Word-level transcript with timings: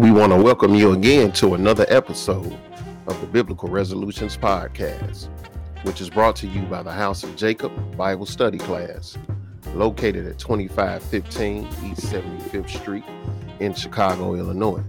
We 0.00 0.10
want 0.10 0.32
to 0.32 0.42
welcome 0.42 0.74
you 0.74 0.92
again 0.92 1.30
to 1.32 1.52
another 1.52 1.84
episode 1.90 2.58
of 3.06 3.20
the 3.20 3.26
Biblical 3.26 3.68
Resolutions 3.68 4.34
Podcast, 4.34 5.28
which 5.82 6.00
is 6.00 6.08
brought 6.08 6.36
to 6.36 6.46
you 6.46 6.62
by 6.62 6.82
the 6.82 6.90
House 6.90 7.22
of 7.22 7.36
Jacob 7.36 7.70
Bible 7.98 8.24
Study 8.24 8.56
Class, 8.56 9.18
located 9.74 10.26
at 10.26 10.38
2515 10.38 11.66
East 11.84 12.06
75th 12.06 12.70
Street 12.70 13.04
in 13.58 13.74
Chicago, 13.74 14.36
Illinois. 14.36 14.82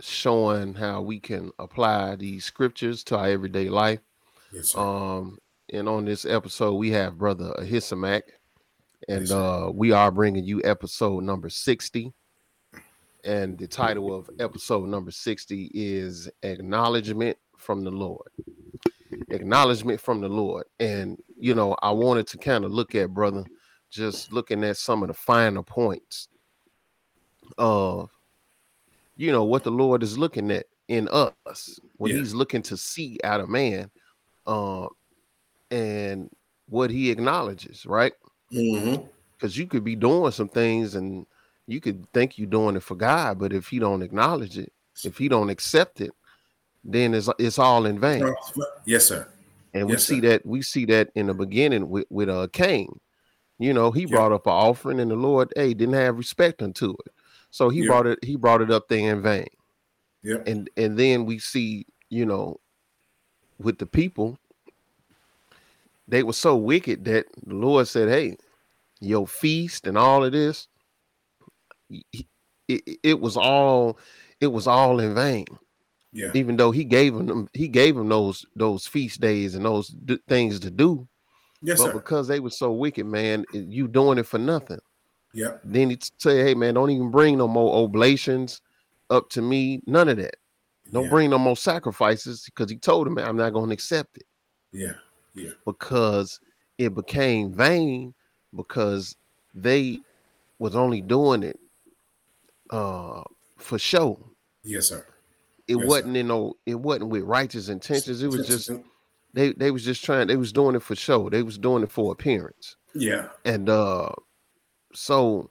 showing 0.00 0.74
how 0.74 1.00
we 1.00 1.18
can 1.20 1.50
apply 1.58 2.16
these 2.16 2.44
scriptures 2.44 3.02
to 3.04 3.16
our 3.16 3.28
everyday 3.28 3.68
life. 3.68 4.00
Yes, 4.52 4.74
Um, 4.76 5.38
and 5.72 5.88
on 5.88 6.04
this 6.04 6.24
episode, 6.24 6.74
we 6.74 6.90
have 6.90 7.18
Brother 7.18 7.54
Ahisamak, 7.58 8.22
and 9.08 9.22
Yes, 9.22 9.30
uh, 9.30 9.70
we 9.72 9.92
are 9.92 10.10
bringing 10.10 10.44
you 10.44 10.60
episode 10.64 11.24
number 11.24 11.48
60. 11.48 12.12
And 13.24 13.56
the 13.56 13.68
title 13.68 14.14
of 14.14 14.28
episode 14.40 14.88
number 14.88 15.10
60 15.12 15.70
is 15.72 16.28
Acknowledgement 16.42 17.38
from 17.56 17.84
the 17.84 17.90
Lord. 17.90 18.28
Acknowledgement 19.30 20.00
from 20.00 20.20
the 20.20 20.28
Lord. 20.28 20.64
And, 20.80 21.22
you 21.38 21.54
know, 21.54 21.76
I 21.82 21.92
wanted 21.92 22.26
to 22.28 22.38
kind 22.38 22.64
of 22.64 22.72
look 22.72 22.94
at, 22.96 23.14
brother, 23.14 23.44
just 23.90 24.32
looking 24.32 24.64
at 24.64 24.76
some 24.76 25.02
of 25.02 25.08
the 25.08 25.14
finer 25.14 25.62
points 25.62 26.28
of, 27.58 28.10
you 29.16 29.30
know, 29.30 29.44
what 29.44 29.62
the 29.62 29.70
Lord 29.70 30.02
is 30.02 30.18
looking 30.18 30.50
at 30.50 30.66
in 30.88 31.08
us 31.46 31.78
when 31.98 32.10
Yeah. 32.10 32.18
he's 32.18 32.34
looking 32.34 32.62
to 32.62 32.76
see 32.76 33.18
out 33.22 33.40
of 33.40 33.48
man 33.48 33.90
uh, 34.46 34.88
and 35.70 36.28
what 36.68 36.90
he 36.90 37.10
acknowledges, 37.10 37.86
right? 37.86 38.14
Mm-hmm. 38.52 39.04
Because 39.32 39.56
you 39.56 39.66
could 39.66 39.84
be 39.84 39.94
doing 39.94 40.32
some 40.32 40.48
things 40.48 40.96
and 40.96 41.26
you 41.72 41.80
could 41.80 42.06
think 42.12 42.38
you're 42.38 42.46
doing 42.46 42.76
it 42.76 42.82
for 42.82 42.94
God, 42.94 43.38
but 43.38 43.52
if 43.52 43.68
he 43.68 43.78
don't 43.78 44.02
acknowledge 44.02 44.58
it, 44.58 44.72
if 45.04 45.16
he 45.16 45.28
don't 45.28 45.50
accept 45.50 46.00
it, 46.00 46.12
then 46.84 47.14
it's 47.14 47.28
it's 47.38 47.58
all 47.58 47.86
in 47.86 47.98
vain. 47.98 48.34
Yes, 48.84 49.06
sir. 49.06 49.26
And 49.74 49.88
we 49.88 49.96
see 49.96 50.20
sir. 50.20 50.28
that 50.28 50.46
we 50.46 50.62
see 50.62 50.84
that 50.86 51.10
in 51.14 51.26
the 51.28 51.34
beginning 51.34 51.88
with 51.88 52.06
with 52.10 52.28
uh 52.28 52.48
Cain. 52.52 53.00
You 53.58 53.72
know, 53.72 53.90
he 53.90 54.02
Yeah. 54.02 54.08
brought 54.08 54.32
up 54.32 54.46
an 54.46 54.52
offering, 54.52 55.00
and 55.00 55.10
the 55.10 55.16
Lord, 55.16 55.52
hey, 55.56 55.72
didn't 55.72 55.94
have 55.94 56.18
respect 56.18 56.62
unto 56.62 56.90
it. 56.90 57.12
So 57.50 57.68
he 57.68 57.80
Yeah. 57.80 57.88
brought 57.88 58.06
it, 58.06 58.18
he 58.22 58.36
brought 58.36 58.60
it 58.60 58.70
up 58.70 58.88
there 58.88 59.12
in 59.14 59.22
vain. 59.22 59.48
Yep. 60.22 60.46
And 60.46 60.70
and 60.76 60.98
then 60.98 61.24
we 61.24 61.38
see, 61.38 61.86
you 62.10 62.26
know, 62.26 62.60
with 63.58 63.78
the 63.78 63.86
people, 63.86 64.38
they 66.08 66.22
were 66.22 66.32
so 66.32 66.56
wicked 66.56 67.04
that 67.04 67.26
the 67.46 67.54
Lord 67.54 67.88
said, 67.88 68.08
Hey, 68.08 68.36
your 69.00 69.26
feast 69.26 69.86
and 69.86 69.96
all 69.96 70.24
of 70.24 70.32
this, 70.32 70.68
it, 72.68 72.98
it, 73.02 73.20
was 73.20 73.36
all 73.36 73.98
it 74.40 74.46
was 74.46 74.66
all 74.66 75.00
in 75.00 75.14
vain 75.14 75.46
Yeah. 76.12 76.30
even 76.34 76.56
though 76.56 76.70
he 76.70 76.84
gave 76.84 77.14
them 77.14 77.48
he 77.52 77.68
gave 77.68 77.94
them 77.96 78.08
those 78.08 78.46
those 78.56 78.86
feast 78.86 79.20
days 79.20 79.54
and 79.54 79.64
those 79.64 79.88
d- 79.88 80.18
things 80.28 80.60
to 80.60 80.70
do 80.70 81.06
Yes, 81.64 81.78
but 81.78 81.86
sir. 81.88 81.92
because 81.92 82.26
they 82.28 82.40
were 82.40 82.50
so 82.50 82.72
wicked 82.72 83.06
man 83.06 83.44
you 83.52 83.86
doing 83.88 84.18
it 84.18 84.26
for 84.26 84.38
nothing 84.38 84.80
Yeah. 85.34 85.58
then 85.64 85.90
he 85.90 85.98
say 86.18 86.42
hey 86.42 86.54
man 86.54 86.74
don't 86.74 86.90
even 86.90 87.10
bring 87.10 87.38
no 87.38 87.48
more 87.48 87.84
oblations 87.84 88.60
up 89.10 89.28
to 89.30 89.42
me 89.42 89.82
none 89.86 90.08
of 90.08 90.16
that 90.18 90.36
don't 90.92 91.04
Yeah. 91.04 91.10
bring 91.10 91.30
no 91.30 91.38
more 91.38 91.56
sacrifices 91.56 92.44
because 92.46 92.70
he 92.70 92.76
told 92.78 93.06
him 93.06 93.18
i'm 93.18 93.36
not 93.36 93.52
going 93.52 93.68
to 93.68 93.74
accept 93.74 94.16
it 94.16 94.26
Yeah. 94.72 94.94
Yeah. 95.34 95.50
because 95.66 96.40
it 96.78 96.94
became 96.94 97.52
vain 97.52 98.14
because 98.56 99.14
they 99.54 100.00
was 100.58 100.74
only 100.74 101.00
doing 101.00 101.42
it 101.42 101.58
uh 102.72 103.22
for 103.58 103.78
show 103.78 104.18
Yes, 104.64 104.88
sir. 104.88 105.04
it 105.68 105.76
Yes, 105.76 105.86
wasn't 105.86 106.16
in 106.16 106.28
no 106.28 106.54
it 106.66 106.74
wasn't 106.74 107.10
with 107.10 107.22
righteous 107.24 107.68
intentions. 107.68 108.22
It 108.22 108.28
was 108.28 108.46
just 108.46 108.70
they 109.34 109.52
they 109.52 109.70
was 109.70 109.84
just 109.84 110.04
trying 110.04 110.26
they 110.28 110.36
was 110.36 110.52
doing 110.52 110.74
it 110.76 110.82
for 110.82 110.94
show 110.96 111.28
they 111.30 111.42
was 111.42 111.58
doing 111.58 111.82
it 111.82 111.90
for 111.90 112.12
appearance. 112.12 112.76
Yeah. 112.94 113.28
and 113.44 113.68
uh 113.68 114.10
so 114.94 115.50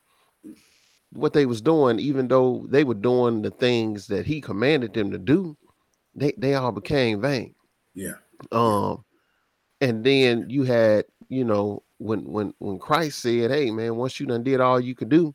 what 1.14 1.34
they 1.34 1.46
was 1.46 1.62
doing 1.62 2.00
even 2.00 2.28
though 2.28 2.66
they 2.70 2.84
were 2.84 2.94
doing 2.94 3.42
the 3.42 3.52
things 3.52 4.08
that 4.08 4.26
he 4.26 4.40
commanded 4.42 4.94
them 4.94 5.12
to 5.12 5.18
do 5.18 5.58
they 6.16 6.34
they 6.38 6.54
all 6.56 6.72
became 6.72 7.22
vain. 7.22 7.54
Yeah. 7.94 8.14
um 8.52 9.04
and 9.82 10.04
then 10.04 10.46
you 10.50 10.64
had 10.64 11.06
you 11.30 11.44
know 11.44 11.84
when 11.98 12.24
when 12.24 12.54
when 12.60 12.80
christ 12.80 13.20
said 13.20 13.52
hey 13.52 13.72
man 13.72 13.96
once 13.96 14.20
you 14.20 14.26
done 14.26 14.44
did 14.44 14.60
all 14.62 14.80
you 14.80 14.96
could 14.96 15.10
do 15.10 15.34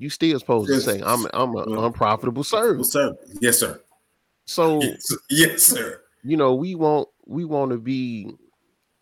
you 0.00 0.08
still 0.10 0.38
supposed 0.38 0.66
to 0.68 0.74
Yes. 0.74 0.84
say 0.84 1.00
i'm 1.04 1.26
i'm 1.34 1.54
an 1.56 1.72
uh-huh. 1.72 1.86
unprofitable 1.86 2.40
Well, 2.40 2.44
servant 2.44 2.86
sir. 2.86 3.14
Yes, 3.40 3.58
sir. 3.58 3.80
so 4.46 4.80
Yes, 4.82 5.16
yes 5.30 5.62
sir. 5.62 6.00
you 6.24 6.36
know 6.36 6.54
we 6.54 6.74
want 6.74 7.08
we 7.26 7.44
want 7.44 7.70
to 7.70 7.78
be 7.78 8.30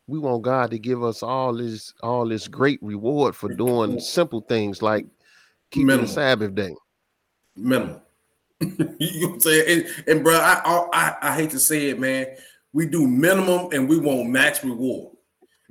we 0.09 0.19
want 0.19 0.43
god 0.43 0.71
to 0.73 0.79
give 0.79 1.03
us 1.05 1.23
all 1.23 1.55
this 1.55 1.95
all 2.03 2.27
this 2.29 2.49
great 2.49 2.79
reward 2.83 3.35
for 3.37 3.49
doing 3.55 4.01
simple 4.01 4.41
things 4.43 4.83
like 4.83 5.07
keeping 5.71 5.87
Minimum. 5.87 6.07
the 6.07 6.13
sabbath 6.13 6.55
day 6.55 6.75
Minimum. 7.57 8.01
you 8.61 8.69
know 9.21 9.29
what 9.29 9.35
I'm 9.35 9.41
saying? 9.41 9.65
And, 9.69 10.09
and 10.09 10.25
bro, 10.25 10.35
I, 10.35 10.61
I 10.93 11.17
I 11.23 11.35
hate 11.37 11.51
to 11.51 11.61
say 11.61 11.91
it, 11.91 11.99
man. 12.01 12.27
We 12.73 12.87
do 12.87 13.07
minimum 13.07 13.69
and 13.73 13.89
we 13.89 13.99
want 13.99 14.31
max 14.31 14.65
reward. 14.65 15.15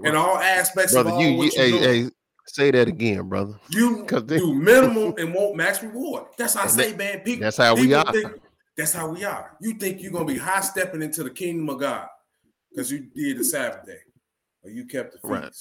In 0.03 0.15
all 0.15 0.37
aspects 0.37 0.93
brother 0.93 1.09
of 1.09 1.15
all 1.15 1.21
you, 1.21 1.43
you 1.43 1.51
hey, 1.55 1.71
hey 1.71 2.09
say 2.47 2.71
that 2.71 2.87
again 2.87 3.27
brother 3.27 3.59
You 3.69 4.05
they- 4.09 4.37
do 4.39 4.53
minimum 4.53 5.13
and 5.17 5.33
want 5.33 5.55
max 5.55 5.83
reward. 5.83 6.25
That's 6.37 6.53
how 6.55 6.63
I 6.63 6.67
say, 6.67 6.93
man. 6.95 7.19
People, 7.21 7.43
that's 7.43 7.57
how 7.57 7.75
we 7.75 7.81
people 7.87 7.97
are. 7.99 8.11
think- 8.13 8.31
that's 8.77 8.93
how 8.93 9.09
we 9.09 9.23
are. 9.25 9.57
You 9.59 9.73
think 9.73 10.01
you're 10.01 10.11
gonna 10.11 10.25
be 10.25 10.37
high 10.37 10.61
stepping 10.61 11.01
into 11.01 11.23
the 11.23 11.29
kingdom 11.31 11.67
of 11.69 11.79
God 11.79 12.07
because 12.71 12.91
you 12.91 13.07
did 13.15 13.39
the 13.39 13.43
Sabbath 13.43 13.85
day, 13.87 13.97
or 14.63 14.69
you 14.69 14.85
kept 14.85 15.13
the 15.13 15.17
feast, 15.19 15.23
Right. 15.31 15.53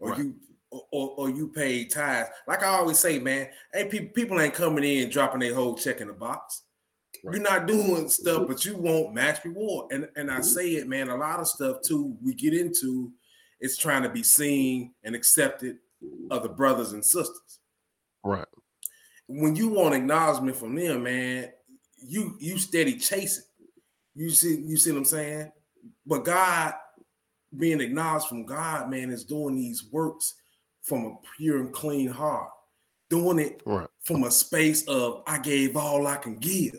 or 0.00 0.08
Right. 0.10 0.18
you 0.18 0.34
or, 0.70 0.82
or, 0.92 1.08
or 1.18 1.30
you 1.30 1.48
paid 1.48 1.90
tithes. 1.92 2.28
Like 2.48 2.62
I 2.64 2.66
always 2.66 2.98
say, 2.98 3.18
man, 3.20 3.48
hey, 3.72 3.84
people, 3.86 4.08
people 4.12 4.40
ain't 4.40 4.54
coming 4.54 4.82
in 4.82 5.08
dropping 5.08 5.38
their 5.40 5.54
whole 5.54 5.76
check 5.76 6.00
in 6.00 6.08
the 6.08 6.12
box. 6.12 6.62
Right. 7.24 7.34
You're 7.36 7.44
not 7.44 7.66
doing 7.68 8.08
stuff, 8.08 8.48
but 8.48 8.64
you 8.64 8.76
want 8.76 9.14
max 9.14 9.44
reward. 9.44 9.92
And 9.92 10.08
and 10.16 10.30
I 10.30 10.40
say 10.42 10.70
it, 10.72 10.86
man. 10.88 11.08
A 11.08 11.16
lot 11.16 11.40
of 11.40 11.46
stuff 11.48 11.78
too 11.82 12.16
we 12.22 12.34
get 12.34 12.52
into 12.54 13.10
it's 13.60 13.78
trying 13.78 14.02
to 14.02 14.08
be 14.10 14.22
seen 14.22 14.92
and 15.04 15.14
accepted 15.14 15.76
of 16.30 16.42
the 16.42 16.48
brothers 16.48 16.92
and 16.92 17.04
sisters. 17.04 17.60
right 18.24 18.46
When 19.26 19.56
you 19.56 19.68
want 19.68 19.94
acknowledgement 19.94 20.56
from 20.56 20.74
them, 20.74 21.04
man, 21.04 21.50
you 21.96 22.36
you 22.38 22.58
steady 22.58 22.96
chasing. 22.98 23.44
You 24.14 24.30
see, 24.30 24.62
you 24.64 24.76
see 24.76 24.92
what 24.92 24.98
I'm 24.98 25.04
saying? 25.04 25.52
But 26.06 26.24
God 26.24 26.74
being 27.56 27.80
acknowledged 27.80 28.26
from 28.26 28.44
God, 28.44 28.90
man, 28.90 29.10
is 29.10 29.24
doing 29.24 29.54
these 29.54 29.84
works 29.90 30.34
from 30.82 31.04
a 31.06 31.16
pure 31.36 31.60
and 31.60 31.72
clean 31.72 32.08
heart, 32.08 32.50
doing 33.10 33.38
it 33.38 33.62
right 33.64 33.88
from 34.02 34.24
a 34.24 34.30
space 34.30 34.86
of 34.86 35.22
I 35.26 35.38
gave 35.38 35.76
all 35.76 36.06
I 36.06 36.16
can 36.16 36.36
give. 36.36 36.76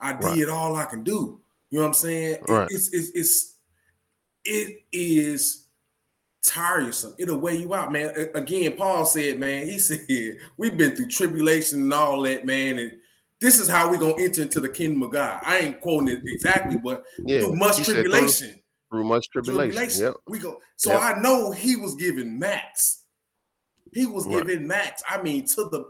I 0.00 0.12
Right. 0.12 0.34
did 0.34 0.48
all 0.48 0.76
I 0.76 0.86
can 0.86 1.02
do. 1.04 1.40
You 1.70 1.78
know 1.78 1.82
what 1.82 1.88
I'm 1.88 1.94
saying? 1.94 2.38
Right. 2.48 2.68
It's, 2.70 2.92
it's 2.92 3.10
it's 3.14 3.56
it 4.44 4.80
is 4.92 5.63
tiresome. 6.44 7.14
It'll 7.18 7.38
wear 7.38 7.54
you 7.54 7.74
out, 7.74 7.90
man. 7.92 8.14
Again, 8.34 8.76
Paul 8.76 9.04
said, 9.06 9.40
man, 9.40 9.66
he 9.66 9.78
said, 9.80 10.00
we've 10.56 10.76
been 10.76 10.94
through 10.94 11.08
tribulation 11.08 11.82
and 11.82 11.92
all 11.94 12.22
that, 12.22 12.44
man. 12.46 12.78
And 12.78 12.92
this 13.40 13.58
is 13.58 13.68
how 13.68 13.90
we're 13.90 13.98
gonna 13.98 14.22
enter 14.22 14.42
into 14.42 14.60
the 14.60 14.68
kingdom 14.68 15.02
of 15.02 15.10
God. 15.12 15.40
I 15.44 15.58
ain't 15.58 15.80
quoting 15.80 16.08
it 16.08 16.20
exactly, 16.24 16.76
but 16.78 17.04
yeah 17.26 17.40
through 17.40 17.56
much 17.56 17.78
he 17.78 17.84
said 17.84 17.94
through- 17.94 18.02
tribulation. 18.04 18.60
through 18.90 19.04
much 19.04 19.28
tribulation, 19.30 19.72
Tribulation. 19.72 20.04
yep 20.04 20.14
We 20.28 20.38
go. 20.38 20.60
So 20.76 20.92
Yep. 20.92 21.00
I 21.02 21.20
know 21.20 21.50
he 21.50 21.76
was 21.76 21.94
giving 21.96 22.38
max. 22.38 23.02
He 23.92 24.06
was 24.06 24.26
Right. 24.26 24.46
giving 24.46 24.66
max. 24.66 25.02
I 25.08 25.20
mean, 25.22 25.46
to 25.46 25.56
the 25.70 25.84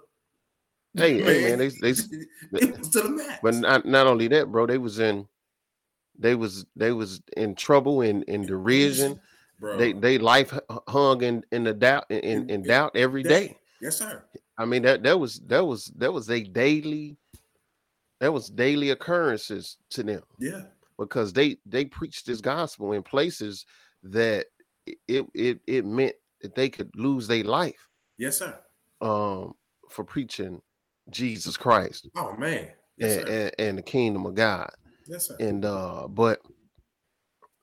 hey 0.97 1.21
hey 1.23 1.51
man 1.51 1.59
they, 1.59 1.69
they 1.69 1.91
it 2.61 2.79
was 2.79 2.89
to 2.91 3.03
the 3.03 3.11
max. 3.11 3.39
But 3.43 3.55
not, 3.55 3.85
not 3.87 4.07
only 4.07 4.29
that, 4.29 4.51
bro, 4.51 4.67
they 4.67 4.79
was 4.79 4.99
in 4.99 5.27
they 6.19 6.35
was 6.35 6.65
they 6.77 6.93
was 6.93 7.21
in 7.37 7.55
trouble 7.55 8.01
and 8.03 8.23
in 8.25 8.47
derision. 8.47 9.21
Bro. 9.59 9.77
They 9.77 9.93
they 9.93 10.19
life 10.19 10.57
hung 10.89 11.23
in 11.23 11.45
in 11.53 11.65
the 11.65 11.75
doubt 11.75 12.07
in, 12.11 12.19
in, 12.21 12.51
in 12.51 12.63
doubt 12.63 12.93
every 12.95 13.23
day. 13.23 13.57
Yes, 13.81 13.97
sir. 13.97 14.23
I 14.59 14.65
mean 14.65 14.83
that 14.83 15.03
that 15.03 15.19
was 15.19 15.41
that 15.47 15.65
was 15.65 15.93
that 15.97 16.13
was 16.13 16.31
a 16.31 16.43
daily 16.43 17.17
that 18.21 18.33
was 18.33 18.49
daily 18.49 18.91
occurrences 18.91 19.77
to 19.91 20.03
them. 20.03 20.23
Yeah. 20.39 20.63
Because 20.99 21.33
they 21.33 21.59
they 21.67 21.85
preached 21.85 22.27
this 22.27 22.41
gospel 22.41 22.93
in 22.93 23.03
places 23.03 23.67
that 24.05 24.47
it 24.87 25.27
it 25.35 25.61
it 25.67 25.85
meant 25.85 26.15
that 26.41 26.55
they 26.55 26.69
could 26.69 26.91
lose 26.95 27.27
their 27.27 27.45
life. 27.45 27.89
Yes, 28.17 28.39
sir. 28.39 28.59
Um, 29.01 29.55
for 29.91 30.05
preaching 30.05 30.63
Jesus 31.11 31.57
Christ. 31.57 32.09
Oh 32.17 32.37
man. 32.37 32.69
Yes, 32.97 33.17
and, 33.17 33.29
and, 33.29 33.53
and 33.59 33.79
the 33.79 33.83
kingdom 33.83 34.25
of 34.25 34.35
God. 34.35 34.71
Yes, 35.07 35.29
sir. 35.29 35.37
And 35.41 35.65
uh, 35.65 36.07
but 36.09 36.41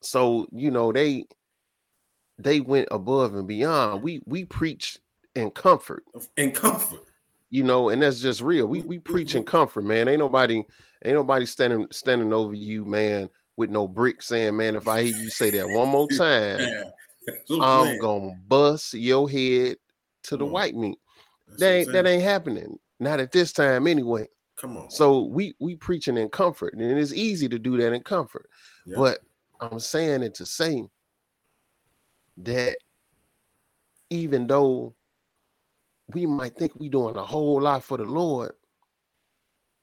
so 0.01 0.45
you 0.51 0.71
know 0.71 0.91
they 0.91 1.25
they 2.43 2.59
went 2.59 2.88
above 2.91 3.35
and 3.35 3.47
beyond. 3.47 4.01
We 4.01 4.21
we 4.25 4.45
preach 4.45 4.99
in 5.35 5.51
comfort. 5.51 6.03
In 6.38 6.51
comfort. 6.51 6.99
You 7.49 7.63
know, 7.63 7.89
and 7.89 8.01
that's 8.01 8.21
just 8.21 8.41
real. 8.41 8.67
We 8.67 8.81
we 8.81 8.97
mm-hmm. 8.97 9.11
preach 9.11 9.35
in 9.35 9.43
comfort, 9.43 9.83
man. 9.83 10.07
Ain't 10.07 10.19
nobody 10.19 10.63
ain't 11.03 11.15
nobody 11.15 11.45
standing 11.45 11.88
standing 11.91 12.33
over 12.33 12.53
you, 12.53 12.85
man, 12.85 13.29
with 13.57 13.69
no 13.69 13.88
brick 13.88 14.21
saying, 14.21 14.55
man, 14.55 14.75
if 14.75 14.88
I 14.88 15.03
hear 15.03 15.17
you 15.17 15.29
say 15.29 15.49
that 15.51 15.69
one 15.69 15.89
more 15.89 16.07
time, 16.17 16.59
I'm 17.49 17.99
gonna 17.99 18.33
bust 18.47 18.93
your 18.93 19.29
head 19.29 19.77
to 20.23 20.38
the 20.38 20.45
white 20.45 20.75
meat. 20.75 20.99
that 21.57 21.71
ain't 21.71 21.91
that 21.91 22.07
ain't 22.07 22.23
happening. 22.23 22.79
Not 22.99 23.19
at 23.19 23.31
this 23.31 23.51
time 23.51 23.88
anyway. 23.88 24.27
Come 24.57 24.77
on. 24.77 24.91
So 24.91 25.23
we 25.23 25.55
we 25.59 25.75
preaching 25.75 26.17
in 26.17 26.29
comfort, 26.29 26.75
and 26.75 26.83
it's 26.83 27.13
easy 27.13 27.49
to 27.49 27.57
do 27.57 27.77
that 27.77 27.93
in 27.93 28.03
comfort. 28.03 28.47
Yeah. 28.85 28.95
But 28.97 29.19
I'm 29.59 29.79
saying 29.79 30.23
it 30.23 30.35
to 30.35 30.45
say 30.45 30.83
that 32.45 32.77
even 34.09 34.47
though 34.47 34.93
we 36.13 36.25
might 36.25 36.55
think 36.55 36.75
we're 36.75 36.89
doing 36.89 37.15
a 37.15 37.23
whole 37.23 37.61
lot 37.61 37.83
for 37.83 37.97
the 37.97 38.03
Lord, 38.03 38.53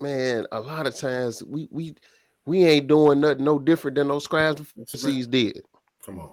man, 0.00 0.46
a 0.52 0.60
lot 0.60 0.86
of 0.86 0.94
times 0.94 1.42
we 1.44 1.68
we 1.70 1.94
we 2.46 2.64
ain't 2.64 2.88
doing 2.88 3.20
nothing 3.20 3.44
no 3.44 3.58
different 3.58 3.96
than 3.96 4.08
those 4.08 4.24
scribes 4.24 4.62
and 4.76 5.30
did. 5.30 5.62
Come 6.04 6.20
on. 6.20 6.30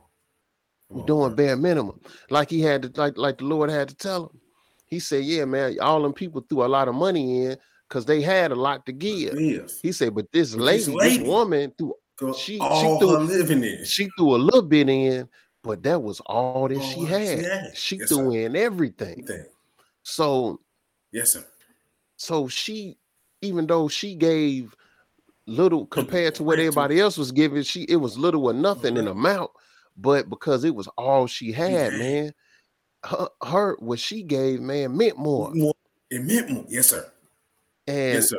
Come 0.90 1.00
We're 1.00 1.06
doing 1.06 1.30
man. 1.30 1.36
bare 1.36 1.58
minimum. 1.58 2.00
Like 2.30 2.50
he 2.50 2.62
had 2.62 2.84
to 2.84 2.92
like 3.00 3.18
like 3.18 3.40
the 3.40 3.46
Lord 3.46 3.70
had 3.70 3.90
to 3.90 3.96
tell 3.96 4.26
him. 4.26 4.42
He 4.88 5.00
said, 5.00 5.24
Yeah, 5.24 5.46
man, 5.46 5.78
all 5.80 6.02
them 6.02 6.14
people 6.14 6.46
threw 6.48 6.64
a 6.64 6.68
lot 6.68 6.88
of 6.88 6.96
money 6.96 7.46
in 7.46 7.58
because 7.88 8.06
they 8.06 8.22
had 8.22 8.52
a 8.52 8.56
lot 8.56 8.86
to 8.86 8.92
give. 8.92 9.40
Yes. 9.40 9.80
He 9.82 9.92
said, 9.92 10.16
but 10.16 10.32
this 10.32 10.56
lady, 10.56 10.78
this, 10.80 10.88
lady, 10.88 11.18
this 11.20 11.28
woman 11.28 11.74
threw 11.78 11.94
she, 12.34 12.54
she 12.54 12.60
threw, 12.60 13.18
living 13.18 13.64
in. 13.64 13.84
She 13.86 14.10
threw 14.18 14.36
a 14.36 14.38
little 14.38 14.62
bit 14.62 14.90
in, 14.90 15.28
but 15.66 15.82
that 15.82 16.02
was 16.02 16.20
all 16.22 16.68
that 16.68 16.82
she 16.82 17.04
had. 17.06 17.40
She, 17.40 17.44
had. 17.44 17.78
she 17.78 17.96
yes, 17.98 18.10
threw 18.10 18.32
sir. 18.32 18.40
in 18.46 18.56
everything. 18.56 19.24
everything. 19.24 19.46
So, 20.04 20.62
yes, 21.12 21.32
sir. 21.32 21.44
So 22.18 22.48
she, 22.48 22.98
even 23.42 23.66
though 23.66 23.88
she 23.88 24.14
gave 24.16 24.76
little 25.48 25.88
compared 25.88 26.36
to 26.36 26.44
what 26.44 26.60
everybody 26.60 27.00
else 27.00 27.18
was 27.18 27.32
giving, 27.32 27.64
she 27.64 27.84
it 27.84 27.96
was 27.96 28.18
little 28.18 28.46
or 28.46 28.54
nothing 28.54 28.96
in 28.96 29.08
amount, 29.08 29.50
but 29.98 30.30
because 30.30 30.64
it 30.64 30.76
was 30.76 30.88
all 31.00 31.26
she 31.26 31.52
had, 31.52 31.94
yeah. 31.94 31.98
man, 31.98 32.34
her, 33.04 33.28
her 33.44 33.76
what 33.80 34.00
she 34.00 34.22
gave, 34.22 34.62
man, 34.62 34.96
meant 34.96 35.18
more. 35.18 35.52
It 36.12 36.22
meant 36.22 36.52
more, 36.52 36.66
yes, 36.70 36.88
sir. 36.88 37.12
And 37.88 38.14
yes, 38.14 38.30
sir. 38.30 38.38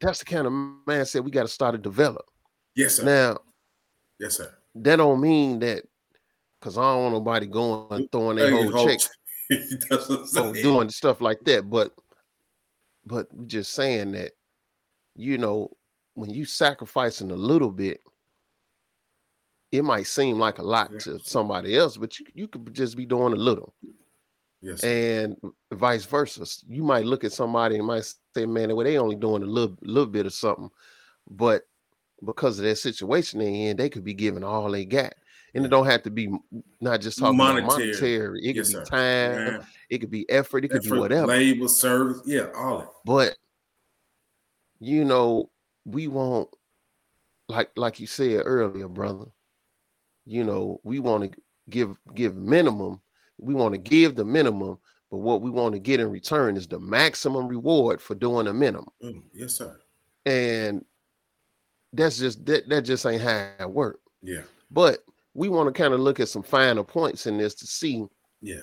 that's 0.00 0.18
the 0.18 0.26
kind 0.26 0.46
of 0.46 0.52
mindset 0.86 1.24
we 1.24 1.30
got 1.30 1.42
to 1.42 1.48
start 1.48 1.74
to 1.74 1.78
develop. 1.78 2.26
Yes, 2.74 2.96
sir. 2.96 3.04
Now, 3.04 3.38
yes, 4.20 4.36
sir. 4.36 4.52
That 4.74 4.96
don't 4.96 5.22
mean 5.22 5.58
that 5.60 5.84
because 6.60 6.78
I 6.78 6.82
don't 6.82 7.02
want 7.02 7.14
nobody 7.14 7.46
going 7.46 7.86
and 7.90 8.12
throwing 8.12 8.36
their 8.36 8.50
whole 8.50 8.86
check, 8.86 9.00
doing 10.62 10.88
stuff 10.90 11.20
like 11.20 11.40
that. 11.44 11.68
But, 11.68 11.92
but 13.04 13.46
just 13.46 13.72
saying 13.72 14.12
that, 14.12 14.32
you 15.14 15.38
know, 15.38 15.70
when 16.14 16.30
you 16.30 16.44
sacrificing 16.44 17.30
a 17.30 17.36
little 17.36 17.70
bit, 17.70 18.00
it 19.72 19.82
might 19.82 20.06
seem 20.06 20.38
like 20.38 20.58
a 20.58 20.62
lot 20.62 20.90
yes. 20.92 21.04
to 21.04 21.18
somebody 21.20 21.76
else, 21.76 21.96
but 21.96 22.18
you, 22.18 22.26
you 22.34 22.48
could 22.48 22.72
just 22.72 22.96
be 22.96 23.04
doing 23.04 23.32
a 23.32 23.36
little. 23.36 23.74
Yes. 24.62 24.82
And 24.82 25.36
vice 25.72 26.04
versa. 26.06 26.44
You 26.68 26.82
might 26.82 27.04
look 27.04 27.24
at 27.24 27.32
somebody 27.32 27.76
and 27.76 27.86
might 27.86 28.04
say, 28.34 28.46
man, 28.46 28.74
well, 28.74 28.84
they 28.84 28.98
only 28.98 29.16
doing 29.16 29.42
a 29.42 29.46
little 29.46 29.76
little 29.82 30.10
bit 30.10 30.26
of 30.26 30.32
something. 30.32 30.70
But 31.28 31.62
because 32.24 32.58
of 32.58 32.64
that 32.64 32.76
situation 32.76 33.40
they 33.40 33.66
in, 33.66 33.76
they 33.76 33.88
could 33.88 34.04
be 34.04 34.14
giving 34.14 34.44
all 34.44 34.70
they 34.70 34.84
got. 34.84 35.14
And 35.56 35.64
it 35.64 35.68
don't 35.68 35.86
have 35.86 36.02
to 36.02 36.10
be 36.10 36.28
not 36.80 37.00
just 37.00 37.18
talking 37.18 37.36
monetary. 37.36 37.64
about 37.64 37.78
monetary. 37.78 38.40
It 38.44 38.56
yes, 38.56 38.68
could 38.68 38.80
be 38.80 38.84
sir. 38.84 38.90
time, 38.90 39.46
yeah. 39.46 39.64
it 39.90 39.98
could 39.98 40.10
be 40.10 40.28
effort, 40.30 40.64
it 40.64 40.68
could 40.68 40.84
effort, 40.84 40.94
be 40.94 41.00
whatever. 41.00 41.26
Labor, 41.28 41.68
service, 41.68 42.20
yeah, 42.26 42.48
all 42.54 42.80
it. 42.80 42.88
But 43.04 43.36
you 44.80 45.04
know, 45.04 45.50
we 45.84 46.08
want 46.08 46.48
like 47.48 47.70
like 47.76 48.00
you 48.00 48.06
said 48.06 48.42
earlier, 48.44 48.88
brother. 48.88 49.26
You 50.24 50.44
know, 50.44 50.80
we 50.82 50.98
want 50.98 51.32
to 51.32 51.40
give 51.70 51.96
give 52.14 52.36
minimum. 52.36 53.00
We 53.38 53.54
want 53.54 53.74
to 53.74 53.78
give 53.78 54.16
the 54.16 54.24
minimum, 54.24 54.78
but 55.10 55.18
what 55.18 55.42
we 55.42 55.50
want 55.50 55.74
to 55.74 55.78
get 55.78 56.00
in 56.00 56.10
return 56.10 56.56
is 56.56 56.66
the 56.66 56.80
maximum 56.80 57.48
reward 57.48 58.00
for 58.00 58.14
doing 58.14 58.46
a 58.46 58.52
minimum. 58.52 58.88
Mm, 59.02 59.22
yes, 59.32 59.54
sir. 59.54 59.78
And 60.24 60.84
that's 61.92 62.18
just 62.18 62.44
that, 62.46 62.68
that 62.68 62.82
just 62.82 63.06
ain't 63.06 63.22
how 63.22 63.50
it 63.60 63.70
work. 63.70 64.00
Yeah. 64.22 64.42
But 64.70 65.04
we 65.36 65.48
want 65.48 65.72
to 65.72 65.82
kind 65.82 65.94
of 65.94 66.00
look 66.00 66.20
at 66.20 66.28
some 66.28 66.42
finer 66.42 66.82
points 66.82 67.26
in 67.26 67.38
this 67.38 67.54
to 67.54 67.66
see 67.66 68.06
yeah 68.40 68.60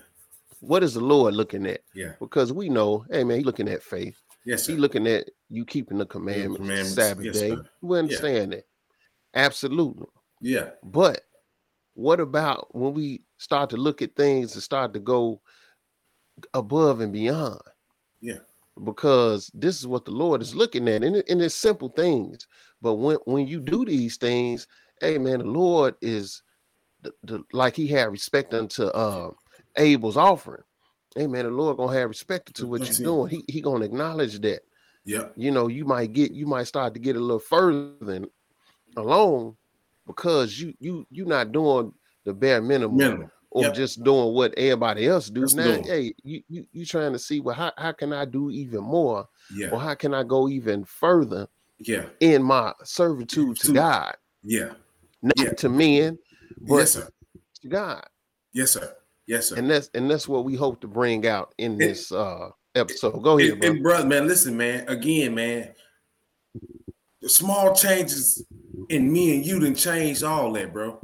what 0.63 0.81
is 0.81 0.93
the 0.93 1.01
Lord 1.01 1.35
looking 1.35 1.65
at? 1.67 1.81
Yeah. 1.93 2.13
Because 2.19 2.53
we 2.53 2.69
know, 2.69 3.05
hey 3.11 3.25
man, 3.25 3.39
he 3.39 3.43
looking 3.43 3.67
at 3.67 3.83
faith. 3.83 4.17
Yes, 4.45 4.63
sir. 4.63 4.73
he 4.73 4.77
looking 4.77 5.07
at 5.07 5.29
you 5.49 5.65
keeping 5.65 5.97
the 5.97 6.05
commandments, 6.05 6.57
commandments. 6.57 6.93
Sabbath 6.93 7.25
yes, 7.25 7.39
day. 7.39 7.49
Sir. 7.49 7.65
We 7.81 7.99
understand 7.99 8.51
yeah. 8.51 8.57
that. 8.57 8.65
Absolutely. 9.35 10.07
Yeah. 10.41 10.69
But 10.83 11.21
what 11.95 12.21
about 12.21 12.73
when 12.73 12.93
we 12.93 13.23
start 13.37 13.69
to 13.71 13.77
look 13.77 14.01
at 14.01 14.15
things 14.15 14.53
and 14.53 14.63
start 14.63 14.93
to 14.93 14.99
go 14.99 15.41
above 16.53 17.01
and 17.01 17.11
beyond? 17.11 17.59
Yeah. 18.21 18.39
Because 18.85 19.51
this 19.53 19.79
is 19.79 19.85
what 19.85 20.05
the 20.05 20.11
Lord 20.11 20.41
is 20.41 20.55
looking 20.55 20.87
at, 20.87 21.03
and, 21.03 21.17
it, 21.17 21.29
and 21.29 21.41
it's 21.41 21.55
simple 21.55 21.89
things. 21.89 22.47
But 22.81 22.95
when 22.95 23.17
when 23.25 23.47
you 23.47 23.59
do 23.59 23.83
these 23.83 24.15
things, 24.15 24.65
hey 25.01 25.17
man, 25.17 25.39
the 25.39 25.45
Lord 25.45 25.95
is 26.01 26.41
the, 27.03 27.13
the 27.23 27.43
like 27.51 27.75
He 27.75 27.87
had 27.87 28.11
respect 28.11 28.53
unto 28.53 28.85
uh, 28.85 29.31
Abel's 29.77 30.17
offering. 30.17 30.63
Hey 31.15 31.27
man, 31.27 31.45
the 31.45 31.51
Lord 31.51 31.77
gonna 31.77 31.97
have 31.97 32.09
respect 32.09 32.53
to 32.55 32.67
what 32.67 32.81
you're 32.81 33.05
doing. 33.05 33.29
He 33.29 33.43
he 33.47 33.61
gonna 33.61 33.85
acknowledge 33.85 34.39
that. 34.41 34.61
Yeah. 35.05 35.27
You 35.35 35.51
know, 35.51 35.67
you 35.67 35.85
might 35.85 36.13
get 36.13 36.31
you 36.31 36.45
might 36.45 36.63
start 36.63 36.93
to 36.93 36.99
get 36.99 37.15
a 37.15 37.19
little 37.19 37.39
further 37.39 37.93
than 38.01 38.25
alone 38.97 39.55
because 40.07 40.59
you 40.59 40.73
you 40.79 41.05
you're 41.11 41.27
not 41.27 41.51
doing 41.51 41.93
the 42.23 42.33
bare 42.33 42.61
minimum, 42.61 42.97
minimum. 42.97 43.31
or 43.51 43.63
yep. 43.63 43.73
just 43.73 44.03
doing 44.03 44.33
what 44.33 44.53
everybody 44.57 45.07
else 45.07 45.29
do. 45.29 45.41
That's 45.41 45.53
now, 45.55 45.65
doing. 45.65 45.83
hey, 45.83 46.13
you, 46.23 46.41
you 46.47 46.65
you 46.71 46.85
trying 46.85 47.13
to 47.13 47.19
see 47.19 47.41
well 47.41 47.55
how, 47.55 47.71
how 47.77 47.91
can 47.91 48.13
I 48.13 48.25
do 48.25 48.49
even 48.49 48.83
more? 48.83 49.27
Yeah. 49.53 49.69
Or 49.69 49.79
how 49.79 49.93
can 49.93 50.13
I 50.13 50.23
go 50.23 50.47
even 50.49 50.83
further 50.85 51.47
yeah 51.79 52.05
in 52.19 52.43
my 52.43 52.73
servitude 52.83 53.57
to, 53.57 53.67
to 53.67 53.73
God. 53.73 54.15
Yeah. 54.43 54.71
Not 55.21 55.39
yeah. 55.39 55.53
to 55.53 55.69
men, 55.69 56.19
but 56.67 56.75
yes, 56.75 56.91
sir. 56.91 57.09
God. 57.67 58.05
Yes, 58.53 58.71
sir. 58.71 58.95
Yes, 59.27 59.47
sir. 59.47 59.55
And 59.57 59.69
that's 59.69 59.89
and 59.93 60.09
that's 60.09 60.27
what 60.27 60.45
we 60.45 60.55
hope 60.55 60.81
to 60.81 60.87
bring 60.87 61.27
out 61.27 61.53
in 61.57 61.77
this 61.77 62.11
uh 62.11 62.49
episode. 62.75 63.21
Go 63.21 63.37
ahead, 63.37 63.59
bro. 63.59 63.69
And 63.69 63.83
brother, 63.83 64.07
man, 64.07 64.27
listen, 64.27 64.57
man. 64.57 64.87
Again, 64.87 65.35
man, 65.35 65.73
the 67.21 67.29
small 67.29 67.73
changes 67.73 68.45
in 68.89 69.11
me 69.11 69.35
and 69.35 69.45
you 69.45 69.59
didn't 69.59 69.77
change 69.77 70.23
all 70.23 70.51
that, 70.53 70.73
bro. 70.73 70.99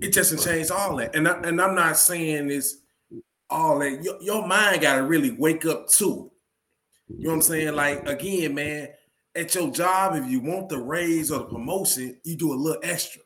It 0.00 0.12
doesn't 0.12 0.40
change 0.40 0.70
all 0.70 0.96
that. 0.96 1.14
And 1.14 1.28
I, 1.28 1.40
and 1.40 1.60
I'm 1.60 1.74
not 1.74 1.96
saying 1.96 2.48
this 2.48 2.78
all 3.48 3.78
that. 3.78 4.02
Your, 4.02 4.20
your 4.20 4.46
mind 4.46 4.82
got 4.82 4.96
to 4.96 5.04
really 5.04 5.30
wake 5.30 5.64
up 5.66 5.88
to 5.88 6.04
it. 6.06 7.16
You 7.16 7.24
know 7.24 7.30
what 7.30 7.34
I'm 7.36 7.42
saying? 7.42 7.74
Like 7.74 8.08
again, 8.08 8.54
man, 8.54 8.88
at 9.34 9.54
your 9.54 9.70
job, 9.70 10.16
if 10.16 10.28
you 10.28 10.40
want 10.40 10.68
the 10.68 10.78
raise 10.78 11.30
or 11.30 11.40
the 11.40 11.44
promotion, 11.44 12.18
you 12.24 12.36
do 12.36 12.52
a 12.52 12.54
little 12.54 12.80
extra. 12.82 13.22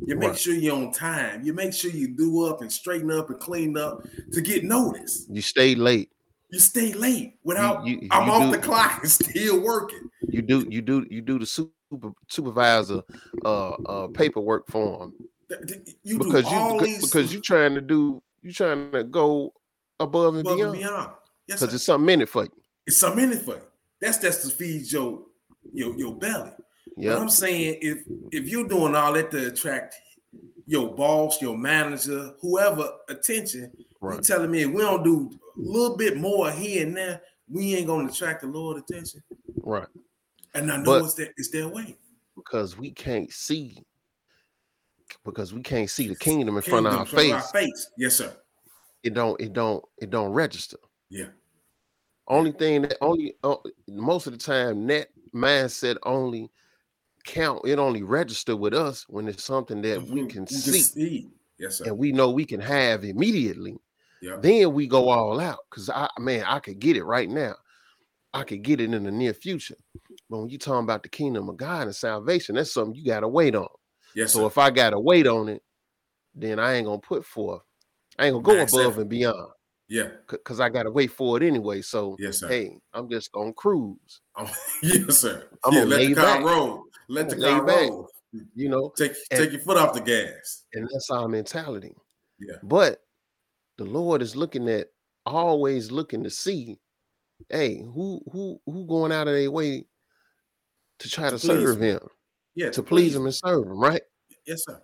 You 0.00 0.16
make 0.16 0.30
right. 0.30 0.38
sure 0.38 0.54
you're 0.54 0.74
on 0.74 0.92
time. 0.92 1.44
You 1.44 1.52
make 1.52 1.72
sure 1.72 1.90
you 1.90 2.08
do 2.08 2.46
up 2.46 2.60
and 2.60 2.72
straighten 2.72 3.10
up 3.10 3.30
and 3.30 3.38
clean 3.38 3.76
up 3.76 4.02
to 4.32 4.40
get 4.40 4.64
noticed. 4.64 5.30
You 5.30 5.40
stay 5.40 5.74
late. 5.74 6.10
You 6.50 6.58
stay 6.58 6.92
late 6.92 7.36
without 7.42 7.86
you, 7.86 7.98
you, 8.02 8.08
I'm 8.10 8.26
you 8.26 8.32
off 8.32 8.42
do, 8.42 8.50
the 8.52 8.58
clock 8.58 9.00
and 9.02 9.10
still 9.10 9.60
working. 9.60 10.10
You 10.28 10.42
do 10.42 10.66
you 10.68 10.82
do 10.82 11.06
you 11.10 11.20
do 11.20 11.38
the 11.38 11.46
super 11.46 12.12
supervisor 12.28 13.02
uh 13.44 13.70
uh 13.70 14.06
paperwork 14.08 14.66
for 14.68 14.98
them. 14.98 15.14
You 16.02 16.18
because 16.18 16.50
you 16.50 16.78
because, 16.78 17.00
because 17.00 17.32
you 17.32 17.40
trying 17.40 17.74
to 17.74 17.80
do 17.80 18.22
you're 18.42 18.52
trying 18.52 18.90
to 18.92 19.04
go 19.04 19.52
above 20.00 20.34
and 20.34 20.46
above 20.46 20.56
beyond. 20.58 20.78
beyond. 20.78 21.10
Yes, 21.46 21.60
because 21.60 21.74
it's 21.74 21.84
something 21.84 22.12
in 22.12 22.22
it 22.22 22.28
for 22.28 22.44
you. 22.44 22.52
It's 22.86 22.98
something 22.98 23.24
in 23.24 23.32
it 23.32 23.42
for 23.42 23.54
you. 23.54 23.62
That's 24.00 24.18
that's 24.18 24.48
to 24.48 24.54
feed 24.54 24.90
your 24.90 25.22
your 25.72 25.96
your 25.98 26.14
belly. 26.14 26.52
Yeah. 26.96 27.16
I'm 27.16 27.28
saying 27.28 27.78
if 27.82 27.98
if 28.32 28.48
you're 28.48 28.68
doing 28.68 28.94
all 28.94 29.12
that 29.14 29.30
to 29.32 29.48
attract 29.48 29.96
your 30.66 30.94
boss, 30.94 31.42
your 31.42 31.56
manager, 31.58 32.34
whoever 32.40 32.88
attention, 33.08 33.70
right. 34.00 34.16
you 34.16 34.22
telling 34.22 34.50
me 34.50 34.62
if 34.62 34.70
we 34.70 34.80
don't 34.82 35.02
do 35.04 35.30
a 35.32 35.60
little 35.60 35.96
bit 35.96 36.16
more 36.16 36.50
here 36.50 36.86
and 36.86 36.96
there, 36.96 37.20
we 37.48 37.74
ain't 37.74 37.86
gonna 37.86 38.08
attract 38.08 38.42
the 38.42 38.46
Lord 38.46 38.78
attention. 38.78 39.22
Right. 39.62 39.88
And 40.54 40.70
I 40.70 40.76
know 40.78 40.84
But- 40.84 41.04
it's 41.04 41.14
their 41.14 41.34
it's 41.36 41.50
their 41.50 41.68
way. 41.68 41.96
because 42.36 42.76
we 42.78 42.90
can't 42.90 43.32
see 43.32 43.84
because 45.24 45.52
we 45.54 45.62
can't 45.62 45.88
see 45.90 46.08
the 46.08 46.16
kingdom 46.16 46.56
in 46.56 46.62
front 46.62 46.86
of 46.86 46.92
Kingdom 46.92 47.00
our 47.00 47.06
front 47.06 47.44
face. 47.44 47.50
face. 47.50 47.90
Yes, 47.98 48.16
sir. 48.16 48.36
It 49.02 49.14
don't 49.14 49.40
it 49.40 49.52
don't 49.52 49.84
it 49.98 50.10
don't 50.10 50.32
register. 50.32 50.78
Yeah. 51.10 51.26
Only 52.28 52.52
thing 52.52 52.82
that 52.82 52.96
only 53.00 53.36
uh, 53.42 53.56
most 53.88 54.26
of 54.26 54.32
the 54.32 54.38
time 54.38 54.86
that 54.86 55.08
mindset 55.34 55.96
only 56.04 56.50
count 57.24 57.62
it 57.64 57.78
only 57.78 58.02
register 58.02 58.56
with 58.56 58.74
us 58.74 59.04
when 59.08 59.26
it's 59.28 59.42
something 59.44 59.80
that 59.82 60.02
we 60.02 60.22
Mhm. 60.22 60.30
can 60.30 60.46
see 60.46 61.30
Yes, 61.58 61.76
sir. 61.78 61.86
and 61.86 61.98
we 61.98 62.12
know 62.12 62.30
we 62.30 62.44
can 62.44 62.60
have 62.60 63.04
immediately. 63.04 63.76
Yeah. 64.20 64.36
Then 64.40 64.72
we 64.74 64.86
go 64.86 65.08
all 65.08 65.40
out 65.40 65.60
because 65.70 65.90
I 65.90 66.08
man 66.18 66.44
I 66.46 66.58
could 66.58 66.78
get 66.78 66.96
it 66.96 67.04
right 67.04 67.28
now. 67.28 67.54
I 68.32 68.42
could 68.44 68.62
get 68.62 68.80
it 68.80 68.92
in 68.92 69.04
the 69.04 69.12
near 69.12 69.32
future. 69.34 69.76
But 70.28 70.38
when 70.38 70.48
you're 70.50 70.58
talking 70.58 70.84
about 70.84 71.02
the 71.02 71.08
kingdom 71.08 71.48
of 71.48 71.56
God 71.56 71.86
and 71.86 71.94
salvation, 71.96 72.56
that's 72.56 72.72
something 72.72 72.94
you 72.94 73.04
gotta 73.04 73.28
wait 73.28 73.54
on. 73.54 73.68
Yes, 74.14 74.32
So 74.32 74.40
sir. 74.40 74.46
if 74.46 74.58
I 74.58 74.70
gotta 74.70 74.98
wait 74.98 75.26
on 75.26 75.48
it, 75.48 75.62
then 76.34 76.58
I 76.58 76.74
ain't 76.74 76.86
gonna 76.86 76.98
put 76.98 77.24
forth. 77.24 77.62
I 78.18 78.26
ain't 78.26 78.34
gonna 78.34 78.42
go 78.44 78.54
Max 78.56 78.72
above 78.72 78.92
effort. 78.92 79.00
and 79.02 79.10
beyond 79.10 79.52
yeah. 79.88 80.08
because 80.28 80.60
I 80.60 80.68
gotta 80.68 80.90
wait 80.90 81.10
for 81.10 81.36
it 81.36 81.42
anyway. 81.42 81.82
So 81.82 82.16
Yes, 82.18 82.38
sir. 82.38 82.48
hey, 82.48 82.78
I'm 82.92 83.08
just 83.10 83.32
gonna 83.32 83.52
cruise. 83.52 84.20
I'm- 84.36 84.48
oh, 84.50 84.54
yes, 84.82 85.18
sir. 85.18 85.48
I'm 85.64 85.72
yeah, 85.72 85.80
gonna 85.80 85.90
let 85.90 85.98
lay 86.00 86.08
the 86.08 86.14
car 86.20 86.36
back. 86.36 86.44
roll. 86.44 86.84
Let 87.08 87.28
the 87.28 87.36
car 87.36 87.64
back. 87.64 87.90
roll. 87.90 88.08
You 88.54 88.68
know, 88.68 88.92
Take 88.96 89.12
And- 89.30 89.40
take 89.40 89.52
your 89.52 89.60
foot 89.60 89.76
off 89.76 89.94
the 89.94 90.00
gas. 90.00 90.64
and 90.72 90.88
that's 90.92 91.10
our 91.10 91.28
mentality. 91.28 91.94
Yeah. 92.40 92.56
But 92.62 93.00
the 93.78 93.84
Lord 93.84 94.22
is 94.22 94.34
looking 94.34 94.68
at 94.68 94.88
always 95.26 95.90
looking 95.92 96.22
to 96.24 96.30
see, 96.30 96.78
hey, 97.48 97.78
who 97.82 98.20
who 98.32 98.60
who 98.66 98.86
going 98.86 99.12
out 99.12 99.28
of 99.28 99.34
their 99.34 99.50
way 99.50 99.86
to 100.98 101.08
try 101.08 101.24
to, 101.30 101.38
To 101.38 101.38
serve 101.38 101.80
him. 101.82 101.98
him, 102.00 102.08
Yeah. 102.54 102.70
to 102.70 102.82
please 102.82 103.14
him 103.14 103.24
and 103.24 103.34
serve 103.34 103.66
him, 103.66 103.78
right? 103.78 104.02
Yes, 104.46 104.64
sir. 104.64 104.80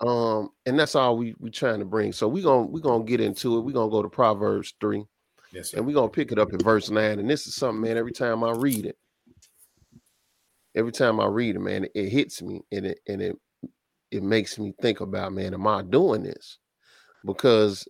Um, 0.00 0.50
and 0.66 0.78
that's 0.78 0.94
all 0.94 1.16
we 1.16 1.34
we 1.38 1.50
trying 1.50 1.78
to 1.78 1.84
bring. 1.84 2.12
So 2.12 2.28
we 2.28 2.42
gonna 2.42 2.66
we 2.66 2.80
gonna 2.80 3.04
get 3.04 3.20
into 3.20 3.58
it. 3.58 3.62
we 3.62 3.72
gonna 3.72 3.90
go 3.90 4.02
to 4.02 4.08
Proverbs 4.08 4.74
three. 4.80 5.04
Yes, 5.52 5.70
sir. 5.70 5.78
and 5.78 5.86
we're 5.86 5.94
gonna 5.94 6.08
pick 6.08 6.32
it 6.32 6.38
up 6.38 6.52
in 6.52 6.58
verse 6.58 6.90
nine. 6.90 7.18
And 7.18 7.30
this 7.30 7.46
is 7.46 7.54
something, 7.54 7.80
man. 7.80 7.96
Every 7.96 8.12
time 8.12 8.44
I 8.44 8.52
read 8.52 8.84
it, 8.84 8.98
every 10.74 10.92
time 10.92 11.18
I 11.18 11.26
read 11.26 11.56
it, 11.56 11.60
man, 11.60 11.84
it, 11.84 11.92
it 11.94 12.08
hits 12.10 12.42
me 12.42 12.62
and 12.70 12.86
it 12.86 13.00
and 13.08 13.22
it 13.22 13.38
it 14.10 14.22
makes 14.22 14.58
me 14.58 14.74
think 14.80 15.00
about, 15.00 15.32
man, 15.32 15.54
am 15.54 15.66
I 15.66 15.82
doing 15.82 16.22
this? 16.22 16.58
Because 17.24 17.88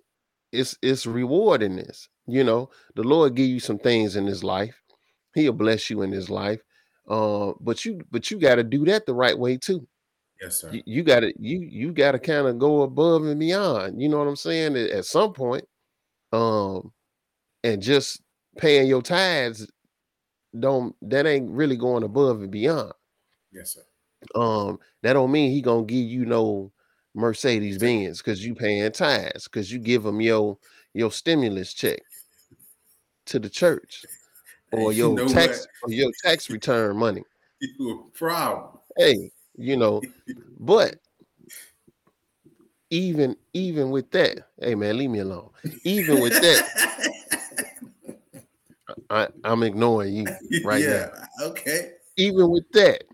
it's 0.52 0.76
it's 0.82 1.06
rewarding 1.06 1.76
this. 1.76 2.08
You 2.26 2.44
know, 2.44 2.70
the 2.94 3.02
Lord 3.02 3.34
give 3.34 3.48
you 3.48 3.60
some 3.60 3.78
things 3.78 4.16
in 4.16 4.26
His 4.26 4.42
life. 4.44 4.80
He'll 5.34 5.52
bless 5.52 5.90
you 5.90 6.02
in 6.02 6.12
His 6.12 6.30
life. 6.30 6.60
Uh, 7.08 7.52
but 7.60 7.84
you 7.84 8.00
but 8.10 8.30
you 8.30 8.38
got 8.38 8.56
to 8.56 8.64
do 8.64 8.84
that 8.86 9.06
the 9.06 9.14
right 9.14 9.38
way 9.38 9.56
too. 9.56 9.86
Yes, 10.40 10.60
sir. 10.60 10.70
You, 10.72 10.82
you 10.86 11.02
got 11.02 11.20
to 11.20 11.32
you 11.38 11.60
you 11.60 11.92
got 11.92 12.12
to 12.12 12.18
kind 12.18 12.46
of 12.46 12.58
go 12.58 12.82
above 12.82 13.24
and 13.24 13.38
beyond. 13.38 14.00
You 14.00 14.08
know 14.08 14.18
what 14.18 14.28
I'm 14.28 14.36
saying? 14.36 14.76
At, 14.76 14.90
at 14.90 15.04
some 15.04 15.32
point, 15.32 15.64
um, 16.32 16.92
and 17.64 17.82
just 17.82 18.22
paying 18.56 18.86
your 18.88 19.02
tithes 19.02 19.66
don't 20.58 20.94
that 21.02 21.26
ain't 21.26 21.50
really 21.50 21.76
going 21.76 22.02
above 22.02 22.40
and 22.40 22.50
beyond. 22.50 22.92
Yes, 23.52 23.74
sir. 23.74 23.82
Um, 24.34 24.78
that 25.02 25.12
don't 25.12 25.30
mean 25.30 25.50
he 25.50 25.60
gonna 25.60 25.84
give 25.84 26.06
you 26.06 26.24
no 26.24 26.72
Mercedes 27.14 27.78
Benz 27.78 28.18
because 28.18 28.44
you 28.44 28.54
paying 28.54 28.90
tithes 28.92 29.44
because 29.44 29.72
you 29.72 29.78
give 29.78 30.04
him 30.04 30.20
your 30.20 30.58
your 30.94 31.10
stimulus 31.10 31.74
check 31.74 32.00
to 33.26 33.38
the 33.38 33.50
church 33.50 34.04
or 34.72 34.92
You 34.92 34.98
your 34.98 35.16
know 35.16 35.28
tax 35.28 35.66
or 35.82 35.90
your 35.90 36.10
tax 36.22 36.50
return 36.50 36.96
money. 36.96 37.22
You 37.78 37.90
a 38.14 38.18
problem. 38.18 38.78
Hey, 38.98 39.30
you 39.56 39.76
know, 39.76 40.02
but 40.58 40.96
even 42.90 43.36
even 43.52 43.90
with 43.90 44.10
that, 44.12 44.48
hey 44.60 44.74
man, 44.74 44.96
leave 44.96 45.10
me 45.10 45.20
alone. 45.20 45.50
Even 45.84 46.20
with 46.20 46.32
that, 46.32 47.08
I, 49.10 49.28
I'm 49.44 49.62
ignoring 49.62 50.14
you 50.14 50.26
right 50.64 50.82
yeah. 50.82 51.08
Okay. 51.42 51.92
even 52.16 52.50
with 52.50 52.70
that. 52.72 53.04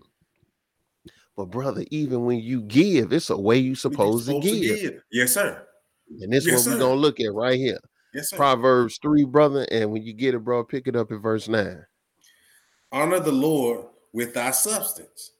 But 1.35 1.45
brother, 1.45 1.83
even 1.89 2.25
when 2.25 2.39
you 2.39 2.61
give, 2.61 3.11
it's 3.11 3.31
a 3.31 3.37
way 3.37 3.57
you 3.57 3.73
supposed, 3.73 4.27
to, 4.27 4.39
give. 4.39 5.01
Yes, 5.11 5.33
sir. 5.33 5.65
And 6.21 6.31
this 6.31 6.45
Yes, 6.45 6.67
what 6.67 6.73
we're 6.73 6.79
gonna 6.79 6.99
look 6.99 7.19
at 7.19 7.33
right 7.33 7.57
here. 7.57 7.79
Yes, 8.13 8.29
sir. 8.29 8.37
Proverbs 8.37 8.99
3, 9.01 9.25
brother. 9.25 9.65
And 9.71 9.91
when 9.91 10.03
you 10.03 10.13
get 10.13 10.35
it, 10.35 10.39
bro, 10.43 10.63
pick 10.63 10.87
it 10.87 10.95
up 10.95 11.11
at 11.11 11.19
verse 11.19 11.47
9. 11.47 11.83
Honor 12.91 13.19
the 13.19 13.31
Lord 13.31 13.87
with 14.11 14.35
thy 14.35 14.51
substance 14.51 15.31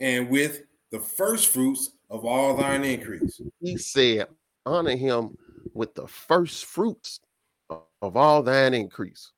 and 0.00 0.28
with 0.28 0.62
the 0.90 0.98
first 1.00 1.48
fruits 1.48 1.90
of 2.08 2.24
all 2.24 2.56
thine 2.56 2.84
increase. 2.84 3.40
He 3.60 3.76
said, 3.76 4.26
honor 4.66 4.96
him 4.96 5.36
with 5.74 5.94
the 5.94 6.06
first 6.08 6.64
fruits 6.64 7.20
of- 7.68 8.16
all 8.16 8.42
thine 8.42 8.74
increase. 8.74 9.32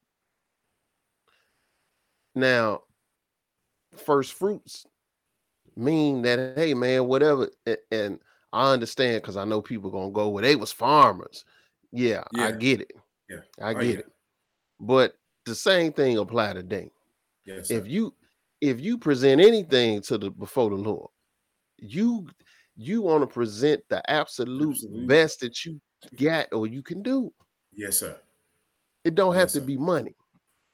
Now, 2.34 2.82
first 3.96 4.32
fruits 4.32 4.86
mean 5.76 6.22
that, 6.22 6.56
hey 6.56 6.72
man, 6.74 7.06
whatever, 7.06 7.50
and 7.90 8.18
I 8.52 8.72
understand 8.72 9.22
because 9.22 9.36
I 9.36 9.44
know 9.44 9.60
people 9.60 9.90
gonna 9.90 10.10
go, 10.10 10.28
well, 10.28 10.42
they 10.42 10.56
was 10.56 10.72
farmers. 10.72 11.44
Yeah, 11.90 12.24
I 12.38 12.52
get 12.52 12.80
it. 12.80 12.92
Yeah. 13.28 13.40
I 13.60 13.70
Oh, 13.70 13.80
get 13.80 13.84
yeah. 13.84 13.98
it. 13.98 14.12
But 14.80 15.18
the 15.44 15.54
same 15.54 15.92
thing 15.92 16.16
apply 16.18 16.54
today. 16.54 16.90
Yes, 17.44 17.68
sir. 17.68 17.74
if 17.74 17.86
you 17.86 18.14
if 18.62 18.80
you 18.80 18.96
present 18.96 19.40
anything 19.40 20.00
to 20.02 20.16
the 20.16 20.30
before 20.30 20.70
the 20.70 20.76
Lord, 20.76 21.10
you 21.78 22.28
you 22.76 23.02
want 23.02 23.22
to 23.22 23.26
present 23.26 23.82
the 23.90 24.08
absolute 24.08 24.70
Absolute. 24.70 25.08
best 25.08 25.40
that 25.40 25.64
you 25.64 25.80
got 26.18 26.46
or 26.52 26.66
you 26.66 26.80
can 26.82 27.02
do. 27.02 27.30
yes, 27.74 27.98
sir. 27.98 28.18
It 29.04 29.16
don't 29.16 29.34
have 29.34 29.42
Yes, 29.44 29.52
to 29.54 29.60
sir. 29.60 29.66
be 29.66 29.76
money. 29.76 30.14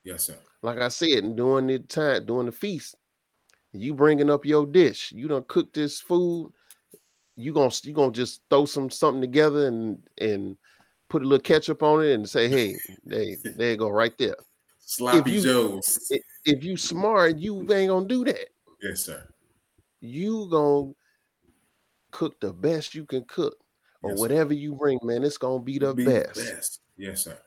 Yes, 0.04 0.25
sir. 0.25 0.37
Like 0.62 0.78
I 0.78 0.88
said, 0.88 1.35
during 1.35 1.66
the 1.66 1.78
time 1.78 2.26
during 2.26 2.47
the 2.47 2.52
feast, 2.52 2.95
you 3.73 3.95
bringing 3.95 4.30
up 4.30 4.45
your 4.45 4.66
dish. 4.66 5.11
You 5.11 5.26
don't 5.26 5.49
cook 5.49 5.73
this 5.73 5.99
food. 5.99 6.52
You 7.37 7.54
gonna 7.54 7.73
you 7.85 7.95
gonna 7.95 8.12
just 8.12 8.42
throw 8.50 8.66
some 8.66 8.90
something 8.90 9.23
together 9.23 9.66
and 9.66 9.99
and 10.21 10.59
put 11.09 11.23
a 11.23 11.25
little 11.25 11.42
ketchup 11.42 11.83
on 11.83 12.04
it 12.04 12.12
and 12.12 12.28
say, 12.28 12.49
hey, 12.49 12.76
hey, 13.09 13.38
there 13.57 13.71
you 13.71 13.76
go, 13.78 13.88
right 13.88 14.16
there. 14.18 14.37
Sloppy 14.88 15.33
you- 15.33 15.42
Joes. 15.42 16.11
If 16.47 16.64
you 16.64 16.78
smart, 16.78 17.37
you 17.37 17.61
ain't 17.73 17.90
gonna 17.90 18.09
do 18.09 18.25
that. 18.25 18.49
yes, 18.83 19.04
sir. 19.04 19.23
you 20.00 20.49
gonna 20.50 20.92
cook 22.11 22.40
the 22.40 22.52
best 22.52 22.95
you 22.95 23.04
can 23.04 23.23
cook 23.26 23.54
or 24.02 24.11
Yes, 24.11 24.18
sir. 24.18 24.23
whatever 24.23 24.54
you 24.54 24.75
bring 24.75 24.99
man 25.02 25.25
it's 25.25 25.37
gonna 25.37 25.61
be 25.62 25.78
the 25.78 25.92
Be 25.92 26.04
best 26.07 26.80
Yes, 26.97 27.25
sir. 27.25 27.38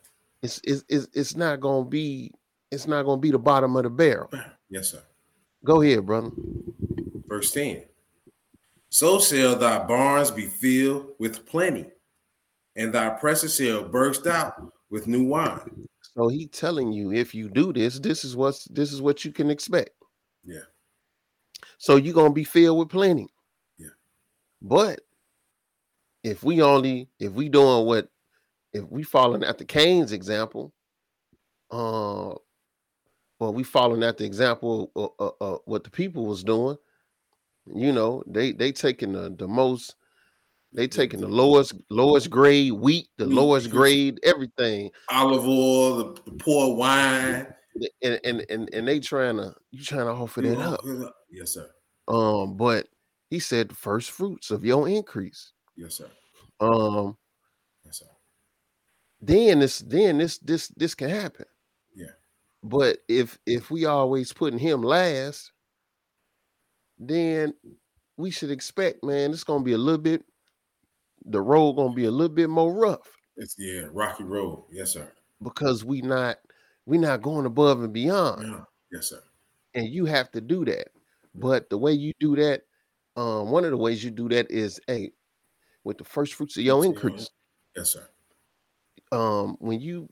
It's, 0.43 0.61
it's 0.63 0.83
it's 0.87 1.07
it's 1.13 1.35
not 1.35 1.61
gonna 1.61 1.85
be 1.85 2.31
it's 2.69 2.85
not 2.85 3.03
gonna 3.03 3.19
be 3.21 3.31
the 3.31 3.39
bottom 3.39 3.75
of 3.75 3.83
the 3.83 3.89
barrel 3.89 4.29
Yes, 4.69 4.91
sir. 4.91 5.01
go 5.65 5.81
ahead 5.81 6.05
brother 6.05 6.29
Verse 7.27 7.51
10. 7.53 7.85
So 8.89 9.19
shall 9.19 9.55
thy 9.55 9.83
barns 9.87 10.29
be 10.31 10.45
filled 10.47 11.15
with 11.17 11.45
plenty, 11.45 11.85
and 12.75 12.93
thy 12.93 13.09
presses 13.11 13.55
shall 13.55 13.83
burst 13.87 14.27
out 14.27 14.53
with 14.89 15.07
new 15.07 15.23
wine. 15.23 15.87
So 16.21 16.27
he 16.27 16.47
telling 16.47 16.91
you 16.91 17.11
if 17.11 17.33
you 17.33 17.49
do 17.49 17.73
this 17.73 17.99
this 17.99 18.23
is 18.23 18.35
what's 18.35 18.65
this 18.65 18.93
is 18.93 19.01
what 19.01 19.25
you 19.25 19.31
can 19.31 19.49
expect 19.49 19.91
Yeah. 20.43 20.65
so 21.77 21.95
you're 21.95 22.13
gonna 22.13 22.33
be 22.33 22.43
filled 22.43 22.79
with 22.79 22.89
plenty 22.89 23.27
Yeah. 23.77 23.89
but 24.61 25.01
if 26.23 26.43
we 26.43 26.61
only 26.61 27.09
if 27.19 27.31
we 27.33 27.49
doing 27.49 27.85
what 27.85 28.09
if 28.73 28.89
we 28.89 29.03
following 29.03 29.43
at 29.43 29.57
the 29.57 29.65
Cain's 29.65 30.11
example, 30.11 30.73
uh, 31.71 32.35
well, 33.39 33.53
we 33.53 33.63
following 33.63 34.03
at 34.03 34.17
the 34.17 34.25
example 34.25 34.91
of, 34.95 35.09
of, 35.19 35.33
of 35.41 35.59
what 35.65 35.83
the 35.83 35.89
people 35.89 36.25
was 36.25 36.43
doing. 36.43 36.77
You 37.73 37.91
know, 37.91 38.23
they 38.27 38.51
they 38.53 38.71
taking 38.71 39.13
the 39.13 39.33
the 39.37 39.47
most, 39.47 39.95
they 40.73 40.87
taking 40.87 41.19
the 41.21 41.27
lowest 41.27 41.73
lowest 41.89 42.29
grade 42.29 42.71
wheat, 42.73 43.07
the 43.17 43.25
lowest 43.25 43.69
grade 43.69 44.19
everything, 44.23 44.89
Olive 45.09 45.45
oil, 45.45 45.95
the, 45.97 46.21
the 46.25 46.31
poor 46.37 46.75
wine. 46.75 47.47
and 48.01 48.19
and 48.23 48.45
and, 48.49 48.69
and 48.73 48.87
they 48.87 48.99
trying 48.99 49.37
to 49.37 49.53
you 49.71 49.83
trying 49.83 50.05
to 50.05 50.11
offer 50.11 50.41
that 50.41 50.59
up. 50.59 50.81
Yes, 51.29 51.53
sir. 51.53 51.69
Um, 52.07 52.57
but 52.57 52.87
he 53.29 53.39
said 53.39 53.69
the 53.69 53.75
first 53.75 54.11
fruits 54.11 54.51
of 54.51 54.65
your 54.65 54.87
increase. 54.89 55.51
Yes, 55.75 55.95
sir. 55.95 56.09
Um, 56.59 57.17
Yes, 57.85 57.99
sir. 57.99 58.05
then 59.21 59.59
this 59.59 59.79
then 59.79 60.17
this 60.17 60.37
this 60.39 60.67
this 60.69 60.95
can 60.95 61.09
happen. 61.09 61.45
Yeah. 61.95 62.11
But 62.63 62.99
if 63.07 63.37
if 63.45 63.71
we 63.71 63.85
always 63.85 64.31
putting 64.33 64.59
him 64.59 64.81
last, 64.83 65.51
then 66.99 67.53
we 68.17 68.29
should 68.31 68.51
expect, 68.51 69.03
man, 69.03 69.31
it's 69.31 69.43
gonna 69.43 69.63
be 69.63 69.73
a 69.73 69.77
little 69.77 70.01
bit 70.01 70.23
the 71.25 71.41
road 71.41 71.73
gonna 71.73 71.93
be 71.93 72.05
a 72.05 72.11
little 72.11 72.33
bit 72.35 72.49
more 72.49 72.73
rough 72.73 73.07
It's 73.37 73.55
yeah, 73.57 73.87
rocky 73.91 74.23
road. 74.23 74.65
Yes, 74.71 74.91
sir. 74.93 75.11
because 75.43 75.83
we 75.85 76.01
not 76.01 76.37
we 76.85 76.97
not 76.97 77.21
going 77.21 77.45
above 77.45 77.83
and 77.83 77.93
beyond. 77.93 78.47
Yeah. 78.47 78.61
Yes, 78.91 79.07
sir. 79.09 79.21
and 79.75 79.87
you 79.87 80.05
have 80.05 80.31
to 80.31 80.41
do 80.41 80.65
that. 80.65 80.87
But 81.35 81.69
the 81.69 81.77
way 81.77 81.93
you 81.93 82.11
do 82.19 82.35
that, 82.35 82.63
um, 83.15 83.51
one 83.51 83.63
of 83.63 83.71
the 83.71 83.77
ways 83.77 84.03
you 84.03 84.11
do 84.11 84.27
that 84.29 84.49
is 84.51 84.79
a 84.89 85.11
with 85.83 85.97
the 85.97 86.03
first 86.03 86.33
fruits 86.33 86.57
of 86.57 86.63
your 86.63 86.83
increase. 86.85 87.29
Yes, 87.75 87.91
sir. 87.91 88.07
Um, 89.11 89.55
when 89.59 89.79
you 89.79 90.09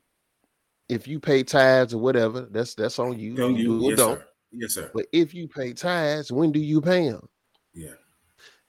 if 0.88 1.08
you 1.08 1.20
pay 1.20 1.44
tithes 1.44 1.94
or 1.94 1.98
whatever, 2.00 2.48
that's 2.52 2.74
that's 2.76 3.00
on 3.00 3.20
you. 3.20 3.36
Don't 3.36 3.56
you? 3.56 3.80
do 3.80 3.86
or 3.86 3.90
Yes, 3.92 3.98
don't. 4.00 4.18
sir. 4.20 4.26
Yes, 4.52 4.74
sir. 4.74 4.92
But 4.94 5.06
if 5.12 5.34
you 5.34 5.48
pay 5.48 5.74
tithes, 5.74 6.32
when 6.32 6.52
do 6.52 6.60
you 6.60 6.82
pay 6.82 7.10
them? 7.10 7.28
Yeah. 7.74 7.94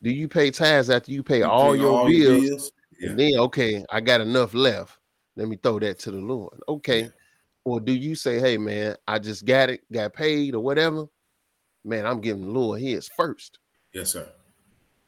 Do 0.02 0.10
you 0.10 0.28
pay 0.28 0.50
tithes 0.50 0.90
after 0.90 1.12
you 1.12 1.22
pay 1.22 1.38
You 1.38 1.44
all 1.44 1.72
pay 1.74 1.80
your 1.80 2.06
bills? 2.06 2.72
Yeah. 2.98 3.10
And 3.10 3.18
then 3.18 3.38
okay, 3.38 3.84
I 3.90 4.00
got 4.00 4.20
enough 4.20 4.54
left. 4.54 4.98
Let 5.36 5.48
me 5.48 5.56
throw 5.62 5.78
that 5.80 5.98
to 6.00 6.10
the 6.10 6.18
Lord. 6.18 6.60
Okay. 6.68 7.02
Yeah. 7.02 7.08
Or 7.64 7.80
do 7.80 7.92
you 7.92 8.14
say, 8.14 8.40
hey 8.40 8.56
man, 8.56 8.96
I 9.06 9.18
just 9.18 9.44
got 9.44 9.70
it, 9.70 9.80
got 9.92 10.14
paid 10.14 10.54
or 10.54 10.62
whatever? 10.62 11.06
Man, 11.84 12.06
I'm 12.06 12.20
giving 12.20 12.42
the 12.42 12.50
Lord 12.50 12.80
his 12.80 13.08
first. 13.16 13.58
Yes, 13.92 14.12
sir. 14.12 14.28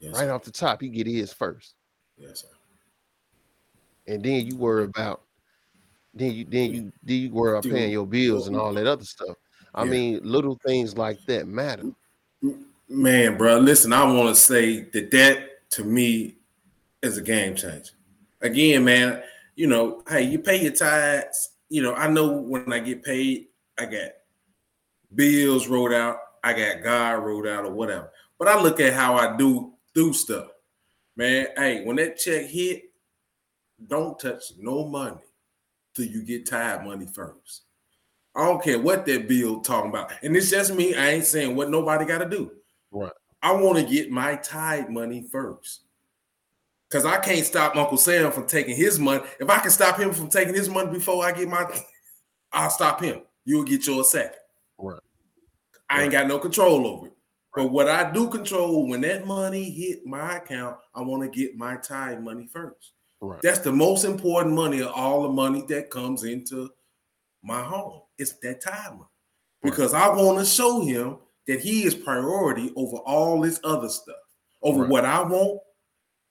Yes, 0.00 0.14
right 0.14 0.26
sir. 0.26 0.32
off 0.32 0.44
the 0.44 0.50
top, 0.50 0.80
he 0.80 0.88
get 0.88 1.06
his 1.06 1.32
first. 1.32 1.74
Yes, 2.16 2.42
sir. 2.42 2.48
And 4.06 4.22
then 4.22 4.46
you 4.46 4.56
worry 4.56 4.84
about 4.84 5.22
then 6.14 6.32
you 6.32 6.44
then 6.44 6.72
you 6.72 6.92
then 7.02 7.16
you 7.16 7.30
worry 7.30 7.52
about 7.52 7.62
Dude, 7.62 7.72
paying 7.72 7.92
your 7.92 8.06
bills 8.06 8.48
and 8.48 8.56
all 8.56 8.74
that 8.74 8.86
other 8.86 9.04
stuff. 9.04 9.36
I 9.74 9.84
Yeah. 9.84 9.90
mean, 9.90 10.20
little 10.22 10.58
things 10.66 10.96
like 10.96 11.24
that 11.26 11.46
matter. 11.46 11.84
Mm, 11.84 11.94
mm, 12.44 12.64
Man, 12.88 13.38
bro, 13.38 13.58
listen, 13.58 13.92
I 13.92 14.04
want 14.04 14.28
to 14.28 14.34
say 14.34 14.80
that 14.90 15.10
that 15.12 15.70
to 15.70 15.84
me 15.84 16.36
is 17.02 17.16
a 17.16 17.22
game 17.22 17.54
changer. 17.54 17.92
Again, 18.40 18.84
man, 18.84 19.22
you 19.54 19.66
know, 19.66 20.02
hey, 20.08 20.22
you 20.22 20.38
pay 20.38 20.60
your 20.62 20.72
tithes. 20.72 21.50
You 21.68 21.82
know, 21.82 21.94
I 21.94 22.08
know 22.08 22.28
when 22.28 22.72
I 22.72 22.80
get 22.80 23.02
paid, 23.02 23.46
I 23.78 23.86
got 23.86 24.10
bills 25.14 25.68
wrote 25.68 25.92
out, 25.92 26.18
I 26.44 26.52
got 26.52 26.82
God 26.82 27.14
wrote 27.24 27.46
out, 27.46 27.64
or 27.64 27.72
whatever. 27.72 28.10
But 28.38 28.48
I 28.48 28.60
look 28.60 28.80
at 28.80 28.92
how 28.92 29.14
I 29.14 29.36
do 29.36 29.72
do 29.94 30.12
stuff, 30.12 30.48
man. 31.16 31.48
Hey, 31.56 31.84
when 31.84 31.96
that 31.96 32.18
check 32.18 32.46
hit, 32.46 32.84
don't 33.86 34.18
touch 34.18 34.44
no 34.58 34.86
money 34.86 35.20
till 35.94 36.06
you 36.06 36.24
get 36.24 36.46
tithe 36.46 36.84
money 36.84 37.06
first. 37.06 37.62
I 38.34 38.44
don't 38.44 38.62
care 38.62 38.78
what 38.78 39.04
that 39.06 39.28
bill 39.28 39.60
talking 39.60 39.90
about. 39.90 40.12
And 40.22 40.36
it's 40.36 40.50
just 40.50 40.74
me. 40.74 40.94
I 40.94 41.10
ain't 41.10 41.24
saying 41.24 41.54
what 41.54 41.70
nobody 41.70 42.04
got 42.04 42.18
to 42.18 42.28
do. 42.28 42.50
I 43.42 43.52
want 43.52 43.78
to 43.78 43.84
get 43.84 44.10
my 44.10 44.36
tithe 44.36 44.88
money 44.88 45.26
first. 45.30 45.82
Cause 46.90 47.06
I 47.06 47.16
can't 47.18 47.46
stop 47.46 47.74
Uncle 47.74 47.96
Sam 47.96 48.30
from 48.32 48.46
taking 48.46 48.76
his 48.76 48.98
money. 48.98 49.22
If 49.40 49.48
I 49.48 49.60
can 49.60 49.70
stop 49.70 49.98
him 49.98 50.12
from 50.12 50.28
taking 50.28 50.52
his 50.52 50.68
money 50.68 50.90
before 50.90 51.24
I 51.24 51.32
get 51.32 51.48
my, 51.48 51.64
I'll 52.52 52.68
stop 52.68 53.02
him. 53.02 53.22
You'll 53.46 53.64
get 53.64 53.86
your 53.86 54.04
second. 54.04 54.36
Right. 54.76 55.00
I 55.88 56.02
ain't 56.02 56.12
got 56.12 56.26
no 56.26 56.38
control 56.38 56.86
over 56.86 57.06
it. 57.06 57.12
But 57.54 57.70
what 57.70 57.88
I 57.88 58.10
do 58.12 58.28
control 58.28 58.88
when 58.88 59.00
that 59.02 59.26
money 59.26 59.70
hit 59.70 60.06
my 60.06 60.36
account, 60.36 60.76
I 60.94 61.00
want 61.00 61.22
to 61.22 61.28
get 61.28 61.56
my 61.56 61.76
tithe 61.76 62.20
money 62.20 62.48
first. 62.52 62.92
Right. 63.20 63.40
That's 63.42 63.60
the 63.60 63.72
most 63.72 64.04
important 64.04 64.54
money 64.54 64.80
of 64.80 64.92
all 64.94 65.22
the 65.22 65.28
money 65.30 65.64
that 65.68 65.90
comes 65.90 66.24
into 66.24 66.70
my 67.42 67.62
home. 67.62 68.02
It's 68.18 68.32
that 68.42 68.60
tithe 68.60 68.92
money. 68.92 69.04
Because 69.62 69.94
I 69.94 70.08
want 70.08 70.38
to 70.38 70.44
show 70.44 70.82
him 70.82 71.18
that 71.46 71.60
he 71.60 71.84
is 71.84 71.94
priority 71.94 72.72
over 72.76 72.96
all 72.98 73.40
this 73.40 73.60
other 73.64 73.88
stuff, 73.88 74.16
over 74.62 74.82
Right. 74.82 74.90
what 74.90 75.04
I 75.04 75.22
want, 75.22 75.60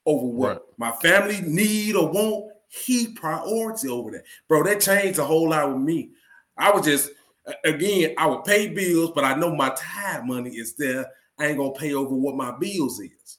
over 0.06 0.26
what 0.26 0.48
Right. 0.48 0.62
my 0.78 0.92
family 0.92 1.40
need 1.42 1.94
or 1.96 2.10
want. 2.10 2.52
He 2.68 3.08
priority 3.12 3.88
over 3.88 4.10
that, 4.12 4.24
bro. 4.48 4.62
That 4.62 4.80
changed 4.80 5.18
a 5.18 5.24
whole 5.24 5.50
lot 5.50 5.68
with 5.72 5.82
me. 5.82 6.12
I 6.56 6.70
was 6.70 6.86
just 6.86 7.10
again, 7.64 8.14
I 8.16 8.26
would 8.26 8.44
pay 8.44 8.68
bills, 8.68 9.10
but 9.14 9.24
I 9.24 9.34
know 9.34 9.54
my 9.54 9.70
tithe 9.76 10.24
money 10.24 10.50
is 10.56 10.74
there. 10.76 11.06
I 11.38 11.48
ain't 11.48 11.58
gonna 11.58 11.72
pay 11.72 11.92
over 11.92 12.14
what 12.14 12.36
my 12.36 12.52
bills 12.52 13.00
is 13.00 13.38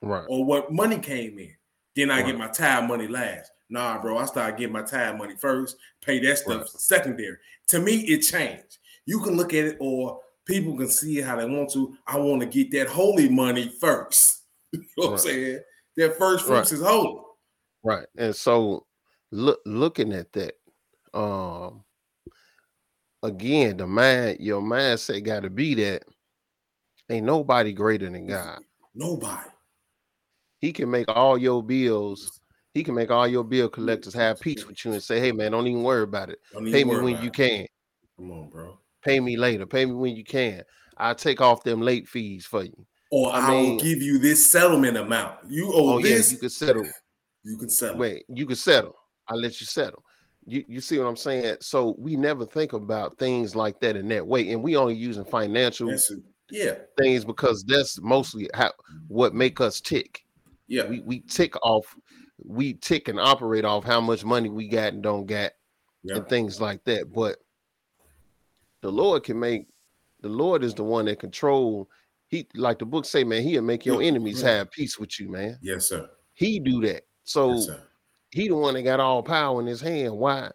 Right. 0.00 0.24
or 0.28 0.44
what 0.44 0.72
money 0.72 0.98
came 0.98 1.38
in. 1.38 1.54
Then 1.96 2.10
I 2.10 2.18
Right. 2.18 2.26
get 2.26 2.38
my 2.38 2.48
tithe 2.48 2.88
money 2.88 3.08
last. 3.08 3.50
Nah, 3.68 4.00
bro, 4.00 4.18
I 4.18 4.24
start 4.24 4.56
getting 4.56 4.72
my 4.72 4.82
tithe 4.82 5.16
money 5.16 5.36
first, 5.36 5.76
pay 6.00 6.18
that 6.20 6.38
stuff 6.38 6.60
Right. 6.60 6.68
secondary. 6.68 7.36
To 7.68 7.80
me, 7.80 8.00
it 8.02 8.20
changed. 8.20 8.78
You 9.04 9.20
can 9.20 9.36
look 9.36 9.52
at 9.52 9.64
it, 9.64 9.76
or 9.80 10.20
people 10.50 10.76
can 10.76 10.88
see 10.88 11.18
it 11.18 11.24
how 11.24 11.36
they 11.36 11.44
want 11.44 11.70
to. 11.72 11.96
I 12.06 12.18
want 12.18 12.40
to 12.40 12.46
get 12.46 12.70
that 12.72 12.88
holy 12.88 13.28
money 13.28 13.72
first. 13.80 14.42
you 14.72 14.80
know 14.96 15.06
what 15.06 15.12
I'm 15.12 15.18
saying? 15.18 15.60
That 15.96 16.18
first 16.18 16.44
fruits 16.44 16.72
is 16.72 16.82
holy. 16.82 17.22
Right. 17.82 18.06
And 18.16 18.34
so 18.34 18.86
look 19.30 19.60
looking 19.64 20.12
at 20.12 20.32
that, 20.32 20.54
um 21.14 21.84
again, 23.22 23.76
the 23.76 23.86
mind, 23.86 24.38
your 24.40 24.60
mindset 24.60 25.24
gotta 25.24 25.50
be 25.50 25.74
that 25.74 26.02
ain't 27.08 27.26
nobody 27.26 27.72
greater 27.72 28.10
than 28.10 28.26
God. 28.26 28.60
Nobody. 28.94 29.48
He 30.58 30.72
can 30.72 30.90
make 30.90 31.08
all 31.08 31.38
your 31.38 31.62
bills, 31.62 32.40
he 32.74 32.84
can 32.84 32.94
make 32.94 33.10
all 33.10 33.26
your 33.26 33.44
bill 33.44 33.68
collectors 33.68 34.14
have 34.14 34.40
peace 34.40 34.66
with 34.66 34.84
you 34.84 34.92
and 34.92 35.02
say, 35.02 35.20
Hey 35.20 35.32
man, 35.32 35.52
don't 35.52 35.66
even 35.66 35.82
worry 35.82 36.02
about 36.02 36.30
it. 36.30 36.38
Pay 36.70 36.84
me 36.84 36.96
when 36.96 37.20
you 37.22 37.28
it. 37.28 37.34
can. 37.34 37.66
Come 38.18 38.30
on, 38.32 38.50
bro. 38.50 38.78
Pay 39.02 39.20
me 39.20 39.36
later. 39.36 39.66
Pay 39.66 39.86
me 39.86 39.92
when 39.92 40.16
you 40.16 40.24
can. 40.24 40.62
I'll 40.96 41.14
take 41.14 41.40
off 41.40 41.62
them 41.62 41.80
late 41.80 42.08
fees 42.08 42.44
for 42.46 42.62
you. 42.64 42.86
Or 43.10 43.32
I 43.32 43.38
I, 43.48 43.50
will 43.52 43.76
give 43.78 44.02
you 44.02 44.18
this 44.18 44.44
settlement 44.44 44.96
amount. 44.96 45.36
You 45.48 45.72
owe 45.72 45.94
Oh, 45.94 45.98
yeah, 45.98 46.16
this. 46.16 46.32
you 46.32 46.38
can 46.38 46.50
settle. 46.50 46.84
you 47.42 47.56
can 47.56 47.68
settle. 47.70 47.96
Wait, 47.98 48.24
you 48.28 48.46
can 48.46 48.56
settle. 48.56 48.94
I'll 49.28 49.38
let 49.40 49.60
you 49.60 49.66
settle. 49.66 50.04
You 50.46 50.64
you 50.68 50.80
see 50.80 50.98
what 50.98 51.06
I'm 51.06 51.16
saying? 51.16 51.56
So 51.60 51.94
we 51.98 52.16
never 52.16 52.44
think 52.46 52.72
about 52.72 53.18
things 53.18 53.54
like 53.54 53.78
that 53.80 53.96
in 53.96 54.08
that 54.08 54.26
way, 54.26 54.50
and 54.52 54.62
we 54.62 54.76
only 54.76 54.94
using 54.94 55.24
financial. 55.24 55.92
Yeah, 56.52 56.74
things 56.98 57.24
because 57.24 57.62
that's 57.64 58.00
mostly 58.00 58.50
how 58.54 58.72
what 59.06 59.34
make 59.34 59.60
us 59.60 59.80
tick. 59.80 60.24
yeah. 60.66 60.84
We 60.88 61.00
we 61.00 61.20
tick 61.20 61.54
off, 61.62 61.94
we 62.44 62.74
tick 62.74 63.06
and 63.08 63.20
operate 63.20 63.64
off 63.64 63.84
how 63.84 64.00
much 64.00 64.24
money 64.24 64.48
we 64.48 64.66
got 64.66 64.92
and 64.92 65.02
don't 65.02 65.26
got, 65.26 65.52
yeah. 66.02 66.16
and 66.16 66.28
things 66.28 66.60
like 66.60 66.82
that. 66.84 67.12
But 67.12 67.36
the 68.82 68.90
Lord 68.90 69.24
can 69.24 69.38
make. 69.38 69.68
The 70.20 70.28
Lord 70.28 70.62
is 70.62 70.74
the 70.74 70.84
one 70.84 71.06
that 71.06 71.18
control. 71.18 71.88
He 72.28 72.46
like 72.54 72.78
the 72.78 72.86
book 72.86 73.04
say, 73.04 73.24
man. 73.24 73.42
He'll 73.42 73.62
make 73.62 73.86
your 73.86 74.02
enemies 74.02 74.40
have 74.42 74.70
peace 74.70 74.98
with 74.98 75.18
you, 75.18 75.30
man. 75.30 75.58
Yes, 75.62 75.88
sir. 75.88 76.08
He 76.34 76.60
do 76.60 76.80
that. 76.82 77.02
So 77.24 77.54
Yes, 77.54 77.70
he 78.30 78.48
the 78.48 78.54
one 78.56 78.74
that 78.74 78.82
got 78.82 79.00
all 79.00 79.22
power 79.22 79.60
in 79.60 79.66
his 79.66 79.80
hand. 79.80 80.16
Why, 80.16 80.50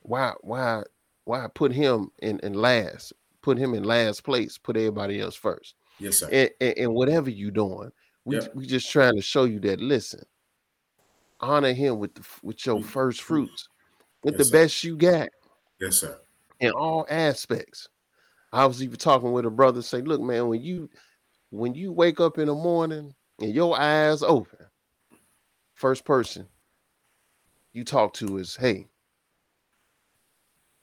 why, 0.00 0.34
why, 0.40 0.82
why 1.24 1.46
put 1.54 1.72
him 1.72 2.10
in, 2.20 2.38
in 2.40 2.54
last? 2.54 3.12
Put 3.42 3.58
him 3.58 3.74
in 3.74 3.84
last 3.84 4.24
place. 4.24 4.58
Put 4.58 4.76
everybody 4.76 5.20
else 5.20 5.34
first. 5.36 5.74
Yes, 5.98 6.18
sir. 6.18 6.28
And, 6.30 6.50
and, 6.60 6.78
and 6.78 6.94
whatever 6.94 7.30
you 7.30 7.50
doing, 7.50 7.90
we 8.24 8.36
Yeah. 8.36 8.48
we 8.54 8.66
just 8.66 8.90
trying 8.90 9.14
to 9.14 9.22
show 9.22 9.44
you 9.44 9.60
that. 9.60 9.80
Listen, 9.80 10.24
honor 11.40 11.72
him 11.72 11.98
with 11.98 12.14
the 12.14 12.26
with 12.42 12.66
your 12.66 12.82
first 12.82 13.22
fruits, 13.22 13.68
with 14.22 14.34
Yes, 14.34 14.38
the 14.38 14.44
sir. 14.44 14.52
best 14.52 14.84
you 14.84 14.96
got 14.96 15.28
Yes, 15.80 16.00
sir. 16.00 16.18
In 16.60 16.70
all 16.70 17.06
aspects. 17.08 17.88
I 18.52 18.64
was 18.66 18.82
even 18.82 18.96
talking 18.96 19.32
with 19.32 19.44
a 19.46 19.50
brother. 19.50 19.82
Say, 19.82 20.00
look, 20.00 20.20
man, 20.20 20.48
when 20.48 20.62
you 20.62 20.88
when 21.50 21.74
you 21.74 21.92
wake 21.92 22.20
up 22.20 22.38
in 22.38 22.46
the 22.46 22.54
morning 22.54 23.14
and 23.40 23.54
your 23.54 23.78
eyes 23.78 24.22
open, 24.22 24.58
first 25.74 26.04
person 26.04 26.46
you 27.72 27.84
talk 27.84 28.14
to 28.14 28.38
is, 28.38 28.56
"Hey, 28.56 28.88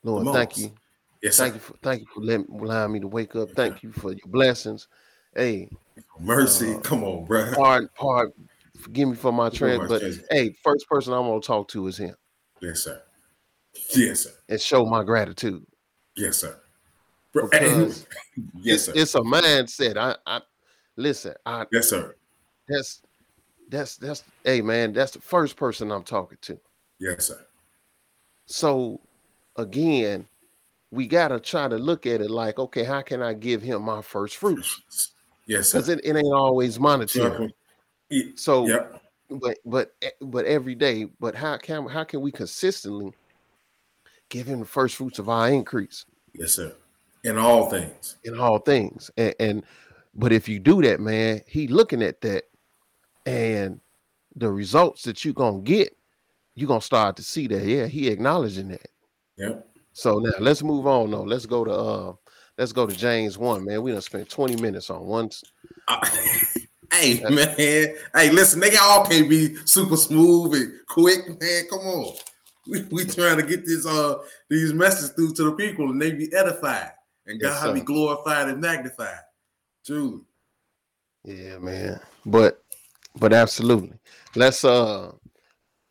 Lord, 0.04 0.28
thank 0.34 0.58
you, 0.58 0.74
Yes, 1.22 1.38
sir. 1.38 1.44
thank 1.44 1.56
you 1.56 1.60
for 1.60 1.74
thank 1.82 2.02
you 2.02 2.08
for 2.14 2.22
letting 2.22 2.46
allowing 2.52 2.92
me 2.92 3.00
to 3.00 3.08
wake 3.08 3.36
up. 3.36 3.50
Thank 3.56 3.82
you 3.82 3.92
for 3.92 4.12
your 4.12 4.28
blessings. 4.28 4.88
Hey, 5.36 5.70
Mercy. 6.20 6.76
Uh, 6.76 6.80
Come 6.82 7.04
on, 7.04 7.26
bro. 7.26 7.52
pardon, 7.54 7.90
pardon, 7.96 8.50
forgive 8.80 9.10
me 9.10 9.16
for 9.16 9.32
my 9.32 9.50
trans, 9.50 9.88
but 9.88 10.04
hey, 10.30 10.56
first 10.64 10.88
person 10.88 11.14
I'm 11.14 11.24
gonna 11.24 11.42
talk 11.42 11.68
to 11.70 11.88
is 11.88 11.98
him 11.98 12.16
Yes, 12.62 12.82
sir. 12.84 13.02
Yes, 13.96 14.22
sir. 14.22 14.32
and 14.50 14.60
show 14.62 14.86
my 14.86 15.04
gratitude. 15.04 15.66
Yes, 16.16 16.38
sir. 16.38 16.60
Bro, 17.32 17.50
Because 17.50 18.06
yes, 18.62 18.86
sir. 18.86 18.94
It's 18.96 19.16
a 19.16 19.20
mindset. 19.20 19.98
I, 19.98 20.16
I 20.26 20.42
listen. 20.96 21.34
I 21.46 21.66
Yes, 21.72 21.90
sir. 21.90 22.16
that's 22.68 23.02
that's 23.70 23.98
that's 23.98 24.24
hey 24.44 24.62
man, 24.62 24.94
that's 24.94 25.12
the 25.12 25.22
first 25.22 25.56
person 25.56 25.92
I'm 25.92 26.04
talking 26.04 26.38
to. 26.44 26.60
Yes, 27.00 27.28
sir. 27.28 27.46
So 28.46 29.00
again, 29.56 30.28
we 30.92 31.08
gotta 31.08 31.40
try 31.40 31.68
to 31.68 31.78
look 31.78 32.06
at 32.06 32.22
it 32.22 32.30
like, 32.30 32.60
okay, 32.60 32.84
how 32.84 33.02
can 33.02 33.22
I 33.22 33.34
give 33.34 33.62
him 33.62 33.82
my 33.84 34.02
first 34.02 34.38
fruits? 34.38 34.82
Yes. 35.46 35.74
Because 35.74 35.90
it, 35.90 36.00
it 36.06 36.16
ain't 36.16 36.34
always 36.34 36.80
monetary. 36.80 37.54
Yeah. 38.10 38.24
So 38.36 38.66
Yep. 38.66 39.02
but 39.42 39.58
but 39.66 39.92
but 40.22 40.46
every 40.46 40.74
day, 40.74 41.08
but 41.20 41.36
how 41.36 41.58
can 41.58 41.86
how 41.88 42.06
can 42.06 42.22
we 42.22 42.32
consistently 42.32 43.12
give 44.34 44.48
him 44.48 44.62
the 44.62 44.66
first 44.66 44.96
fruits 44.96 45.20
of 45.20 45.30
our 45.30 45.50
increase 45.50 46.06
Yes, 46.34 46.54
sir. 46.54 46.74
In 47.24 47.38
all 47.38 47.70
things. 47.70 48.18
in 48.24 48.40
all 48.40 48.58
things? 48.58 49.12
And, 49.16 49.36
and 49.40 49.64
but 50.16 50.34
if 50.34 50.50
you 50.50 50.60
do 50.60 50.82
that, 50.82 51.00
man, 51.00 51.42
he 51.48 51.68
looking 51.68 52.02
at 52.02 52.20
that 52.22 52.46
and 53.28 53.80
the 54.36 54.50
results 54.52 55.04
that 55.04 55.24
you're 55.24 55.36
gonna 55.36 55.62
get, 55.62 55.96
you're 56.56 56.68
gonna 56.68 56.82
start 56.82 57.16
to 57.18 57.24
see 57.24 57.48
that. 57.48 57.64
Yeah, 57.64 57.86
he 57.86 58.08
acknowledging 58.08 58.70
that. 58.70 58.88
Yep. 59.38 59.68
So 59.94 60.18
now 60.18 60.32
let's 60.40 60.64
move 60.64 60.88
on. 60.88 61.12
though. 61.12 61.22
let's 61.22 61.46
go 61.46 61.64
to 61.64 61.72
uh 61.72 62.14
let's 62.58 62.74
go 62.74 62.88
to 62.88 62.96
James 62.96 63.38
one, 63.38 63.64
man. 63.64 63.84
We 63.84 63.92
done 63.92 64.02
spent 64.02 64.28
20 64.28 64.60
minutes 64.60 64.90
on 64.90 65.06
one. 65.06 65.30
Uh, 65.88 66.10
hey 66.92 67.24
man, 67.30 67.56
hey, 67.56 68.32
listen, 68.32 68.60
they 68.60 68.76
all 68.78 69.06
can't 69.06 69.30
be 69.30 69.56
super 69.66 69.98
smooth 69.98 70.56
and 70.56 70.74
quick, 70.88 71.40
man. 71.40 71.64
Come 71.70 71.80
on. 71.80 72.16
We, 72.68 72.82
we 72.84 73.06
trying 73.06 73.38
to 73.38 73.44
get 73.44 73.66
this 73.66 73.86
uh 73.86 74.20
these 74.50 74.74
messages 74.74 75.10
through 75.12 75.34
to 75.34 75.44
the 75.44 75.52
people 75.54 75.90
and 75.90 76.02
they 76.02 76.12
be 76.12 76.34
edified 76.34 76.92
and 77.26 77.40
God 77.40 77.62
sir. 77.62 77.74
be 77.74 77.82
glorified 77.82 78.50
and 78.50 78.62
magnified. 78.62 79.20
Truly. 79.86 80.22
Yeah, 81.26 81.58
man. 81.58 82.00
But 82.26 82.64
but 83.16 83.34
absolutely. 83.34 83.94
Let's 84.36 84.64
uh 84.64 85.12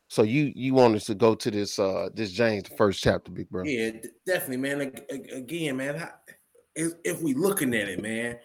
so 0.09 0.23
you 0.23 0.53
you 0.55 0.75
wanted 0.75 1.03
to 1.03 1.15
go 1.15 1.35
to 1.35 1.51
this 1.51 1.79
uh 1.79 2.09
this 2.15 2.33
James 2.33 2.69
the 2.69 2.77
first 2.77 3.03
chapter, 3.03 3.31
big 3.31 3.49
bro. 3.51 3.65
Yeah, 3.65 3.93
definitely, 4.27 4.59
man. 4.59 4.93
Again, 5.11 5.77
man, 5.77 6.09
if, 6.75 6.93
if 7.05 7.23
we 7.23 7.35
looking 7.35 7.75
at 7.75 7.89
it, 7.89 8.03
man, 8.03 8.39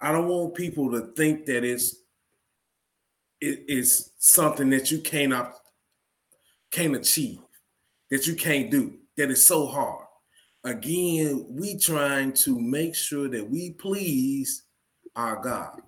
I 0.00 0.12
don't 0.12 0.28
want 0.28 0.54
people 0.54 0.90
to 0.92 1.12
think 1.16 1.46
that 1.46 1.64
it's 1.64 1.96
it 3.40 3.64
is 3.68 4.12
something 4.18 4.70
that 4.70 4.90
you 4.90 4.98
cannot 4.98 5.54
can't 6.70 6.96
achieve, 6.96 7.38
that 8.10 8.26
you 8.26 8.34
can't 8.34 8.70
do, 8.70 8.94
that 9.16 9.30
is 9.30 9.46
so 9.46 9.66
hard. 9.66 10.04
Again, 10.64 11.46
we 11.48 11.78
trying 11.78 12.32
to 12.34 12.58
make 12.58 12.94
sure 12.94 13.28
that 13.28 13.48
we 13.48 13.70
please 13.70 14.64
our 15.14 15.40
God 15.40 15.80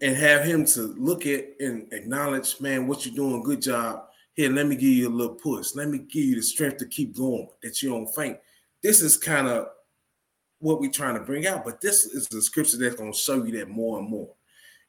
and 0.00 0.16
have 0.16 0.44
him 0.44 0.64
to 0.66 0.94
look 0.98 1.26
at 1.26 1.44
and 1.60 1.92
acknowledge, 1.92 2.60
man, 2.60 2.86
what 2.86 3.04
you're 3.04 3.14
doing, 3.14 3.42
good 3.42 3.62
job 3.62 4.04
here, 4.34 4.50
let 4.50 4.66
me 4.66 4.76
give 4.76 4.84
you 4.84 5.08
a 5.08 5.10
little 5.10 5.34
push. 5.34 5.74
Let 5.74 5.88
me 5.88 5.98
give 5.98 6.24
you 6.24 6.36
the 6.36 6.42
strength 6.42 6.78
to 6.78 6.86
keep 6.86 7.16
going, 7.16 7.48
that 7.62 7.82
you 7.82 7.90
don't 7.90 8.12
faint. 8.14 8.38
This 8.82 9.00
is 9.02 9.16
kind 9.16 9.46
of 9.46 9.68
what 10.58 10.80
we're 10.80 10.90
trying 10.90 11.14
to 11.14 11.20
bring 11.20 11.46
out, 11.46 11.64
but 11.64 11.80
this 11.80 12.04
is 12.04 12.28
the 12.28 12.40
scripture 12.40 12.78
that's 12.78 12.96
going 12.96 13.12
to 13.12 13.18
show 13.18 13.44
you 13.44 13.58
that 13.58 13.68
more 13.68 13.98
and 13.98 14.08
more. 14.08 14.32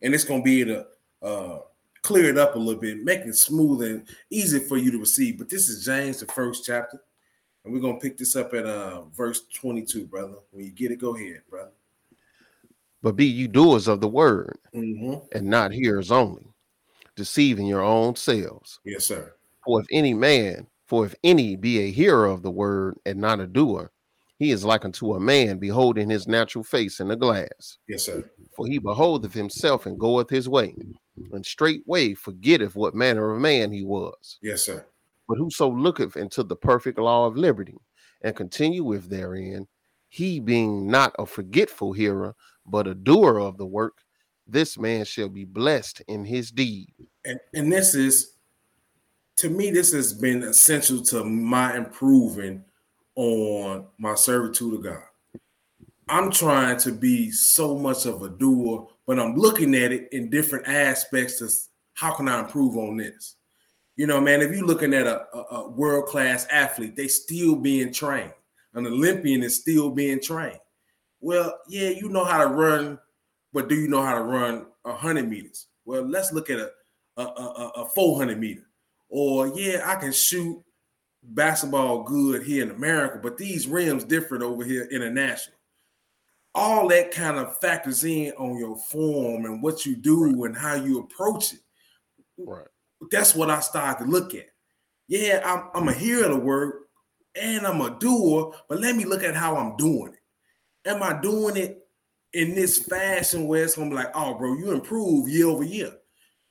And 0.01 0.13
it's 0.13 0.23
going 0.23 0.41
to 0.41 0.45
be 0.45 0.63
to 0.65 0.85
uh, 1.21 1.59
clear 2.03 2.29
it 2.29 2.37
up 2.37 2.55
a 2.55 2.59
little 2.59 2.79
bit, 2.79 3.03
make 3.03 3.21
it 3.21 3.35
smooth 3.35 3.81
and 3.81 4.07
easy 4.29 4.59
for 4.59 4.77
you 4.77 4.91
to 4.91 4.99
receive. 4.99 5.39
But 5.39 5.49
this 5.49 5.69
is 5.69 5.83
James, 5.83 6.19
the 6.19 6.27
first 6.27 6.65
chapter. 6.65 7.01
And 7.63 7.73
we're 7.73 7.79
going 7.79 7.95
to 7.95 7.99
pick 7.99 8.17
this 8.17 8.35
up 8.35 8.53
at 8.53 8.65
uh, 8.65 9.03
verse 9.05 9.43
22, 9.53 10.05
brother. 10.05 10.35
When 10.51 10.65
you 10.65 10.71
get 10.71 10.91
it, 10.91 10.99
go 10.99 11.15
ahead, 11.15 11.41
brother. 11.49 11.71
But 13.01 13.15
be 13.15 13.25
you 13.25 13.47
doers 13.47 13.87
of 13.87 14.01
the 14.01 14.07
word 14.07 14.59
mm-hmm. 14.73 15.25
and 15.35 15.47
not 15.47 15.71
hearers 15.71 16.11
only 16.11 16.45
deceiving 17.15 17.67
your 17.67 17.81
own 17.81 18.15
selves. 18.15 18.79
Yes, 18.85 19.05
sir. 19.05 19.33
For 19.65 19.81
if 19.81 19.87
any 19.91 20.13
man, 20.13 20.67
for 20.87 21.05
if 21.05 21.15
any 21.23 21.55
be 21.55 21.79
a 21.79 21.91
hearer 21.91 22.25
of 22.25 22.41
the 22.41 22.51
word 22.51 22.97
and 23.05 23.19
not 23.19 23.39
a 23.39 23.47
doer, 23.47 23.91
he 24.39 24.51
is 24.51 24.65
like 24.65 24.83
unto 24.83 25.13
a 25.13 25.19
man 25.19 25.57
beholding 25.57 26.09
his 26.09 26.27
natural 26.27 26.63
face 26.63 26.99
in 26.99 27.11
a 27.11 27.15
glass. 27.15 27.77
Yes, 27.87 28.03
sir. 28.03 28.29
For 28.55 28.67
he 28.67 28.77
beholdeth 28.77 29.33
himself 29.33 29.85
and 29.85 29.99
goeth 29.99 30.29
his 30.29 30.49
way, 30.49 30.75
and 31.31 31.45
straightway 31.45 32.13
forgetteth 32.13 32.75
what 32.75 32.95
manner 32.95 33.33
of 33.33 33.41
man 33.41 33.71
he 33.71 33.83
was. 33.83 34.39
Yes, 34.41 34.65
sir. 34.65 34.85
But 35.27 35.37
whoso 35.37 35.69
looketh 35.69 36.17
into 36.17 36.43
the 36.43 36.55
perfect 36.55 36.99
law 36.99 37.25
of 37.25 37.37
liberty 37.37 37.77
and 38.21 38.35
continueth 38.35 39.09
therein, 39.09 39.67
he 40.09 40.39
being 40.39 40.87
not 40.87 41.13
a 41.19 41.25
forgetful 41.25 41.93
hearer, 41.93 42.35
but 42.65 42.87
a 42.87 42.95
doer 42.95 43.39
of 43.39 43.57
the 43.57 43.65
work, 43.65 43.99
this 44.47 44.77
man 44.77 45.05
shall 45.05 45.29
be 45.29 45.45
blessed 45.45 46.01
in 46.07 46.25
his 46.25 46.51
deed. 46.51 46.93
And, 47.25 47.39
and 47.53 47.71
this 47.71 47.95
is, 47.95 48.33
to 49.37 49.49
me, 49.49 49.71
this 49.71 49.93
has 49.93 50.13
been 50.13 50.43
essential 50.43 51.01
to 51.03 51.23
my 51.23 51.75
improving 51.75 52.63
on 53.15 53.87
my 53.97 54.15
servitude 54.15 54.75
of 54.75 54.83
God. 54.83 55.03
I'm 56.07 56.31
trying 56.31 56.77
to 56.79 56.91
be 56.91 57.31
so 57.31 57.77
much 57.77 58.05
of 58.05 58.21
a 58.21 58.29
doer, 58.29 58.87
but 59.05 59.19
I'm 59.19 59.35
looking 59.35 59.75
at 59.75 59.91
it 59.91 60.09
in 60.11 60.29
different 60.29 60.67
aspects 60.67 61.39
to 61.39 61.49
how 61.93 62.13
can 62.13 62.27
I 62.27 62.39
improve 62.39 62.77
on 62.77 62.97
this? 62.97 63.35
You 63.95 64.07
know, 64.07 64.19
man, 64.19 64.41
if 64.41 64.51
you're 64.51 64.65
looking 64.65 64.93
at 64.93 65.05
a, 65.05 65.25
a, 65.33 65.39
a 65.57 65.69
world 65.69 66.07
class 66.07 66.47
athlete, 66.49 66.95
they 66.95 67.07
still 67.07 67.55
being 67.55 67.93
trained. 67.93 68.33
An 68.73 68.87
Olympian 68.87 69.43
is 69.43 69.59
still 69.59 69.91
being 69.91 70.19
trained. 70.19 70.59
Well, 71.21 71.59
yeah, 71.67 71.89
you 71.89 72.09
know 72.09 72.25
how 72.25 72.39
to 72.39 72.47
run 72.47 72.97
but 73.53 73.69
do 73.69 73.75
you 73.75 73.87
know 73.87 74.01
how 74.01 74.15
to 74.15 74.23
run 74.23 74.65
100 74.81 75.29
meters? 75.29 75.67
Well, 75.85 76.01
let's 76.01 76.33
look 76.33 76.49
at 76.49 76.59
a, 76.59 76.71
a, 77.17 77.23
a, 77.23 77.71
a 77.77 77.89
400 77.89 78.39
meter. 78.39 78.67
Or, 79.09 79.47
yeah, 79.55 79.83
I 79.85 79.95
can 79.95 80.11
shoot 80.11 80.61
basketball 81.21 82.03
good 82.03 82.43
here 82.43 82.63
in 82.63 82.71
America, 82.71 83.19
but 83.21 83.37
these 83.37 83.67
rims 83.67 84.03
different 84.03 84.43
over 84.43 84.63
here 84.63 84.87
international. 84.91 85.55
All 86.55 86.87
that 86.89 87.11
kind 87.11 87.37
of 87.37 87.57
factors 87.59 88.03
in 88.03 88.31
on 88.33 88.57
your 88.57 88.77
form 88.77 89.45
and 89.45 89.61
what 89.61 89.85
you 89.85 89.95
do 89.95 90.25
right. 90.25 90.49
and 90.49 90.57
how 90.57 90.75
you 90.75 90.99
approach 90.99 91.53
it. 91.53 91.59
Right. 92.37 92.67
That's 93.11 93.35
what 93.35 93.49
I 93.49 93.59
started 93.59 94.05
to 94.05 94.11
look 94.11 94.35
at. 94.35 94.47
Yeah, 95.07 95.41
I'm, 95.43 95.69
I'm 95.73 95.89
a 95.89 95.93
hearer 95.93 96.25
of 96.25 96.31
the 96.31 96.39
word 96.39 96.73
and 97.35 97.65
I'm 97.65 97.81
a 97.81 97.97
doer, 97.99 98.53
but 98.69 98.79
let 98.79 98.95
me 98.95 99.05
look 99.05 99.23
at 99.23 99.35
how 99.35 99.57
I'm 99.57 99.75
doing 99.77 100.13
it. 100.13 100.89
Am 100.89 101.01
I 101.01 101.19
doing 101.19 101.57
it 101.57 101.83
in 102.33 102.55
this 102.55 102.79
fashion 102.79 103.47
where 103.47 103.63
it's 103.63 103.75
gonna 103.75 103.89
be 103.89 103.95
like, 103.95 104.11
oh, 104.15 104.33
bro, 104.35 104.55
you 104.55 104.71
improve 104.71 105.29
year 105.29 105.47
over 105.47 105.63
year. 105.63 105.91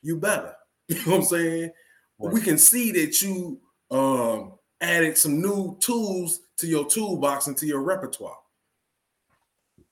You 0.01 0.17
better. 0.17 0.53
You 0.89 0.97
know 0.97 1.11
what 1.11 1.17
I'm 1.19 1.23
saying? 1.23 1.71
Right. 2.19 2.33
We 2.33 2.41
can 2.41 2.57
see 2.57 2.91
that 2.91 3.21
you 3.21 3.61
um, 3.89 4.55
added 4.81 5.17
some 5.17 5.41
new 5.41 5.77
tools 5.79 6.41
to 6.57 6.67
your 6.67 6.85
toolbox 6.85 7.47
and 7.47 7.55
to 7.57 7.65
your 7.65 7.81
repertoire. 7.81 8.35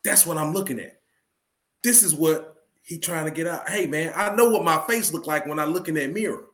That's 0.04 0.26
what 0.26 0.38
I'm 0.38 0.54
looking 0.54 0.80
at. 0.80 1.00
This 1.84 2.04
is 2.04 2.14
what 2.14 2.56
he 2.84 2.98
trying 2.98 3.26
to 3.26 3.32
get 3.32 3.48
out. 3.48 3.70
Hey 3.70 3.88
man, 3.88 4.14
I 4.16 4.36
know 4.36 4.50
what 4.50 4.64
my 4.64 4.82
face 4.88 5.14
look 5.14 5.28
like 5.28 5.46
when 5.46 5.60
I 5.60 5.66
look 5.66 5.88
in 5.88 5.96
that 5.96 6.14
mirror, 6.14 6.46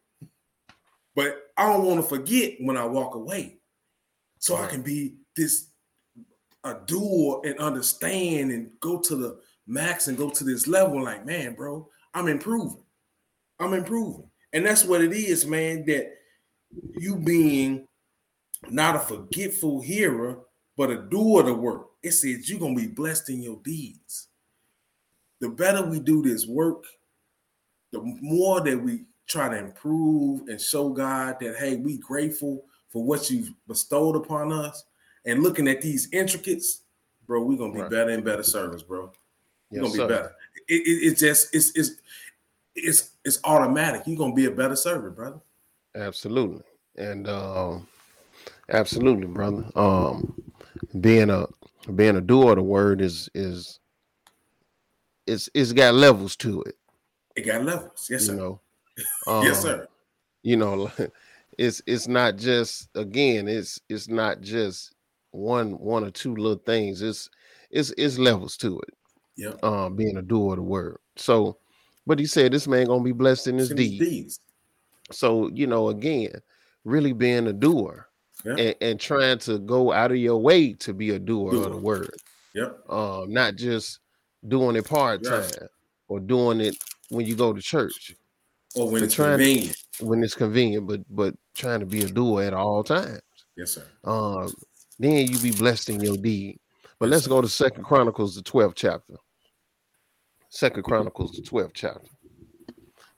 but 1.15 1.38
I 1.57 1.71
don't 1.71 1.86
want 1.86 2.01
to 2.01 2.07
forget 2.07 2.55
when 2.60 2.77
I 2.77 2.86
walk 2.86 3.15
away, 3.15 3.60
so 4.39 4.55
I 4.55 4.67
can 4.67 4.81
be 4.81 5.15
this 5.36 5.67
a 6.63 6.75
doer 6.86 7.41
and 7.45 7.60
understand 7.60 8.51
and 8.51 8.71
go 8.79 8.99
to 8.99 9.15
the 9.15 9.39
max 9.67 10.07
and 10.07 10.17
go 10.17 10.29
to 10.29 10.43
this 10.43 10.67
level, 10.67 11.03
like, 11.03 11.25
man, 11.25 11.53
bro, 11.53 11.89
I'm 12.13 12.27
improving. 12.27 12.83
I'm 13.60 13.73
improving. 13.73 14.29
And 14.53 14.65
that's 14.65 14.83
what 14.83 15.01
it 15.01 15.13
is, 15.13 15.45
man, 15.45 15.86
that 15.86 16.13
you 16.97 17.15
being 17.15 17.88
not 18.69 18.95
a 18.95 18.99
forgetful 18.99 19.81
hearer, 19.81 20.39
but 20.77 20.91
a 20.91 20.97
doer 20.97 21.41
of 21.41 21.47
the 21.47 21.53
work. 21.53 21.87
It 22.03 22.11
says 22.11 22.49
you're 22.49 22.59
gonna 22.59 22.75
be 22.75 22.87
blessed 22.87 23.29
in 23.29 23.41
your 23.41 23.59
deeds. 23.63 24.27
The 25.41 25.49
better 25.49 25.85
we 25.85 25.99
do 25.99 26.21
this 26.21 26.47
work, 26.47 26.83
the 27.91 27.99
more 28.21 28.61
that 28.61 28.77
we 28.77 29.05
try 29.25 29.49
to 29.49 29.57
improve 29.57 30.47
and 30.47 30.61
show 30.61 30.89
God 30.89 31.37
that 31.41 31.57
hey, 31.57 31.75
we 31.75 31.97
grateful 31.97 32.63
for 32.89 33.03
what 33.03 33.29
you've 33.29 33.51
bestowed 33.67 34.15
upon 34.15 34.53
us 34.53 34.85
and 35.25 35.43
looking 35.43 35.67
at 35.67 35.81
these 35.81 36.07
intricates, 36.13 36.83
bro, 37.25 37.43
we're 37.43 37.57
gonna 37.57 37.73
be 37.73 37.81
right. 37.81 37.91
better 37.91 38.11
and 38.11 38.23
better 38.23 38.43
service, 38.43 38.83
bro. 38.83 39.11
We're 39.69 39.81
yes, 39.81 39.97
gonna 39.97 40.07
be 40.07 40.13
better. 40.13 40.35
It, 40.69 40.87
it, 40.87 41.07
it's 41.07 41.19
just 41.19 41.53
it's 41.53 41.75
it's 41.75 41.91
it's 42.75 43.11
it's 43.25 43.39
automatic. 43.43 44.03
You're 44.05 44.17
gonna 44.17 44.33
be 44.33 44.45
a 44.45 44.51
better 44.51 44.75
servant, 44.75 45.15
brother. 45.15 45.39
Absolutely. 45.95 46.63
And 46.95 47.27
um 47.27 47.87
absolutely, 48.69 49.27
brother. 49.27 49.65
Um 49.75 50.33
being 50.99 51.29
a 51.29 51.47
being 51.95 52.15
a 52.15 52.21
doer 52.21 52.51
of 52.51 52.57
the 52.57 52.63
word 52.63 53.01
is 53.01 53.29
is 53.33 53.79
it's 55.25 55.49
it's 55.53 55.73
got 55.73 55.93
levels 55.93 56.35
to 56.37 56.61
it. 56.63 56.75
It 57.35 57.41
got 57.41 57.63
levels, 57.63 58.07
yes, 58.09 58.25
sir. 58.27 58.33
You 58.33 58.37
know, 58.37 58.61
um, 59.27 59.43
yes, 59.43 59.61
sir. 59.61 59.87
You 60.43 60.57
know, 60.57 60.91
it's 61.57 61.81
it's 61.85 62.07
not 62.07 62.37
just 62.37 62.89
again, 62.95 63.47
it's 63.47 63.79
it's 63.89 64.07
not 64.07 64.41
just 64.41 64.93
one 65.31 65.71
one 65.77 66.03
or 66.03 66.11
two 66.11 66.35
little 66.35 66.61
things. 66.65 67.01
It's 67.01 67.29
it's 67.69 67.93
it's 67.97 68.17
levels 68.17 68.57
to 68.57 68.79
it. 68.79 68.93
Yeah. 69.35 69.53
Um, 69.61 69.95
being 69.95 70.17
a 70.17 70.21
doer 70.21 70.53
of 70.53 70.57
the 70.57 70.63
word. 70.63 70.97
So, 71.15 71.57
but 72.07 72.17
he 72.17 72.25
said 72.25 72.51
this 72.51 72.67
man 72.67 72.87
gonna 72.87 73.03
be 73.03 73.11
blessed 73.11 73.47
in 73.47 73.57
his 73.57 73.69
deeds. 73.69 73.99
deeds. 73.99 74.39
So 75.11 75.49
you 75.53 75.67
know, 75.67 75.89
again, 75.89 76.31
really 76.83 77.13
being 77.13 77.47
a 77.47 77.53
doer 77.53 78.07
yeah. 78.45 78.56
and, 78.58 78.76
and, 78.82 79.00
trying 79.00 79.39
to 79.39 79.60
go 79.60 79.91
out 79.91 80.12
of 80.12 80.17
your 80.17 80.38
way 80.38 80.73
to 80.73 80.93
be 80.93 81.12
a 81.12 81.19
doer, 81.19 81.52
doer. 81.52 81.65
of 81.65 81.71
the 81.71 81.78
word. 81.78 82.15
Yep. 82.54 82.89
Um, 82.89 83.34
not 83.34 83.56
just 83.56 84.00
doing 84.47 84.76
it 84.76 84.88
part 84.88 85.23
time 85.23 85.43
yes. 85.43 85.58
or 86.08 86.19
doing 86.19 86.62
it 86.62 86.78
when 87.10 87.26
you 87.26 87.36
go 87.36 87.54
to 87.54 87.62
church. 87.62 88.15
Or 88.76 88.89
when 88.89 89.02
but 89.02 89.06
it's 89.06 89.15
convenient. 89.15 89.78
To, 89.93 90.06
when 90.06 90.23
it's 90.23 90.36
convenient, 90.36 90.88
but 90.88 91.02
but 91.10 91.36
trying 91.56 91.80
to 91.80 91.86
be 91.86 92.04
a 92.04 92.08
doer 92.08 92.43
at 92.43 92.54
all 92.54 92.84
times. 92.84 93.21
Yes, 93.56 93.73
sir. 93.73 93.84
Um, 94.04 94.54
then 95.00 95.28
you 95.28 95.39
be 95.39 95.52
blessed 95.52 95.89
in 95.89 96.00
your 96.00 96.17
deed. 96.17 96.60
But 97.00 97.10
let's 97.10 97.28
go 97.28 97.41
to 97.41 97.50
Second 97.50 97.84
Chronicles, 97.84 98.36
the 98.36 98.41
12th 98.41 98.76
chapter. 98.76 99.15
Second 100.50 100.84
Chronicles, 100.84 101.32
the 101.34 101.43
12th 101.43 101.71
chapter. 101.73 102.08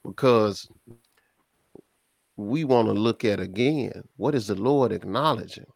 Because 0.04 0.68
we 2.40 2.64
want 2.64 2.88
to 2.88 2.92
look 2.94 3.24
at 3.24 3.40
again 3.40 4.02
what 4.16 4.34
is 4.34 4.46
the 4.48 4.54
Lord 4.54 4.92
acknowledging? 4.92 5.66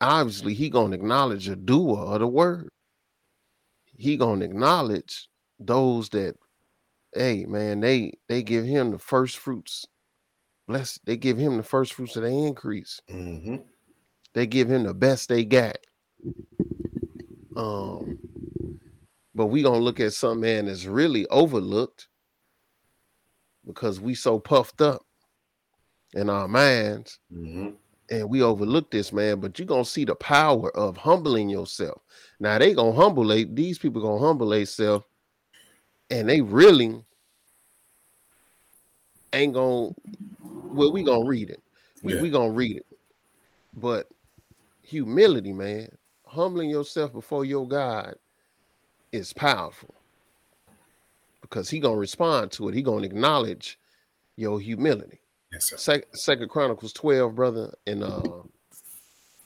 Obviously, 0.00 0.54
He 0.54 0.68
gonna 0.70 0.94
acknowledge 0.96 1.48
a 1.48 1.56
doer 1.56 1.98
of 2.14 2.20
the 2.20 2.26
word. 2.26 2.68
he 3.96 4.16
gonna 4.16 4.44
acknowledge 4.44 5.28
those 5.60 6.08
that, 6.10 6.34
hey 7.14 7.44
man, 7.46 7.80
they 7.80 8.12
they 8.28 8.42
give 8.42 8.64
him 8.64 8.90
the 8.90 8.98
first 8.98 9.38
fruits. 9.38 9.86
Bless, 10.68 10.98
they 11.04 11.16
give 11.16 11.38
him 11.38 11.56
the 11.56 11.62
first 11.62 11.94
fruits 11.94 12.16
of 12.16 12.22
the 12.22 12.28
increase. 12.30 13.00
Mm-hmm. 13.10 13.56
They 14.34 14.46
give 14.46 14.70
him 14.70 14.84
the 14.84 14.94
best 14.94 15.28
they 15.28 15.44
got. 15.44 15.76
Um, 17.56 18.18
but 19.34 19.46
we 19.46 19.62
gonna 19.62 19.78
look 19.78 20.00
at 20.00 20.14
some 20.14 20.40
man 20.40 20.66
that's 20.66 20.84
really 20.86 21.26
overlooked 21.28 22.08
because 23.66 24.00
we 24.00 24.14
so 24.14 24.38
puffed 24.38 24.80
up 24.80 25.02
in 26.14 26.28
our 26.30 26.48
minds 26.48 27.18
Mm-hmm. 27.34 27.70
and 28.10 28.28
we 28.28 28.42
overlook 28.42 28.90
this 28.90 29.12
man 29.12 29.40
but 29.40 29.58
you're 29.58 29.66
gonna 29.66 29.84
see 29.84 30.04
the 30.04 30.14
power 30.14 30.70
of 30.76 30.96
humbling 30.96 31.48
yourself. 31.48 32.02
Now 32.40 32.58
they 32.58 32.74
gonna 32.74 32.92
humble 32.92 33.24
they- 33.26 33.44
these 33.44 33.78
people 33.78 34.02
gonna 34.02 34.18
humble 34.24 34.48
themselves 34.50 35.04
and 36.10 36.28
they 36.28 36.40
really 36.42 37.02
ain't 39.32 39.54
gonna 39.54 39.92
well 40.74 40.92
we 40.92 41.02
gonna 41.02 41.24
read 41.24 41.48
it. 41.50 41.62
We, 42.02 42.14
Yeah. 42.14 42.20
we 42.20 42.30
gonna 42.30 42.52
read 42.52 42.76
it. 42.76 42.86
But 43.74 44.08
humility 44.82 45.52
man 45.54 45.88
humbling 46.26 46.68
yourself 46.68 47.12
before 47.14 47.44
your 47.46 47.66
god 47.66 48.16
is 49.10 49.32
powerful 49.32 49.94
because 51.40 51.70
he 51.70 51.80
gonna 51.80 51.96
respond 51.96 52.52
to 52.52 52.68
it. 52.68 52.74
He 52.74 52.82
gonna 52.82 53.06
acknowledge 53.06 53.78
your 54.36 54.60
humility 54.60 55.21
Yes, 55.52 55.66
sir. 55.66 55.76
Sec- 55.76 56.16
Second 56.16 56.48
Chronicles 56.48 56.92
12, 56.92 57.34
brother, 57.34 57.74
and 57.86 58.02
uh 58.02 58.22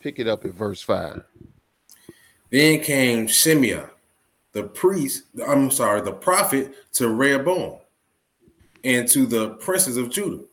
pick 0.01 0.19
it 0.19 0.29
up 0.29 0.45
at 0.45 0.53
verse 0.53 0.81
5. 0.83 1.23
Then 2.51 2.81
came 2.81 3.27
Shemaiah, 3.27 3.91
the 4.53 4.63
priest, 4.63 5.25
I'm 5.47 5.71
sorry, 5.71 6.01
the 6.01 6.13
prophet 6.13 6.75
to 6.93 7.09
Rehoboam 7.09 7.79
and 8.85 9.09
to 9.09 9.27
the 9.27 9.51
princes 9.55 9.97
of 9.97 10.11
Judah 10.11 10.45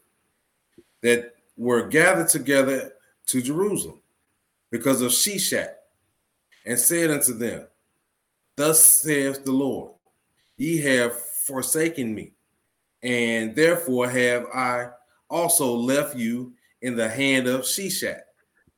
that 1.01 1.35
were 1.55 1.87
gathered 1.87 2.29
together 2.29 2.93
to 3.27 3.41
Jerusalem 3.41 3.99
because 4.71 5.01
of 5.01 5.11
Shishak, 5.11 5.69
and 6.65 6.79
said 6.79 7.11
unto 7.11 7.33
them, 7.33 7.67
Thus 8.55 8.83
saith 8.83 9.45
the 9.45 9.51
Lord, 9.51 9.91
Ye 10.57 10.79
have 10.79 11.19
forsaken 11.45 12.15
me, 12.15 12.31
and 13.03 13.55
therefore 13.55 14.09
have 14.09 14.45
I 14.47 14.89
also 15.33 15.73
left 15.75 16.15
you 16.15 16.53
in 16.83 16.95
the 16.95 17.09
hand 17.09 17.47
of 17.47 17.61
Shishak. 17.61 18.19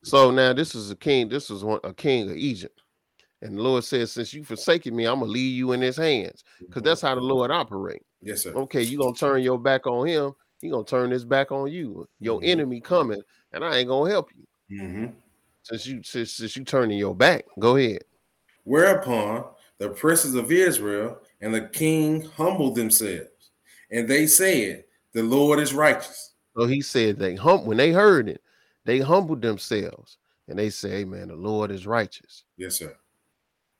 So 0.04 0.32
now 0.32 0.54
this 0.54 0.74
is 0.74 0.90
a 0.90 0.96
king, 0.96 1.28
this 1.28 1.50
is 1.50 1.64
one, 1.64 1.80
a 1.84 1.94
king 1.94 2.30
of 2.30 2.38
Egypt. 2.38 2.80
And 3.42 3.58
the 3.58 3.62
Lord 3.62 3.84
says, 3.84 4.14
Since 4.14 4.34
you 4.34 4.44
forsaken 4.44 4.96
me, 4.96 5.06
I'm 5.06 5.20
gonna 5.20 5.32
leave 5.32 5.56
you 5.56 5.74
in 5.74 5.82
his 5.82 5.98
hands. 5.98 6.44
Because 6.60 6.82
that's 6.84 7.02
how 7.02 7.14
the 7.16 7.22
Lord 7.22 7.52
operates. 7.52 8.06
yes, 8.22 8.44
sir. 8.44 8.54
Okay, 8.54 8.82
you're 8.82 9.02
gonna 9.02 9.16
turn 9.16 9.44
your 9.44 9.60
back 9.60 9.86
on 9.86 10.08
him, 10.08 10.32
he 10.62 10.70
gonna 10.70 10.86
turn 10.86 11.12
his 11.12 11.26
back 11.26 11.52
on 11.52 11.70
you. 11.72 12.08
Your 12.20 12.40
Mhm. 12.40 12.48
enemy 12.48 12.82
coming, 12.82 13.22
and 13.52 13.64
I 13.66 13.78
ain't 13.78 13.90
gonna 13.90 14.10
help 14.10 14.30
you. 14.36 14.80
Mhm. 14.80 15.14
Since 15.64 15.86
you 15.88 16.02
since, 16.04 16.32
since 16.34 16.56
you 16.56 16.64
turning 16.64 16.98
your 16.98 17.16
back. 17.16 17.46
Go 17.60 17.76
ahead. 17.76 18.04
Whereupon 18.64 19.46
the 19.78 19.90
princes 19.90 20.36
of 20.36 20.52
Israel 20.52 21.20
and 21.42 21.54
the 21.54 21.68
king 21.68 22.22
humbled 22.22 22.76
themselves, 22.76 23.52
and 23.92 24.08
they 24.08 24.28
said, 24.28 24.86
The 25.14 25.24
Lord 25.24 25.60
is 25.60 25.74
righteous. 25.74 26.34
So 26.58 26.68
he 26.68 26.82
said 26.82 27.18
they 27.20 27.36
hum 27.36 27.66
when 27.66 27.78
they 27.78 27.92
heard 27.92 28.30
it, 28.30 28.42
they 28.86 29.00
humbled 29.00 29.42
themselves 29.42 30.18
and 30.48 30.58
they 30.58 30.70
say, 30.70 30.90
Hey 30.90 31.06
man, 31.06 31.28
the 31.28 31.36
Lord 31.36 31.72
is 31.72 31.88
righteous. 31.88 32.44
Yes, 32.58 32.76
sir. 32.76 32.96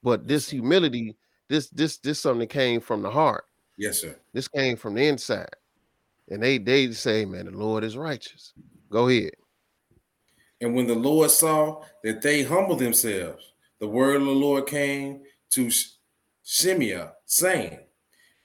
But 0.04 0.28
this 0.28 0.50
humility, 0.50 1.16
this 1.50 1.70
this 1.70 1.98
this 1.98 2.20
something 2.20 2.48
came 2.48 2.82
from 2.82 3.02
the 3.02 3.10
heart. 3.10 3.46
Yes, 3.78 4.02
sir. 4.02 4.16
This 4.34 4.48
came 4.48 4.78
from 4.78 4.96
the 4.96 5.08
inside. 5.08 5.50
And 6.30 6.42
they 6.42 6.58
they 6.58 6.92
say, 6.92 7.26
Man, 7.26 7.46
the 7.46 7.52
Lord 7.52 7.84
is 7.84 7.98
righteous. 7.98 8.54
Go 8.90 9.08
ahead. 9.08 9.32
And 10.62 10.74
when 10.74 10.88
the 10.88 10.96
Lord 10.96 11.32
saw 11.32 11.84
that 12.04 12.22
they 12.22 12.44
humbled 12.44 12.80
themselves, 12.80 13.54
the 13.80 13.88
word 13.88 14.22
of 14.22 14.26
the 14.26 14.32
Lord 14.32 14.68
came 14.68 15.24
to 15.52 15.70
Sh- 15.70 15.92
Shemaiah, 16.44 17.14
saying, 17.26 17.80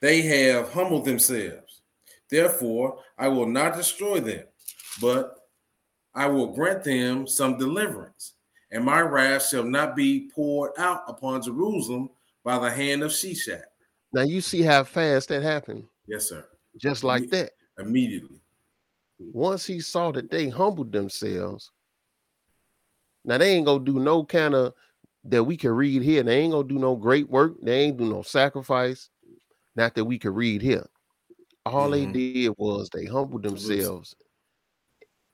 They 0.00 0.22
have 0.22 0.72
humbled 0.72 1.04
themselves. 1.04 1.69
Therefore, 2.30 2.98
I 3.18 3.28
will 3.28 3.46
not 3.46 3.74
destroy 3.76 4.20
them, 4.20 4.44
but 5.00 5.36
I 6.14 6.26
will 6.26 6.48
grant 6.48 6.84
them 6.84 7.26
some 7.26 7.58
deliverance, 7.58 8.34
and 8.70 8.84
my 8.84 9.00
wrath 9.00 9.48
shall 9.48 9.64
not 9.64 9.96
be 9.96 10.30
poured 10.34 10.72
out 10.78 11.02
upon 11.08 11.42
Jerusalem 11.42 12.10
by 12.44 12.58
the 12.58 12.70
hand 12.70 13.02
of 13.02 13.10
Shishak. 13.10 13.62
Now 14.12 14.22
you 14.22 14.40
see 14.40 14.62
how 14.62 14.84
fast 14.84 15.28
that 15.28 15.42
happened, 15.42 15.84
Yes, 16.06 16.28
sir. 16.28 16.46
just 16.76 17.04
like 17.04 17.30
that. 17.30 17.52
Immediately. 17.78 18.40
Once 19.18 19.66
he 19.66 19.80
saw 19.80 20.10
that 20.12 20.30
they 20.30 20.48
humbled 20.48 20.92
themselves, 20.92 21.70
now 23.24 23.38
they 23.38 23.52
ain't 23.52 23.66
gonna 23.66 23.84
do 23.84 24.00
no 24.00 24.24
kind 24.24 24.54
of 24.54 24.74
that 25.24 25.44
we 25.44 25.56
can 25.56 25.72
read 25.72 26.02
here. 26.02 26.22
They 26.22 26.38
ain't 26.38 26.52
gonna 26.52 26.66
do 26.66 26.78
no 26.78 26.96
great 26.96 27.28
work. 27.28 27.54
They 27.62 27.80
ain't 27.82 27.98
do 27.98 28.06
no 28.06 28.22
sacrifice. 28.22 29.10
Not 29.76 29.94
that 29.94 30.04
we 30.04 30.18
can 30.18 30.34
read 30.34 30.62
here. 30.62 30.86
All 31.66 31.90
Mhm. 31.90 31.92
they 31.92 32.06
did 32.06 32.54
was 32.56 32.88
they 32.90 33.04
humbled 33.04 33.42
themselves, 33.42 34.14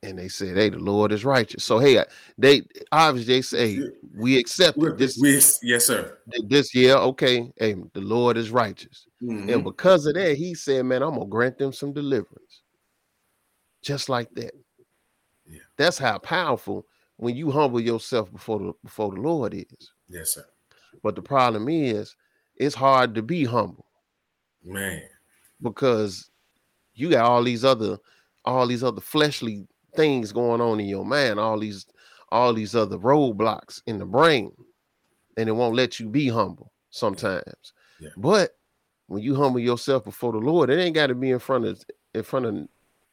and 0.02 0.18
they 0.18 0.28
said, 0.28 0.56
"Hey, 0.56 0.68
the 0.70 0.78
Lord 0.78 1.12
is 1.12 1.24
righteous." 1.24 1.64
So 1.64 1.78
hey, 1.78 2.04
they 2.36 2.62
obviously 2.92 3.34
they 3.34 3.42
say 3.42 3.90
we 4.14 4.38
accept 4.38 4.78
it. 4.78 4.98
This 4.98 5.18
we- 5.18 5.40
yes, 5.68 5.86
sir. 5.86 6.18
this 6.48 6.74
year, 6.74 6.96
okay. 6.96 7.52
Hey, 7.56 7.74
the 7.92 8.00
Lord 8.00 8.36
is 8.36 8.50
righteous. 8.50 9.06
Mhm. 9.22 9.52
And 9.54 9.64
because 9.64 10.06
of 10.06 10.14
that, 10.14 10.36
he 10.36 10.54
said, 10.54 10.84
Man, 10.84 11.02
I'm 11.02 11.14
gonna 11.14 11.26
grant 11.26 11.58
them 11.58 11.72
some 11.72 11.92
deliverance. 11.92 12.62
Just 13.82 14.08
like 14.08 14.28
that. 14.34 14.52
Yeah. 15.46 15.60
That's 15.78 15.98
how 15.98 16.18
powerful 16.18 16.86
when 17.16 17.36
you 17.36 17.52
humble 17.52 17.80
yourself 17.80 18.32
before 18.32 18.58
the 18.58 18.72
before 18.82 19.12
the 19.12 19.20
Lord 19.20 19.54
is. 19.54 19.92
Yes, 20.08 20.34
sir. 20.34 20.44
But 21.02 21.14
the 21.14 21.22
problem 21.22 21.68
is 21.68 22.16
it's 22.56 22.74
hard 22.74 23.14
to 23.14 23.22
be 23.22 23.44
humble 23.44 23.86
Man. 24.64 25.08
Because 25.62 26.31
you 26.95 27.11
got 27.11 27.25
all 27.25 27.42
these 27.42 27.64
other 27.64 27.99
all 28.45 28.66
these 28.66 28.85
other 28.85 29.01
fleshly 29.01 29.66
things 29.97 30.33
going 30.33 30.61
on 30.61 30.79
in 30.81 30.87
your 30.87 31.05
mind, 31.05 31.38
all 31.40 31.59
these 31.59 31.87
all 32.31 32.53
these 32.53 32.75
other 32.75 32.99
roadblocks 32.99 33.83
in 33.87 33.99
the 33.99 34.05
brain, 34.05 34.53
and 35.37 35.49
it 35.49 35.53
won't 35.53 35.75
let 35.77 35.99
you 36.01 36.09
be 36.09 36.29
humble 36.29 36.73
sometimes. 36.90 37.73
Yeah. 38.01 38.11
But 38.16 38.57
when 39.09 39.23
you 39.23 39.35
humble 39.37 39.61
yourself 39.61 40.05
before 40.05 40.33
the 40.33 40.38
Lord, 40.38 40.71
it 40.71 40.79
ain't 40.81 40.95
got 40.95 41.07
to 41.09 41.14
be 41.14 41.31
in 41.31 41.38
front 41.38 41.64
of 41.64 41.83
in 42.14 42.23
front 42.23 42.47
of 42.47 42.69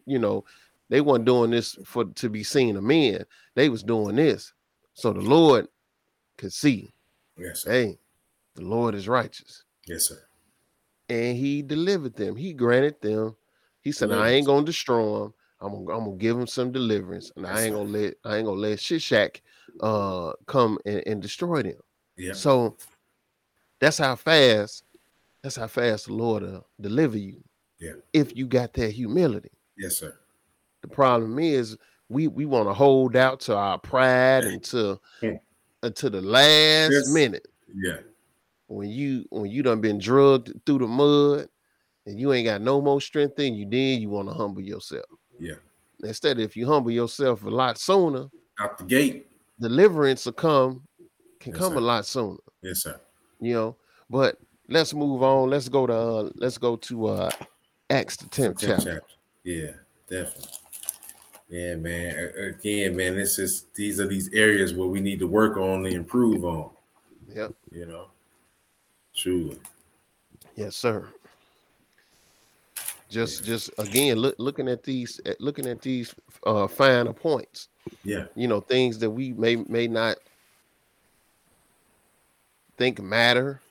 you 0.06 0.20
know, 0.20 0.44
they 0.90 1.02
weren't 1.02 1.26
doing 1.26 1.52
this 1.52 1.78
for 1.86 2.06
to 2.06 2.30
be 2.30 2.44
seen 2.44 2.76
of 2.76 2.84
men. 2.84 3.24
They 3.56 3.70
was 3.70 3.84
doing 3.84 4.16
this 4.16 4.54
so 4.94 5.14
the 5.14 5.22
Lord 5.22 5.68
could 6.38 6.54
see, 6.54 6.94
Yes, 7.38 7.62
sir. 7.64 7.72
hey, 7.72 7.98
the 8.56 8.64
Lord 8.64 8.96
is 8.96 9.08
righteous. 9.08 9.64
Yes, 9.88 10.10
sir. 10.10 10.20
And 11.10 11.38
he 11.38 11.62
delivered 11.62 12.16
them. 12.16 12.36
He 12.36 12.54
granted 12.54 13.02
them. 13.02 13.36
He 13.82 13.92
said, 13.92 14.12
I 14.12 14.32
ain't 14.32 14.48
gonna 14.48 14.66
destroy 14.66 15.20
them. 15.20 15.34
I'm 15.60 15.72
gonna, 15.86 15.98
I'm 15.98 16.06
gonna 16.06 16.18
give 16.18 16.38
them 16.38 16.48
some 16.48 16.72
deliverance, 16.72 17.32
and 17.36 17.48
I 17.48 17.64
ain't 17.64 17.74
gonna 17.74 17.90
let 17.90 18.16
I 18.26 18.38
ain't 18.38 18.46
gonna 18.46 18.60
let 18.60 18.80
Shishak 18.80 19.42
uh 19.82 20.34
come 20.46 20.78
and, 20.86 21.04
and 21.06 21.22
destroy 21.22 21.64
them. 21.64 21.80
Yeah. 22.18 22.34
So 22.34 22.78
that's 23.80 23.98
how 23.98 24.16
fast 24.16 24.84
that's 25.42 25.56
how 25.56 25.68
fast 25.68 26.08
the 26.08 26.14
Lord 26.14 26.44
will 26.44 26.68
deliver 26.80 27.18
you. 27.18 27.44
Yeah. 27.80 27.94
If 28.14 28.36
you 28.36 28.46
got 28.48 28.74
that 28.74 28.92
humility. 28.92 29.52
Yes, 29.78 29.98
sir. 29.98 30.18
The 30.82 30.88
problem 30.90 31.40
is 31.40 31.78
we 32.10 32.28
we 32.28 32.46
want 32.46 32.68
to 32.68 32.74
hold 32.74 33.16
out 33.16 33.40
to 33.42 33.56
our 33.56 33.78
pride 33.80 34.44
until 34.46 35.02
Hmm. 35.22 35.36
until 35.82 36.10
the 36.10 36.22
last 36.22 36.92
Yes. 36.92 37.08
minute 37.08 37.48
Yeah. 37.74 38.00
When 38.74 38.90
you 38.90 39.26
when 39.30 39.50
you 39.50 39.64
done 39.64 39.82
been 39.82 39.98
drugged 40.00 40.52
through 40.66 40.80
the 40.80 40.88
mud 40.88 41.48
and 42.06 42.20
you 42.20 42.34
ain't 42.34 42.46
got 42.46 42.62
no 42.62 42.82
more 42.82 43.00
strength 43.02 43.40
in 43.40 43.54
you, 43.56 43.66
then 43.70 44.02
you 44.02 44.10
want 44.10 44.28
to 44.28 44.34
humble 44.34 44.62
yourself. 44.62 45.06
Yeah. 45.40 45.56
Instead, 46.04 46.40
if 46.40 46.56
you 46.58 46.66
humble 46.68 46.92
yourself 46.92 47.44
a 47.44 47.50
lot 47.50 47.78
sooner, 47.78 48.28
Out 48.60 48.78
the 48.78 48.84
gate. 48.84 49.28
deliverance 49.60 50.26
will 50.26 50.34
come 50.34 50.88
can 51.40 51.52
Yes, 51.54 51.60
come 51.62 51.74
sir. 51.74 51.78
a 51.80 51.82
lot 51.82 52.06
sooner. 52.06 52.38
Yes, 52.62 52.84
sir. 52.84 53.00
You 53.40 53.54
know. 53.54 53.76
But 54.10 54.38
let's 54.70 54.94
move 54.94 55.24
on. 55.24 55.50
Let's 55.50 55.70
go 55.70 55.88
to 55.88 55.94
uh, 55.94 56.30
let's 56.36 56.58
go 56.58 56.76
to 56.76 57.08
uh 57.08 57.32
Acts 57.90 58.18
the 58.18 58.28
tenth 58.28 58.60
Tenth 58.60 58.84
chapter. 58.84 58.94
chapter. 58.96 59.14
Yeah, 59.44 59.72
definitely. 60.10 60.50
Yeah, 61.50 61.76
man. 61.76 62.32
Again, 62.58 62.96
man, 62.96 63.16
this 63.16 63.38
is 63.38 63.66
these 63.76 64.00
are 64.00 64.08
these 64.08 64.30
areas 64.34 64.74
where 64.74 64.88
we 64.88 65.00
need 65.02 65.20
to 65.20 65.28
work 65.28 65.58
on 65.58 65.86
and 65.86 65.94
improve 65.96 66.44
on. 66.46 66.72
Yep. 67.28 67.54
You 67.72 67.86
know, 67.86 68.08
truly. 69.24 69.58
Yes, 70.56 70.76
sir. 70.76 71.08
Just, 73.10 73.44
just 73.46 73.70
again, 73.78 74.18
look, 74.18 74.36
looking 74.38 74.68
at 74.68 74.84
these, 74.84 75.22
at- 75.26 75.40
looking 75.40 75.66
at 75.68 75.82
these 75.82 76.14
uh, 76.46 76.68
finer 76.68 77.14
points. 77.14 77.70
Yeah. 78.04 78.26
You 78.36 78.48
know, 78.48 78.60
things 78.60 79.00
that 79.00 79.10
we 79.10 79.34
may 79.34 79.56
may 79.56 79.88
not 79.88 80.18
think 82.78 83.02
matter, 83.02 83.62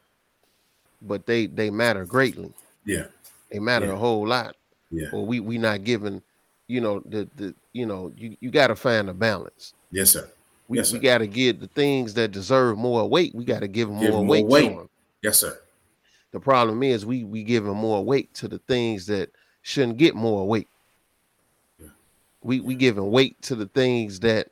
but 1.03 1.27
they 1.27 1.47
they 1.47 1.71
matter 1.71 2.05
greatly. 2.05 2.53
Yeah. 2.85 3.07
They 3.51 3.59
matter 3.59 3.87
Yeah. 3.87 3.93
a 3.93 3.97
whole 3.97 4.27
lot. 4.27 4.57
Yeah. 4.91 5.09
Or 5.13 5.25
we 5.27 5.41
we 5.41 5.59
not 5.59 5.83
giving, 5.85 6.23
you 6.69 6.81
know, 6.81 7.01
the 7.07 7.29
the 7.37 7.55
you 7.73 7.87
know, 7.87 8.13
you, 8.17 8.37
you 8.41 8.51
gotta 8.51 8.77
find 8.77 9.09
a 9.09 9.15
balance. 9.15 9.75
Yes, 9.91 10.11
sir. 10.11 10.29
We, 10.69 10.79
Yes, 10.79 10.93
we 10.93 10.99
got 11.01 11.19
to 11.19 11.27
give 11.27 11.61
the 11.61 11.67
things 11.67 12.15
that 12.15 12.31
deserve 12.33 12.79
more 12.79 13.07
weight. 13.09 13.35
We 13.35 13.45
got 13.45 13.61
to 13.61 13.69
give 13.69 13.89
them 13.89 13.99
Give 14.01 14.11
more, 14.13 14.25
more 14.25 14.29
weight, 14.29 14.47
weight. 14.47 14.79
Yes, 15.23 15.39
sir. 15.39 15.59
The 16.33 16.41
problem 16.41 16.83
is 16.83 17.05
we 17.07 17.25
we 17.25 17.45
giving 17.45 17.75
more 17.77 18.05
weight 18.05 18.33
to 18.35 18.49
the 18.49 18.59
things 18.61 19.07
that 19.07 19.31
shouldn't 19.63 19.99
get 19.99 20.15
more 20.15 20.47
weight. 20.49 20.69
Yeah. 21.79 21.89
We 22.43 22.61
we 22.61 22.75
giving 22.75 23.11
weight 23.11 23.41
to 23.43 23.55
the 23.55 23.67
things 23.67 24.19
that 24.21 24.49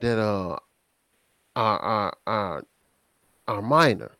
that 0.00 0.18
uh 0.18 0.56
are 1.56 1.78
are 1.78 2.16
are, 2.26 2.64
are 3.48 3.62
minor. 3.62 4.10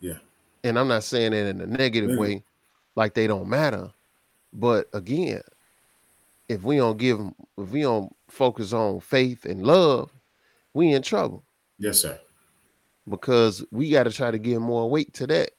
Yeah. 0.00 0.18
And 0.64 0.78
I'm 0.78 0.88
not 0.88 1.04
saying 1.04 1.32
that 1.32 1.46
in 1.46 1.60
a 1.60 1.66
negative 1.66 2.10
Negative. 2.10 2.18
way, 2.18 2.44
like 2.94 3.14
they 3.14 3.26
don't 3.26 3.48
matter. 3.48 3.90
But 4.52 4.88
again, 4.92 5.42
if 6.48 6.62
we 6.62 6.76
don't 6.76 6.98
give 6.98 7.18
'em- 7.18 7.34
if 7.58 7.70
we 7.70 7.82
don't 7.82 8.14
focus 8.28 8.72
on 8.72 9.00
faith 9.00 9.44
and 9.44 9.64
love, 9.64 10.12
we 10.74 10.92
in 10.92 11.02
trouble 11.02 11.42
Yes, 11.78 12.00
sir. 12.02 12.20
Because 13.08 13.64
we 13.70 13.90
got 13.90 14.04
to 14.04 14.10
try 14.12 14.30
to 14.30 14.38
give 14.38 14.60
more 14.60 14.88
weight 14.90 15.12
to 15.14 15.26
that. 15.28 15.50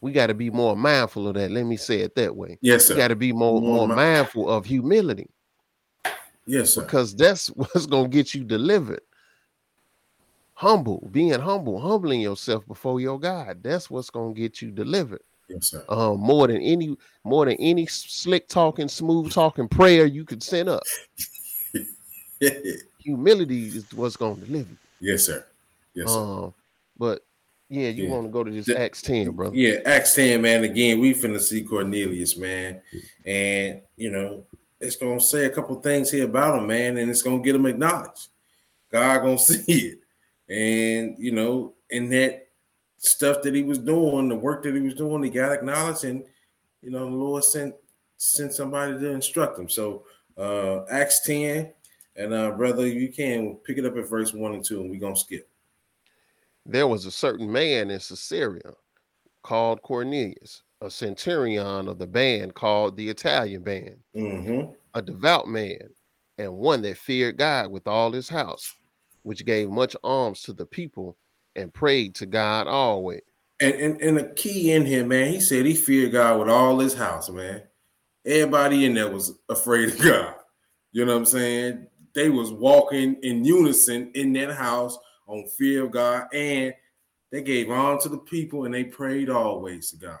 We 0.00 0.12
got 0.12 0.28
to 0.28 0.34
be 0.34 0.50
more 0.50 0.76
mindful 0.76 1.26
of 1.28 1.34
that. 1.34 1.50
Let 1.50 1.64
me 1.64 1.76
say 1.76 2.00
it 2.00 2.14
that 2.14 2.34
way. 2.34 2.58
Yes, 2.60 2.88
We 2.88 2.94
sir. 2.94 2.96
got 2.96 3.08
to 3.08 3.16
be 3.16 3.32
more 3.32 3.60
More 3.60 3.86
more 3.86 3.96
mindful 3.96 4.48
of 4.48 4.64
humility 4.64 5.28
Yes, 6.46 6.74
sir. 6.74 6.82
because 6.82 7.14
that's 7.16 7.48
what's 7.54 7.86
gonna 7.86 8.08
get 8.08 8.32
you 8.34 8.44
delivered. 8.44 9.00
Humble, 10.54 11.08
being 11.12 11.38
humble, 11.38 11.78
humbling 11.80 12.20
yourself 12.20 12.66
before 12.66 13.00
your 13.00 13.18
God. 13.20 13.62
That's 13.62 13.90
what's 13.90 14.10
gonna 14.10 14.34
get 14.34 14.60
you 14.62 14.70
delivered. 14.70 15.20
Yes, 15.48 15.70
sir. 15.70 15.84
Um, 15.88 16.18
more 16.20 16.46
than 16.48 16.60
any, 16.60 16.96
more 17.24 17.46
than 17.46 17.54
any 17.56 17.86
slick 17.86 18.48
talking, 18.48 18.88
smooth 18.88 19.32
talking 19.32 19.68
prayer 19.68 20.04
you 20.04 20.24
could 20.24 20.42
send 20.42 20.68
up. 20.68 20.82
Humility 22.98 23.68
is 23.68 23.92
what's 23.94 24.16
gonna 24.16 24.36
deliver. 24.36 24.68
you. 24.70 24.76
yes, 25.12 25.24
sir. 25.24 25.44
Yes, 25.94 26.12
sir. 26.12 26.20
Um, 26.20 26.54
but 26.98 27.24
yeah, 27.68 27.88
you 27.88 28.04
Yeah. 28.04 28.10
want 28.10 28.24
to 28.26 28.30
go 28.30 28.42
to 28.44 28.50
this 28.50 28.66
The- 28.66 28.80
Acts 28.80 29.02
10, 29.02 29.30
bro. 29.32 29.52
Yeah, 29.52 29.80
Acts 29.84 30.14
10, 30.14 30.40
man. 30.42 30.64
Again, 30.64 31.00
we 31.00 31.12
finna 31.14 31.40
see 31.40 31.62
Cornelius, 31.62 32.36
man. 32.36 32.80
And 33.26 33.82
you 33.96 34.10
know, 34.10 34.44
it's 34.80 34.96
gonna 34.96 35.20
say 35.20 35.44
a 35.46 35.50
couple 35.50 35.78
things 35.80 36.10
here 36.10 36.24
about 36.24 36.58
him, 36.58 36.66
man, 36.68 36.96
and 36.96 37.10
it's 37.10 37.22
gonna 37.22 37.42
get 37.42 37.54
him 37.56 37.66
acknowledged. 37.66 38.28
God 38.90 39.18
gonna 39.20 39.38
see 39.38 39.64
it. 39.68 39.98
And 40.48 41.16
you 41.18 41.32
know, 41.32 41.74
in 41.90 42.08
that 42.10 42.48
stuff 42.96 43.42
that 43.42 43.54
he 43.54 43.62
was 43.62 43.78
doing, 43.78 44.28
the 44.28 44.34
work 44.34 44.62
that 44.62 44.74
he 44.74 44.80
was 44.80 44.94
doing, 44.94 45.22
he 45.22 45.30
got 45.30 45.52
acknowledged, 45.52 46.04
and 46.04 46.24
you 46.82 46.90
know, 46.90 47.04
the 47.10 47.16
Lord 47.16 47.44
sent 47.44 47.74
sent 48.16 48.52
somebody 48.54 48.94
to 48.98 49.10
instruct 49.10 49.58
him. 49.58 49.68
So 49.68 50.04
uh 50.38 50.84
Acts 50.86 51.20
10, 51.20 51.70
and 52.16 52.32
uh 52.32 52.52
brother, 52.52 52.86
you 52.86 53.12
can 53.12 53.56
pick 53.56 53.76
it 53.78 53.84
up 53.84 53.96
at 53.96 54.08
verse 54.08 54.32
one 54.32 54.54
and 54.54 54.64
two, 54.64 54.80
and 54.80 54.90
we're 54.90 55.00
gonna 55.00 55.16
skip. 55.16 55.48
There 56.70 56.86
was 56.86 57.06
a 57.06 57.10
certain 57.10 57.50
man 57.50 57.90
in 57.90 57.98
Caesarea 57.98 58.74
called 59.42 59.80
Cornelius, 59.80 60.62
a 60.82 60.90
centurion 60.90 61.88
of 61.88 61.98
the 61.98 62.06
band 62.06 62.54
called 62.54 62.94
the 62.94 63.08
Italian 63.08 63.62
band. 63.62 63.96
Mm-hmm. 64.14 64.72
a 64.94 65.00
devout 65.00 65.48
man 65.48 65.88
and 66.36 66.52
one 66.52 66.82
that 66.82 66.98
feared 66.98 67.38
God 67.38 67.70
with 67.70 67.86
all 67.88 68.12
his 68.12 68.28
house, 68.28 68.74
which 69.22 69.46
gave 69.46 69.70
much 69.70 69.96
alms 70.04 70.42
to 70.42 70.52
the 70.52 70.66
people 70.66 71.16
and 71.56 71.72
prayed 71.72 72.14
to 72.16 72.26
God 72.26 72.66
always. 72.66 73.22
And, 73.60 73.74
and 73.74 74.00
and 74.02 74.16
the 74.18 74.24
key 74.24 74.72
in 74.72 74.84
here, 74.84 75.06
man, 75.06 75.32
he 75.32 75.40
said 75.40 75.64
he 75.64 75.74
feared 75.74 76.12
God 76.12 76.38
with 76.38 76.50
all 76.50 76.78
his 76.78 76.94
house, 76.94 77.30
man. 77.30 77.62
Everybody 78.26 78.84
in 78.84 78.92
there 78.92 79.10
was 79.10 79.32
afraid 79.48 79.88
of 79.88 79.98
God. 80.02 80.34
You 80.92 81.06
know 81.06 81.12
what 81.12 81.20
I'm 81.20 81.24
saying? 81.24 81.86
They 82.14 82.28
was 82.28 82.52
walking 82.52 83.16
in 83.22 83.44
unison 83.44 84.10
in 84.14 84.34
that 84.34 84.52
house 84.52 84.98
on 85.28 85.46
fear 85.56 85.84
of 85.84 85.92
God, 85.92 86.26
and 86.32 86.74
they 87.30 87.42
gave 87.42 87.70
on 87.70 88.00
to 88.00 88.08
the 88.08 88.18
people 88.18 88.64
and 88.64 88.74
they 88.74 88.84
prayed 88.84 89.28
always 89.30 89.90
to 89.90 89.96
God. 89.98 90.18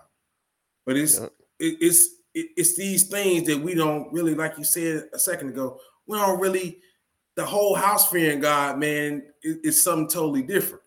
But 0.86 0.96
it's 0.96 1.18
Yep. 1.18 1.32
it, 1.58 1.78
it's 1.80 2.08
it, 2.34 2.46
it's 2.56 2.76
these 2.76 3.08
things 3.08 3.46
that 3.48 3.58
we 3.58 3.74
don't 3.74 4.12
really, 4.12 4.34
like 4.34 4.56
you 4.58 4.64
said 4.64 5.08
a 5.12 5.18
second 5.18 5.48
ago, 5.48 5.80
we 6.06 6.16
don't 6.18 6.38
really. 6.38 6.80
The 7.36 7.44
whole 7.46 7.74
house 7.76 8.10
fearing 8.10 8.40
God, 8.40 8.78
man, 8.80 9.22
is, 9.44 9.56
is 9.62 9.82
something 9.82 10.08
totally 10.08 10.42
different. 10.42 10.82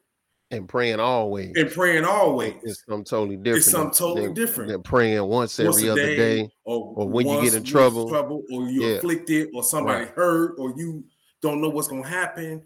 And 0.52 0.68
praying 0.68 1.00
always. 1.00 1.54
And 1.56 1.72
praying 1.72 2.04
always. 2.04 2.56
It's 2.64 2.84
something 2.86 3.06
totally 3.06 3.38
different. 3.38 3.58
It's 3.60 3.72
something 3.72 3.94
totally 3.98 4.26
than- 4.26 4.34
different. 4.34 4.70
Than 4.70 4.84
praying 4.84 5.24
once 5.24 5.58
once 5.58 5.78
every 5.78 5.90
other 5.90 6.06
day. 6.16 6.50
or, 6.66 6.94
or 6.98 7.08
when 7.08 7.26
you 7.26 7.42
get 7.42 7.54
in 7.54 7.64
trouble. 7.64 8.10
trouble, 8.10 8.44
or 8.52 8.68
you're 8.68 8.84
Yeah. 8.92 8.96
afflicted, 8.98 9.50
or 9.56 9.64
somebody 9.64 10.04
Right. 10.06 10.14
hurt, 10.14 10.56
or 10.60 10.74
you 10.76 11.06
don't 11.42 11.62
know 11.62 11.70
what's 11.70 11.88
gonna 11.88 12.06
happen. 12.06 12.64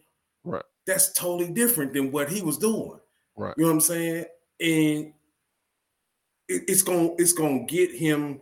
That's 0.85 1.11
totally 1.13 1.51
different 1.51 1.93
than 1.93 2.11
what 2.11 2.29
he 2.31 2.41
was 2.41 2.57
doing. 2.57 2.99
Right. 3.35 3.53
You 3.57 3.63
know 3.63 3.69
what 3.69 3.73
I'm 3.75 3.81
saying? 3.81 4.25
And 4.59 5.13
it- 6.47 6.63
it's 6.67 6.83
gonna 6.83 7.09
it's 7.17 7.33
gonna 7.33 7.65
get 7.65 7.91
him 7.91 8.39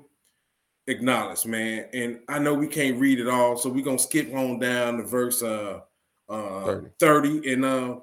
acknowledged, 0.87 1.45
man. 1.45 1.87
And 1.93 2.19
I 2.27 2.39
know 2.39 2.53
we 2.53 2.67
can't 2.67 2.99
read 2.99 3.19
it 3.19 3.27
all, 3.29 3.57
so 3.57 3.69
we're 3.69 3.85
gonna 3.85 3.97
skip 3.99 4.33
on 4.33 4.59
down 4.59 4.97
to 4.97 5.03
verse 5.03 5.41
uh 5.41 5.79
uh 6.29 6.65
30. 6.65 6.89
30. 6.99 7.53
And 7.53 7.65
uh 7.65 7.99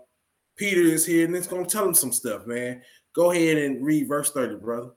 Peter 0.56 0.80
is 0.80 1.06
here 1.06 1.26
and 1.26 1.36
it's 1.36 1.46
gonna 1.46 1.66
tell 1.66 1.86
him 1.86 1.94
some 1.94 2.12
stuff, 2.12 2.46
man. 2.46 2.82
Go 3.14 3.30
ahead 3.32 3.58
and 3.58 3.84
read 3.84 4.08
verse 4.08 4.30
30, 4.30 4.56
brother. 4.56 4.90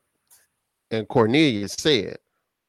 And 0.92 1.08
Cornelius 1.08 1.74
said, 1.74 2.18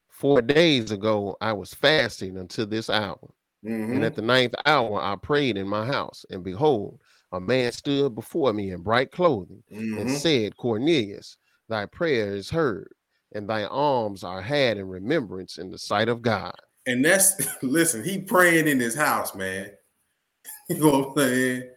Four 0.08 0.40
days 0.42 0.90
ago 0.90 1.36
I 1.40 1.52
was 1.52 1.72
fasting 1.74 2.36
until 2.38 2.66
this 2.66 2.88
hour. 2.90 3.18
Mhm. 3.64 3.94
And 3.94 4.04
at 4.04 4.14
the 4.14 4.22
ninth 4.22 4.54
hour 4.66 5.00
I 5.00 5.16
prayed 5.16 5.56
in 5.56 5.68
my 5.68 5.86
house, 5.86 6.24
and 6.30 6.42
behold, 6.44 7.00
a 7.32 7.40
man 7.40 7.72
stood 7.72 8.14
before 8.14 8.52
me 8.52 8.70
in 8.70 8.82
bright 8.82 9.10
clothing 9.10 9.62
and 9.70 10.08
Mhm. 10.08 10.16
said, 10.20 10.56
Cornelius, 10.56 11.36
thy 11.68 11.86
prayer 11.86 12.34
is 12.34 12.50
heard, 12.50 12.92
and 13.32 13.48
thy 13.48 13.64
alms 13.64 14.22
are 14.22 14.42
had 14.42 14.76
in 14.76 14.86
remembrance 14.88 15.58
in 15.58 15.70
the 15.70 15.78
sight 15.78 16.08
of 16.08 16.22
God. 16.22 16.54
And 16.86 17.04
that's 17.04 17.34
listen, 17.62 18.04
he 18.04 18.20
praying 18.20 18.68
in 18.68 18.78
his 18.78 18.94
house, 18.94 19.34
man. 19.34 19.70
You 20.68 20.78
know 20.78 20.98
what 21.00 21.08
I'm 21.08 21.28
saying? 21.28 21.70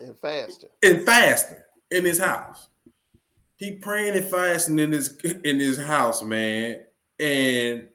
And 0.00 0.18
fasting. 0.18 0.70
And 0.82 1.04
fasting 1.04 1.58
in 1.90 2.04
his 2.04 2.18
house. 2.18 2.68
He 3.56 3.76
praying 3.76 4.16
and 4.16 4.24
fasting 4.26 4.78
in 4.78 4.90
his 4.92 5.16
in 5.44 5.60
his 5.60 5.76
house, 5.78 6.22
man. 6.22 6.84
And 7.18 7.88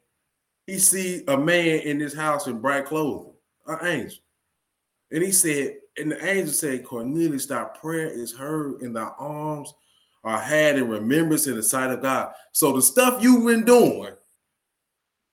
he 0.68 0.80
see 0.80 1.24
a 1.28 1.38
man 1.38 1.82
in 1.82 2.00
his 2.00 2.14
house 2.14 2.48
in 2.48 2.60
bright 2.60 2.86
clothing, 2.86 3.34
an 3.68 3.86
angel. 3.86 4.20
And 5.12 5.24
he 5.24 5.32
said, 5.32 5.76
and 5.98 6.12
the 6.12 6.26
angel 6.26 6.54
said, 6.54 6.84
Cornelius, 6.84 7.46
thy 7.46 7.64
prayer 7.64 8.08
is 8.08 8.34
heard, 8.34 8.82
and 8.82 8.96
thy 8.96 9.10
arms 9.18 9.74
are 10.24 10.40
had 10.40 10.78
in 10.78 10.90
remembrance 10.90 11.48
in 11.48 11.56
the 11.56 11.64
sight 11.64 11.92
of 11.92 12.02
God. 12.02 12.34
So 12.52 12.74
the 12.74 12.82
stuff 12.82 13.22
you've 13.22 13.46
been 13.46 13.64
doing 13.64 14.14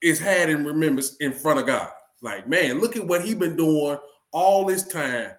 is 0.01 0.19
had 0.19 0.49
in 0.49 0.63
remembrance 0.63 1.15
in 1.17 1.33
front 1.33 1.59
of 1.59 1.65
God. 1.65 1.89
Like, 2.21 2.47
man, 2.47 2.79
look 2.79 2.95
at 2.95 3.05
what 3.05 3.25
he 3.25 3.33
been 3.33 3.57
doing 3.57 3.97
all 4.31 4.65
this 4.65 4.83
time. 4.83 5.31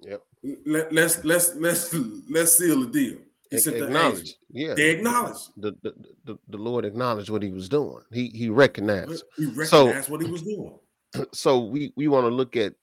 Yep. 0.00 0.22
Let, 0.66 0.92
let's 0.92 1.24
let's 1.24 1.54
let's 1.54 1.94
let's 2.28 2.58
seal 2.58 2.80
the 2.80 2.86
deal. 2.88 3.18
He 3.54 3.60
sent 3.60 3.78
the 3.78 3.84
Acknowledge. 3.86 4.18
angel. 4.18 4.34
Yeah. 4.50 4.74
They 4.74 4.90
acknowledge. 4.90 5.38
The, 5.56 5.72
the, 5.82 5.94
the, 6.24 6.38
the 6.48 6.56
Lord 6.58 6.84
acknowledged 6.84 7.30
what 7.30 7.42
he 7.42 7.50
was 7.50 7.68
doing. 7.68 8.02
He 8.12 8.28
he 8.34 8.48
recognized. 8.48 9.24
He 9.36 9.44
So- 9.64 9.86
recognized 9.86 10.08
what 10.10 10.22
he 10.22 10.30
was 10.30 10.42
doing. 10.42 10.78
So 11.32 11.60
we 11.60 11.92
we 11.96 12.08
want 12.08 12.24
to 12.24 12.30
look 12.34 12.56
at 12.56 12.74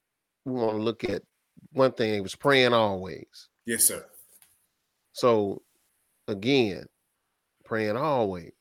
we 0.45 0.53
want 0.53 0.77
to 0.77 0.81
look 0.81 1.03
at 1.03 1.21
one 1.73 1.91
thing. 1.91 2.13
He 2.13 2.21
was 2.21 2.35
praying 2.35 2.73
always. 2.73 3.49
Yes, 3.65 3.83
sir. 3.83 4.05
So 5.13 5.61
again, 6.27 6.85
praying 7.65 7.97
always, 7.97 8.53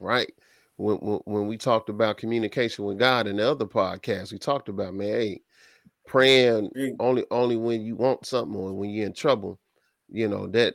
right? 0.00 0.32
When, 0.76 0.96
when 0.96 1.20
when 1.26 1.46
we 1.46 1.58
talked 1.58 1.90
about 1.90 2.16
communication 2.16 2.84
with 2.86 2.98
God 2.98 3.26
in 3.26 3.36
the 3.36 3.48
other 3.50 3.66
podcast, 3.66 4.32
we 4.32 4.38
talked 4.38 4.68
about 4.70 4.94
man, 4.94 5.08
hey, 5.08 5.42
praying 6.06 6.70
only 6.98 7.24
only 7.30 7.56
when 7.56 7.82
you 7.82 7.96
want 7.96 8.24
something 8.26 8.56
or 8.56 8.72
when 8.72 8.90
you're 8.90 9.06
in 9.06 9.12
trouble, 9.12 9.60
you 10.08 10.26
know 10.28 10.46
that 10.48 10.74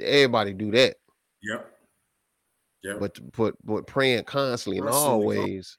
everybody 0.00 0.52
do 0.52 0.70
that, 0.72 0.96
Yep. 1.42 1.74
Yep. 2.82 3.00
but 3.00 3.32
but 3.36 3.54
but 3.64 3.86
praying 3.86 4.24
constantly 4.24 4.78
and 4.78 4.88
always 4.88 5.76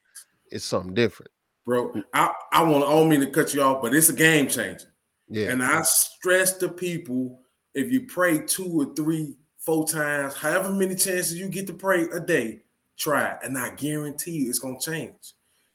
is 0.51 0.63
something 0.63 0.93
different. 0.93 1.31
Bro, 1.65 2.01
I, 2.13 2.33
I 2.51 2.63
want 2.63 2.83
I 2.83 2.89
don't 2.89 3.09
mean 3.09 3.19
to 3.21 3.27
cut 3.31 3.53
you 3.53 3.61
off, 3.61 3.81
but 3.81 3.93
it's 3.93 4.09
a 4.09 4.13
game 4.13 4.47
changer. 4.47 4.93
Yeah, 5.27 5.51
And 5.51 5.61
I 5.63 5.83
stress 5.83 6.57
to 6.57 6.69
people 6.69 7.41
if 7.75 7.91
you 7.91 8.07
pray 8.07 8.39
two 8.39 8.81
or 8.81 8.95
three, 8.95 9.37
four 9.59 9.87
times, 9.87 10.33
however 10.33 10.71
many 10.71 10.95
chances 10.95 11.35
you 11.35 11.47
get 11.49 11.67
to 11.67 11.73
pray 11.73 12.05
a 12.11 12.19
day, 12.19 12.61
try. 12.97 13.37
And 13.43 13.55
I 13.55 13.69
guarantee 13.75 14.31
you 14.31 14.49
it's 14.49 14.57
gonna 14.57 14.79
change. 14.79 15.33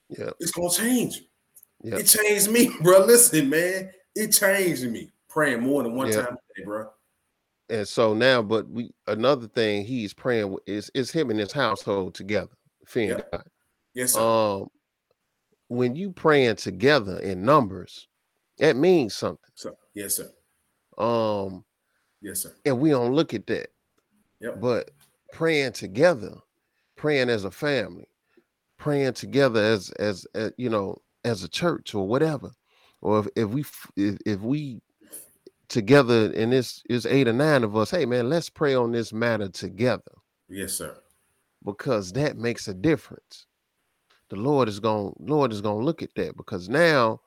yeah, 0.09 0.31
It's 0.41 0.51
gonna 0.51 0.71
change. 0.71 1.23
yeah. 1.85 1.99
It 1.99 2.05
changed 2.07 2.51
me, 2.51 2.71
bro. 2.83 3.05
Listen, 3.05 3.49
man, 3.49 3.91
it 4.17 4.33
changed 4.33 4.91
me 4.91 5.13
praying 5.29 5.61
more 5.63 5.85
than 5.85 5.95
one 5.95 6.09
Yeah. 6.09 6.23
time 6.23 6.35
a 6.35 6.59
day, 6.61 6.65
bro. 6.65 6.91
And 7.69 7.87
so 7.89 8.15
now, 8.15 8.43
but 8.43 8.69
we 8.69 8.91
another 9.07 9.49
thing 9.49 9.85
he's 9.85 10.13
praying 10.15 10.57
is 10.67 10.91
is 10.95 11.11
him 11.11 11.31
and 11.31 11.39
his 11.41 11.53
household 11.53 12.15
together. 12.15 12.57
Fearing 12.87 13.19
Yeah. 13.19 13.25
God. 13.33 13.45
Yes, 13.95 14.13
sir. 14.13 14.21
Um, 14.21 14.69
when 15.69 15.97
you 15.97 16.13
praying 16.13 16.57
together 16.57 17.19
in 17.21 17.45
numbers, 17.45 18.09
that 18.59 18.77
means 18.77 19.15
something. 19.15 19.51
so, 19.55 19.77
yes, 19.95 20.17
sir. 20.17 20.31
Um, 20.99 21.65
Yes, 22.21 22.43
sir. 22.43 22.55
and 22.65 22.79
we 22.81 22.91
don't 22.91 23.13
look 23.15 23.35
at 23.35 23.47
that. 23.49 23.69
Yep. 24.41 24.61
But 24.61 24.91
praying 25.33 25.73
together, 25.73 26.35
praying 26.97 27.31
as 27.31 27.45
a 27.45 27.51
family, 27.51 28.09
praying 28.79 29.15
together 29.15 29.61
as 29.63 29.91
as, 29.93 30.27
as 30.35 30.53
you 30.59 30.69
know, 30.69 30.99
as 31.25 31.43
a 31.45 31.49
church 31.49 31.95
or 31.95 32.07
whatever, 32.07 32.51
or 33.01 33.21
if, 33.21 33.29
if 33.37 33.49
we 33.49 33.65
if, 33.97 34.19
if 34.27 34.41
we 34.41 34.81
together 35.75 36.33
and 36.35 36.53
this 36.53 36.83
is 36.89 37.05
eight 37.07 37.29
or 37.29 37.33
nine 37.35 37.65
of 37.65 37.77
us, 37.77 37.91
hey 37.91 38.07
man, 38.07 38.31
let's 38.31 38.49
pray 38.49 38.75
on 38.75 38.93
this 38.93 39.13
matter 39.13 39.49
together 39.49 40.13
Yes, 40.49 40.75
sir. 40.75 40.97
because 41.65 42.13
that 42.13 42.39
makes 42.39 42.69
a 42.69 42.75
difference. 42.75 43.47
The 44.31 44.37
Lord 44.37 44.69
is 44.69 44.81
going 44.81 45.15
Lord 45.19 45.53
is 45.53 45.61
going 45.61 45.81
to 45.81 45.85
look 45.85 46.03
at 46.03 46.15
that 46.17 46.37
because 46.37 46.69
now 46.69 47.21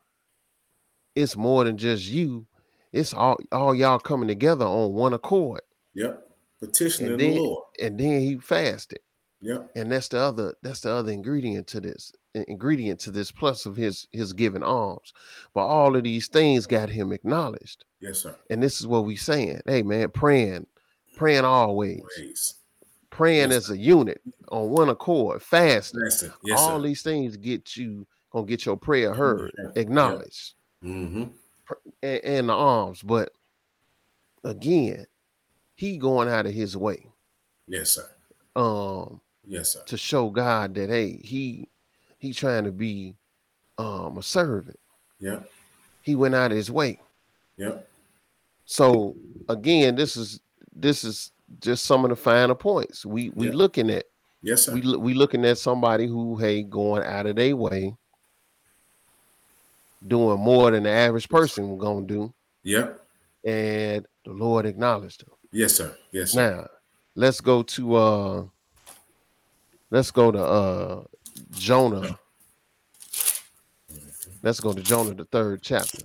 it's 1.16 1.36
more 1.36 1.64
than 1.64 1.78
just 1.78 2.08
you. 2.08 2.48
It's 2.92 3.14
all 3.14 3.38
all 3.52 3.76
y'all 3.76 4.00
coming 4.00 4.28
together 4.28 4.66
on 4.66 4.94
one 4.94 5.14
accord. 5.14 5.62
Yep. 5.94 6.24
Petitioning 6.60 7.12
And 7.14 7.20
the 7.22 7.38
Lord. 7.40 7.64
And 7.82 8.00
then 8.00 8.22
he 8.22 8.38
fasted. 8.38 9.00
Yep. 9.42 9.72
And 9.76 9.92
that's 9.92 10.08
the 10.08 10.20
other 10.20 10.56
that's 10.64 10.82
the 10.82 10.92
other 10.92 11.12
ingredient 11.12 11.68
to 11.68 11.80
this 11.82 12.12
ingredient 12.48 13.00
to 13.02 13.12
this 13.12 13.32
plus 13.32 13.66
of 13.66 13.76
his 13.76 14.08
his 14.12 14.34
giving 14.34 14.64
alms. 14.64 15.14
But 15.54 15.66
all 15.68 15.96
of 15.96 16.04
these 16.04 16.28
things 16.28 16.66
got 16.68 16.90
him 16.90 17.12
acknowledged. 17.12 17.86
Yes, 18.00 18.20
sir. 18.20 18.36
And 18.50 18.62
this 18.62 18.80
is 18.80 18.88
what 18.88 19.06
we 19.06 19.16
saying. 19.16 19.62
Hey 19.66 19.84
man, 19.84 20.10
praying, 20.12 20.68
praying 21.16 21.46
always, 21.46 22.02
Ways. 22.20 22.56
praying 23.10 23.50
Yes, 23.52 23.66
as 23.66 23.70
a 23.72 23.78
unit 23.78 24.22
on 24.50 24.70
one 24.70 24.90
accord, 24.90 25.42
fasting. 25.42 26.02
Listen. 26.02 26.32
Yes, 26.44 26.60
all 26.60 26.80
sir. 26.82 26.88
these 26.88 27.02
things 27.02 27.38
get 27.38 27.76
you 27.76 28.06
gonna 28.32 28.46
get 28.46 28.66
your 28.66 28.78
prayer 28.78 29.14
heard, 29.14 29.52
acknowledged, 29.76 30.54
Mm-hmm. 30.84 31.24
and, 32.04 32.24
and 32.24 32.50
the 32.50 32.54
arms. 32.54 33.02
But 33.02 33.32
again, 34.44 35.06
he 35.76 35.98
going 35.98 36.28
out 36.30 36.46
of 36.46 36.54
his 36.54 36.76
way 36.78 37.08
Yes, 37.68 37.92
sir. 37.92 38.10
um 38.56 39.22
Yes, 39.50 39.74
sir. 39.74 39.84
to 39.86 39.98
show 39.98 40.30
God 40.30 40.76
that 40.76 40.90
hey, 40.90 41.20
he 41.24 41.70
he 42.28 42.34
trying 42.34 42.66
to 42.66 42.72
be 42.72 43.16
um 43.78 44.18
a 44.18 44.24
servant. 44.24 44.80
Yeah. 45.20 45.40
He 46.02 46.16
went 46.16 46.36
out 46.36 46.52
of 46.52 46.58
his 46.58 46.70
way. 46.72 47.00
Yep. 47.58 47.88
So 48.66 49.16
again, 49.50 49.96
this 49.96 50.18
is 50.18 50.40
this 50.76 51.04
is 51.04 51.32
just 51.62 51.86
some 51.86 52.04
of 52.04 52.10
the 52.10 52.16
finer 52.16 52.56
points. 52.56 53.06
We 53.06 53.30
we 53.30 53.48
Yeah. 53.48 53.54
looking 53.54 53.90
at 53.90 54.06
Yes, 54.42 54.66
sir. 54.66 54.74
we 54.74 54.82
we 54.98 55.14
looking 55.14 55.46
at 55.46 55.58
somebody 55.58 56.06
who 56.08 56.36
hey 56.38 56.64
going 56.64 57.04
out 57.04 57.26
of 57.26 57.36
their 57.38 57.56
way, 57.56 57.96
doing 60.06 60.40
more 60.40 60.72
than 60.72 60.84
the 60.84 60.90
average 60.90 61.30
person 61.30 61.78
gonna 61.78 62.06
do, 62.06 62.34
Yep. 62.64 63.02
and 63.44 64.06
the 64.26 64.32
Lord 64.32 64.66
acknowledged 64.66 65.24
him. 65.24 65.30
Yes, 65.52 65.76
sir. 65.76 65.98
Yes, 66.12 66.32
sir. 66.32 66.56
Now, 66.58 66.68
let's 67.16 67.42
go 67.42 67.64
to 67.64 67.96
uh 67.96 68.46
let's 69.90 70.12
go 70.12 70.32
to 70.32 70.44
uh 70.44 71.04
Jonah. 71.52 72.18
Let's 74.44 74.60
go 74.60 74.74
to 74.74 74.82
Jonah 74.82 75.14
the 75.14 75.26
third 75.26 75.62
chapter. 75.62 76.04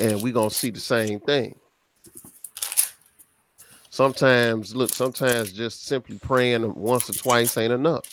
And 0.00 0.22
we're 0.22 0.32
gonna 0.32 0.50
see 0.50 0.70
the 0.70 0.80
same 0.80 1.20
thing. 1.20 1.58
Sometimes, 3.90 4.74
look, 4.74 4.90
sometimes 4.90 5.52
just 5.52 5.84
simply 5.84 6.18
praying 6.18 6.74
once 6.74 7.10
or 7.10 7.12
twice 7.12 7.58
ain't 7.58 7.72
enough. 7.72 8.06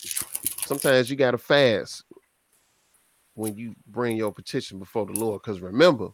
Sometimes 0.66 1.08
you 1.08 1.16
gotta 1.16 1.38
fast 1.38 2.04
when 3.34 3.56
you 3.56 3.74
bring 3.86 4.16
your 4.16 4.32
petition 4.32 4.78
before 4.78 5.06
the 5.06 5.12
Lord. 5.12 5.40
Because 5.42 5.60
remember, 5.60 6.08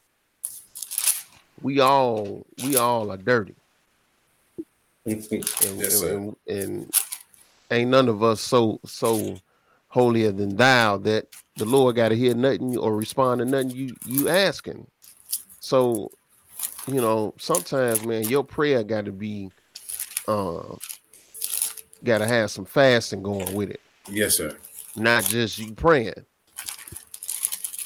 we 1.63 1.81
all 1.81 2.47
we 2.63 2.77
all 2.77 3.11
are 3.11 3.17
dirty 3.17 3.57
and, 5.07 5.81
Yes, 5.81 6.03
and, 6.03 6.37
and 6.47 6.91
ain't 7.71 7.91
none 7.91 8.09
of 8.09 8.23
us 8.23 8.41
so 8.41 8.81
so 8.85 9.41
holier 9.89 10.33
than 10.33 10.57
thou 10.57 10.99
that 10.99 11.27
the 11.57 11.65
lord 11.65 11.97
got 11.97 12.11
to 12.11 12.17
hear 12.17 12.35
nothing 12.35 12.77
or 12.77 12.95
respond 12.97 13.39
to 13.39 13.45
nothing 13.45 13.71
you 13.71 13.95
you 14.05 14.29
asking 14.29 14.87
so 15.61 16.11
you 16.87 17.01
know 17.01 17.33
sometimes 17.39 18.05
man 18.05 18.29
your 18.29 18.45
prayer 18.45 18.85
got 18.85 19.05
to 19.05 19.13
be 19.13 19.51
um 20.29 20.79
got 22.05 22.19
to 22.19 22.27
have 22.27 22.51
some 22.51 22.65
fasting 22.65 23.23
going 23.23 23.55
with 23.55 23.71
it 23.71 23.81
Yes, 24.09 24.37
sir. 24.37 24.57
not 24.95 25.25
just 25.25 25.59
you 25.59 25.73
praying. 25.75 26.15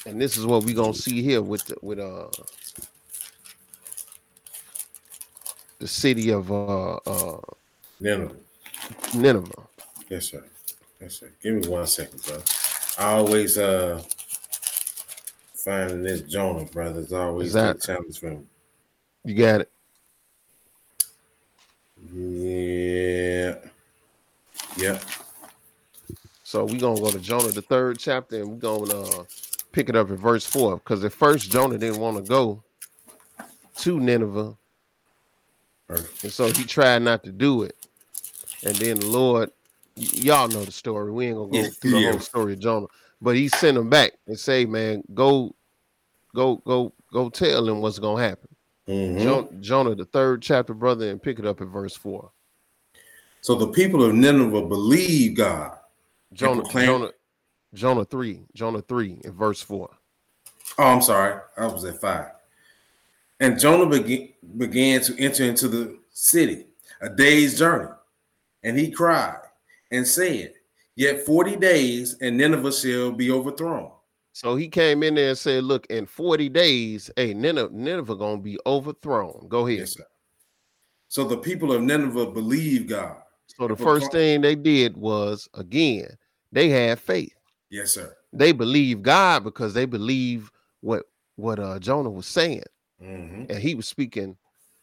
And 0.05 0.21
this 0.21 0.37
is 0.37 0.45
what 0.45 0.63
we're 0.63 0.75
gonna 0.75 0.93
see 0.93 1.21
here 1.21 1.41
with 1.41 1.65
the, 1.65 1.75
with 1.81 1.99
uh 1.99 2.27
the 5.81 5.87
city 5.87 6.29
of 6.29 6.51
uh 6.51 6.93
uh 6.95 7.41
Nineveh. 7.99 8.35
Nineveh. 9.15 9.67
Yes, 10.09 10.27
sir. 10.27 10.43
Yes, 11.01 11.19
sir. 11.19 11.31
Give 11.41 11.55
me 11.55 11.67
one 11.67 11.87
second, 11.87 12.23
bro. 12.23 12.37
I 12.97 13.13
always 13.13 13.57
uh 13.57 14.01
finding 15.55 16.03
this 16.03 16.21
Jonah, 16.21 16.65
brother. 16.65 17.01
It's 17.01 17.11
always 17.11 17.55
a 17.55 17.73
challenge 17.73 18.19
for 18.19 18.29
me. 18.29 18.41
You 19.25 19.35
got 19.35 19.61
it. 19.61 19.71
Yeah. 22.13 23.55
Yep. 24.77 25.03
So 26.43 26.65
we're 26.65 26.79
gonna 26.79 26.99
go 26.99 27.11
to 27.11 27.19
Jonah 27.19 27.51
the 27.51 27.61
third 27.61 27.97
chapter 27.97 28.41
and 28.41 28.51
we're 28.51 28.57
gonna 28.57 28.99
uh 28.99 29.23
pick 29.71 29.89
it 29.89 29.95
up 29.95 30.11
at 30.11 30.17
verse 30.19 30.45
four. 30.45 30.77
Because 30.77 31.03
at 31.03 31.13
first 31.13 31.49
Jonah 31.49 31.77
didn't 31.79 31.99
want 31.99 32.17
to 32.17 32.23
go 32.23 32.63
to 33.77 33.99
Nineveh, 33.99 34.55
Perfect. 35.91 36.23
and 36.23 36.31
so 36.33 36.47
he 36.51 36.63
tried 36.63 37.01
not 37.01 37.23
to 37.25 37.31
do 37.31 37.63
it. 37.63 37.75
And 38.63 38.75
then 38.75 38.99
the 38.99 39.07
Lord, 39.07 39.51
y- 39.97 40.09
y'all 40.13 40.47
know 40.47 40.63
the 40.65 40.71
story. 40.71 41.11
We 41.11 41.27
ain't 41.27 41.37
gonna 41.37 41.49
go 41.51 41.63
Yeah, 41.63 41.69
through 41.81 41.91
the 41.91 41.99
yeah. 41.99 42.09
whole 42.11 42.19
story 42.19 42.53
of 42.53 42.59
Jonah, 42.59 42.87
but 43.21 43.35
he 43.35 43.47
sent 43.47 43.77
him 43.77 43.89
back 43.89 44.13
and 44.27 44.39
say, 44.39 44.65
"Man, 44.65 45.03
go, 45.13 45.55
go, 46.35 46.57
go, 46.57 46.93
go, 47.11 47.29
tell 47.29 47.67
him 47.67 47.81
what's 47.81 47.99
gonna 47.99 48.21
happen." 48.21 48.49
Mhm. 48.87 49.21
Jo- 49.23 49.49
Jonah, 49.59 49.95
the 49.95 50.05
third 50.05 50.41
chapter, 50.41 50.73
brother, 50.73 51.09
and 51.09 51.21
pick 51.21 51.39
it 51.39 51.45
up 51.45 51.61
at 51.61 51.67
verse 51.67 51.95
four. 51.95 52.31
So 53.41 53.55
the 53.55 53.67
people 53.67 54.03
of 54.03 54.13
Nineveh 54.13 54.67
believe 54.67 55.35
God. 55.35 55.77
Jonah, 56.33 56.63
Jonah, 56.69 57.11
Jonah 57.73 58.05
three, 58.05 58.45
Jonah 58.53 58.81
three, 58.81 59.19
and 59.23 59.33
verse 59.33 59.61
four. 59.61 59.89
Oh, 60.77 60.83
I'm 60.83 61.01
sorry. 61.01 61.41
I 61.57 61.65
was 61.67 61.83
at 61.85 61.99
five. 61.99 62.31
And 63.41 63.59
Jonah 63.59 63.89
began, 63.89 64.29
began 64.57 65.01
to 65.01 65.19
enter 65.19 65.43
into 65.43 65.67
the 65.67 65.97
city, 66.11 66.67
a 67.01 67.09
day's 67.09 67.57
journey. 67.57 67.89
And 68.63 68.77
he 68.77 68.91
cried 68.91 69.39
and 69.91 70.07
said, 70.07 70.53
Yet 70.95 71.25
40 71.25 71.55
days, 71.55 72.15
and 72.21 72.37
Nineveh 72.37 72.71
shall 72.71 73.11
be 73.11 73.31
overthrown. 73.31 73.91
So 74.33 74.55
he 74.55 74.67
came 74.67 75.03
in 75.03 75.15
there 75.15 75.29
and 75.29 75.37
said, 75.37 75.63
"Look, 75.65 75.85
in 75.87 76.05
forty 76.05 76.47
days, 76.47 77.11
hey, 77.17 77.33
Nineveh, 77.33 77.73
Nineveh 77.73 78.15
gonna 78.15 78.41
be 78.41 78.57
overthrown." 78.65 79.47
Go 79.49 79.67
ahead. 79.67 79.79
Yes, 79.79 79.93
sir. 79.93 80.05
So 81.09 81.25
the 81.25 81.37
people 81.37 81.73
of 81.73 81.81
Nineveh 81.81 82.27
believed 82.27 82.89
God. 82.89 83.17
So 83.47 83.67
the 83.67 83.75
first 83.75 84.11
thing 84.11 84.39
they 84.39 84.55
did 84.55 84.95
was 84.95 85.49
again, 85.53 86.07
they 86.51 86.69
had 86.69 86.99
faith. 86.99 87.33
Yes, 87.69 87.91
sir. 87.91 88.15
They 88.31 88.53
believed 88.53 89.03
God 89.03 89.43
because 89.43 89.73
they 89.73 89.85
believe 89.85 90.49
what 90.79 91.03
what 91.35 91.59
uh 91.59 91.79
Jonah 91.79 92.09
was 92.09 92.27
saying, 92.27 92.63
Mhm. 93.01 93.49
and 93.49 93.57
he 93.59 93.75
was 93.75 93.87
speaking, 93.87 94.37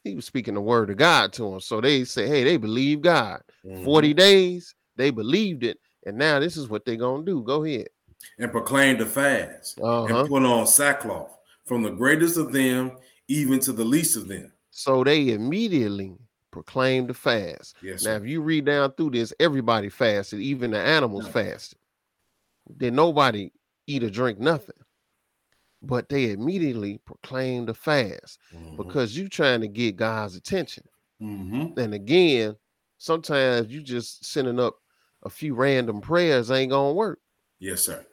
he 0.05 0.14
was 0.14 0.25
speaking 0.25 0.55
the 0.55 0.61
word 0.61 0.91
of 0.91 0.97
God 0.97 1.33
to 1.35 1.51
them. 1.51 1.61
So 1.61 1.81
they 1.81 2.05
say, 2.05 2.27
hey, 2.29 2.45
they 2.45 2.57
believe 2.57 3.03
God. 3.03 3.43
Mhm. 3.64 3.85
40 3.85 4.14
days, 4.14 4.75
they 4.97 5.11
believed 5.11 5.62
it, 5.64 5.79
and 6.07 6.16
now 6.19 6.39
this 6.41 6.57
is 6.57 6.69
what 6.69 6.85
they're 6.85 6.97
gonna 6.97 7.25
do. 7.25 7.43
Go 7.43 7.64
ahead. 7.64 7.89
And 8.39 8.51
proclaim 8.51 8.99
the 8.99 9.07
fast 9.07 9.79
Uh-huh. 9.81 10.21
and 10.21 10.29
put 10.29 10.43
on 10.45 10.66
sackcloth 10.66 11.37
from 11.66 11.83
the 11.83 11.91
greatest 11.91 12.37
of 12.37 12.53
them 12.53 12.93
even 13.29 13.61
to 13.61 13.73
the 13.73 13.85
least 13.85 14.16
of 14.16 14.27
them. 14.27 14.53
So 14.71 15.05
they 15.05 15.31
immediately 15.31 16.16
proclaimed 16.51 17.11
the 17.11 17.14
fast. 17.14 17.77
Yes, 17.83 18.05
Now, 18.05 18.16
sir. 18.19 18.25
if 18.25 18.29
you 18.31 18.41
read 18.41 18.64
down 18.64 18.93
through 18.93 19.11
this, 19.11 19.33
everybody 19.39 19.89
fasted, 19.91 20.41
even 20.41 20.71
the 20.73 20.79
animals 20.79 21.27
Yeah. 21.27 21.33
fasted. 21.33 21.79
Then 22.69 22.95
nobody 22.97 23.51
eat 23.87 24.03
or 24.03 24.11
drink 24.11 24.39
nothing. 24.39 24.77
But 25.83 26.09
they 26.09 26.31
immediately 26.33 26.99
proclaimed 26.99 27.68
a 27.70 27.74
fast 27.74 28.39
Mhm. 28.53 28.76
because 28.76 29.16
you're 29.16 29.29
trying 29.29 29.61
to 29.61 29.68
get 29.68 29.97
God's 29.97 30.35
attention. 30.37 30.85
Mhm. 31.20 31.79
And 31.79 31.95
again, 31.95 32.57
sometimes 32.99 33.68
you 33.72 33.83
just 33.83 34.24
sending 34.24 34.59
up 34.61 34.79
a 35.22 35.31
few 35.31 35.55
random 35.55 36.01
prayers 36.01 36.51
ain't 36.51 36.70
gonna 36.70 36.95
work. 36.95 37.20
Yes, 37.61 37.83
sir. 37.83 38.05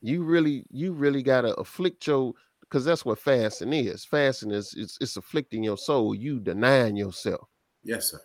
You 0.00 0.22
really, 0.24 0.64
you 0.70 0.92
really 0.92 1.22
gotta 1.22 1.54
afflict 1.54 2.06
your 2.06 2.34
because 2.60 2.84
that's 2.84 3.04
what 3.04 3.18
fasting 3.18 3.72
is. 3.72 4.04
Fasting 4.04 4.50
is 4.52 4.74
it's, 4.76 4.98
it's 5.00 5.16
afflicting 5.16 5.64
your 5.64 5.78
soul. 5.78 6.14
You 6.14 6.38
denying 6.38 6.96
yourself. 6.96 7.48
Yes, 7.82 8.10
sir. 8.10 8.20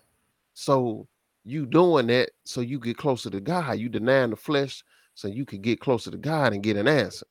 So 0.54 1.08
you 1.44 1.66
doing 1.66 2.08
that 2.08 2.32
so 2.46 2.62
you 2.62 2.80
get 2.80 2.98
closer 2.98 3.30
to 3.30 3.42
God. 3.42 3.80
You 3.80 3.90
denying 3.90 4.30
the 4.30 4.36
flesh 4.36 4.84
so 5.16 5.28
you 5.28 5.46
can 5.46 5.62
get 5.62 5.80
closer 5.80 6.12
to 6.12 6.18
God 6.18 6.54
and 6.54 6.64
get 6.64 6.78
an 6.78 6.88
answer. 6.88 7.26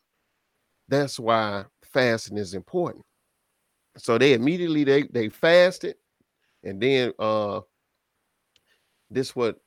That's 0.93 1.19
why 1.19 1.65
fasting 1.95 2.37
is 2.37 2.53
important. 2.53 3.07
So 3.97 4.19
they 4.19 4.35
immediately 4.35 4.85
they 4.85 5.05
they 5.05 5.31
fasted, 5.31 5.97
and 6.63 6.83
then 6.83 7.15
uh 7.19 7.63
this 9.11 9.35
what 9.35 9.59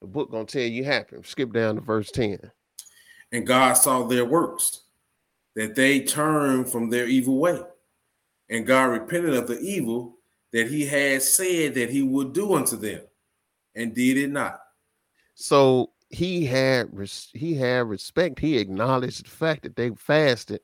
the 0.00 0.06
book 0.06 0.30
gonna 0.30 0.46
tell 0.46 0.62
you 0.62 0.82
happened. 0.82 1.26
Skip 1.26 1.52
down 1.52 1.74
to 1.74 1.82
verse 1.82 2.10
10. 2.10 2.38
And 3.32 3.46
God 3.46 3.74
saw 3.74 4.04
their 4.04 4.24
works, 4.24 4.84
that 5.56 5.74
they 5.74 6.00
turned 6.00 6.72
from 6.72 6.88
their 6.88 7.06
evil 7.06 7.36
way. 7.36 7.60
And 8.48 8.66
God 8.66 8.84
repented 8.84 9.34
of 9.34 9.48
the 9.48 9.60
evil 9.60 10.16
that 10.54 10.68
he 10.68 10.86
had 10.86 11.20
said 11.20 11.74
that 11.74 11.90
he 11.90 12.02
would 12.02 12.32
do 12.32 12.54
unto 12.54 12.76
them, 12.76 13.02
and 13.74 13.94
did 13.94 14.16
it 14.16 14.30
not. 14.30 14.58
So 15.34 15.90
he 16.12 16.44
had 16.46 16.88
res- 16.96 17.30
he 17.34 17.54
had 17.54 17.88
respect. 17.88 18.38
He 18.38 18.58
acknowledged 18.58 19.26
the 19.26 19.30
fact 19.30 19.62
that 19.62 19.76
they 19.76 19.90
fasted 19.90 20.60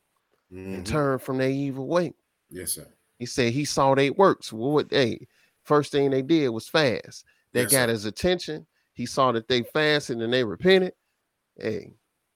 Mm-hmm. 0.50 0.74
and 0.76 0.86
turned 0.86 1.20
from 1.20 1.36
their 1.36 1.50
evil 1.50 1.86
way. 1.86 2.14
Yes, 2.50 2.72
sir. 2.72 2.86
He 3.18 3.26
said 3.26 3.52
he 3.52 3.66
saw 3.66 3.94
their 3.94 4.14
works. 4.14 4.50
Well, 4.50 4.70
what 4.72 4.88
they 4.88 5.26
first 5.64 5.92
thing 5.92 6.10
they 6.10 6.22
did 6.22 6.48
was 6.48 6.66
fast. 6.68 7.24
That 7.52 7.64
Yes, 7.64 7.72
got 7.72 7.88
sir. 7.88 7.92
his 7.92 8.04
attention. 8.06 8.66
He 8.94 9.04
saw 9.04 9.30
that 9.32 9.46
they 9.46 9.62
fasted 9.62 10.22
and 10.22 10.32
they 10.32 10.44
repented. 10.44 10.94
Hey, 11.56 11.92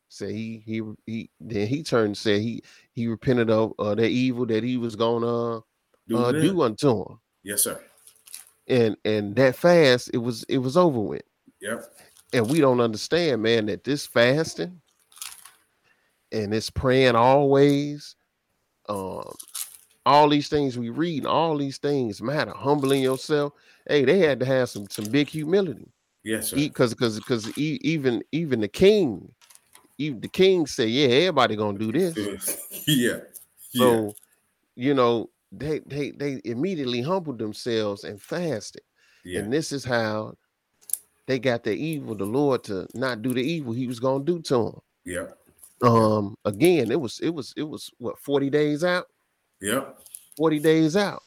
say 0.09 0.31
he 0.35 0.63
he 0.67 0.83
he 1.07 1.31
then 1.41 1.67
he 1.69 1.83
turned 1.83 2.07
and 2.09 2.19
said 2.19 2.43
he 2.43 2.63
he 2.93 3.07
repented 3.07 3.49
of 3.49 3.73
uh, 3.79 3.95
the 3.95 4.07
evil 4.07 4.45
that 4.45 4.63
he 4.63 4.77
was 4.77 4.95
gonna 4.95 5.61
Do 6.07 6.17
uh, 6.19 6.33
do 6.33 6.61
unto 6.61 6.91
him. 7.07 7.19
Yes, 7.43 7.63
sir. 7.63 7.83
And 8.69 8.95
and 9.07 9.35
that 9.37 9.57
fast 9.57 10.11
it 10.13 10.19
was 10.19 10.43
it 10.51 10.59
was 10.59 10.77
over 10.77 11.01
with. 11.01 11.23
Yep. 11.63 11.83
And 12.33 12.49
we 12.51 12.61
don't 12.61 12.81
understand, 12.81 13.43
man, 13.43 13.67
that 13.67 13.85
this 13.85 14.07
fasting 14.07 14.81
and 16.31 16.53
this 16.53 16.71
praying 16.71 17.15
always, 17.15 18.17
um, 18.89 19.35
all 20.07 20.29
these 20.29 20.49
things 20.49 20.79
we 20.79 20.91
read, 20.91 21.27
all 21.27 21.59
these 21.59 21.79
things 21.79 22.23
matter. 22.23 22.53
Humbling 22.53 23.03
yourself. 23.03 23.55
Hey, 23.89 24.05
they 24.05 24.19
had 24.21 24.41
to 24.41 24.47
have 24.47 24.71
some 24.71 24.89
some 24.91 25.11
big 25.11 25.29
humility. 25.29 25.93
Yes, 26.25 26.51
sir. 26.51 26.57
Because 26.57 26.95
because 26.95 27.19
because 27.21 27.51
even 27.59 28.23
even 28.33 28.61
the 28.61 28.69
king, 28.69 29.35
even 29.99 30.21
the 30.21 30.29
king 30.29 30.67
said, 30.67 30.91
Yeah, 30.91 31.09
everybody 31.09 31.57
gonna 31.57 31.79
do 31.79 31.93
this. 31.93 32.31
yeah. 32.87 33.21
Yeah. 33.75 33.97
So, 33.97 34.17
you 34.77 34.95
know, 34.95 35.31
they 35.53 35.81
they 35.81 36.13
they 36.13 36.41
immediately 36.45 37.03
humbled 37.03 37.39
themselves 37.39 38.05
and 38.05 38.21
fasted. 38.23 38.83
yeah. 39.25 39.41
And 39.41 39.53
this 39.53 39.73
is 39.73 39.85
how 39.85 40.35
they 41.27 41.39
got 41.39 41.63
the 41.65 41.73
evil, 41.73 42.15
the 42.15 42.25
Lord 42.25 42.65
to 42.65 42.87
not 42.95 43.23
do 43.23 43.33
the 43.33 43.43
evil 43.43 43.73
he 43.73 43.87
was 43.87 44.01
gonna 44.01 44.25
do 44.25 44.41
to 44.43 44.55
them. 44.55 44.81
Yeah. 45.05 45.27
Um, 45.83 46.37
again, 46.45 46.91
it 46.91 47.01
was 47.01 47.19
it 47.21 47.31
was 47.31 47.53
it 47.57 47.63
was 47.65 47.91
what 47.99 48.19
40 48.19 48.51
days 48.51 48.85
out, 48.85 49.07
Yep. 49.61 49.99
40 50.37 50.59
days 50.61 50.97
out. 50.97 51.23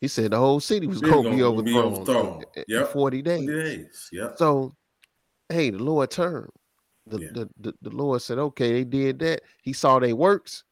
He 0.00 0.08
said 0.08 0.30
the 0.32 0.38
whole 0.38 0.60
city 0.60 0.86
was 0.86 1.00
gonna 1.00 1.30
be 1.30 1.38
gonna 1.38 1.62
be 1.62 1.72
overthrown, 1.74 1.92
overthrown. 2.02 2.42
in- 2.56 2.62
in 2.62 2.64
Yep. 2.68 2.92
40 2.92 3.22
days. 3.22 3.46
Days. 3.46 4.08
Yep. 4.12 4.38
So, 4.38 4.74
hey, 5.48 5.70
the 5.70 5.78
Lord 5.78 6.10
turned. 6.10 6.50
The, 7.06 7.18
Yeah. 7.18 7.28
the, 7.32 7.50
the, 7.58 7.74
the 7.82 7.90
Lord 7.90 8.22
said, 8.22 8.38
okay, 8.38 8.72
they 8.72 8.84
did 8.84 9.18
that. 9.20 9.42
He 9.62 9.72
saw 9.72 9.98
their 9.98 10.14
works, 10.16 10.64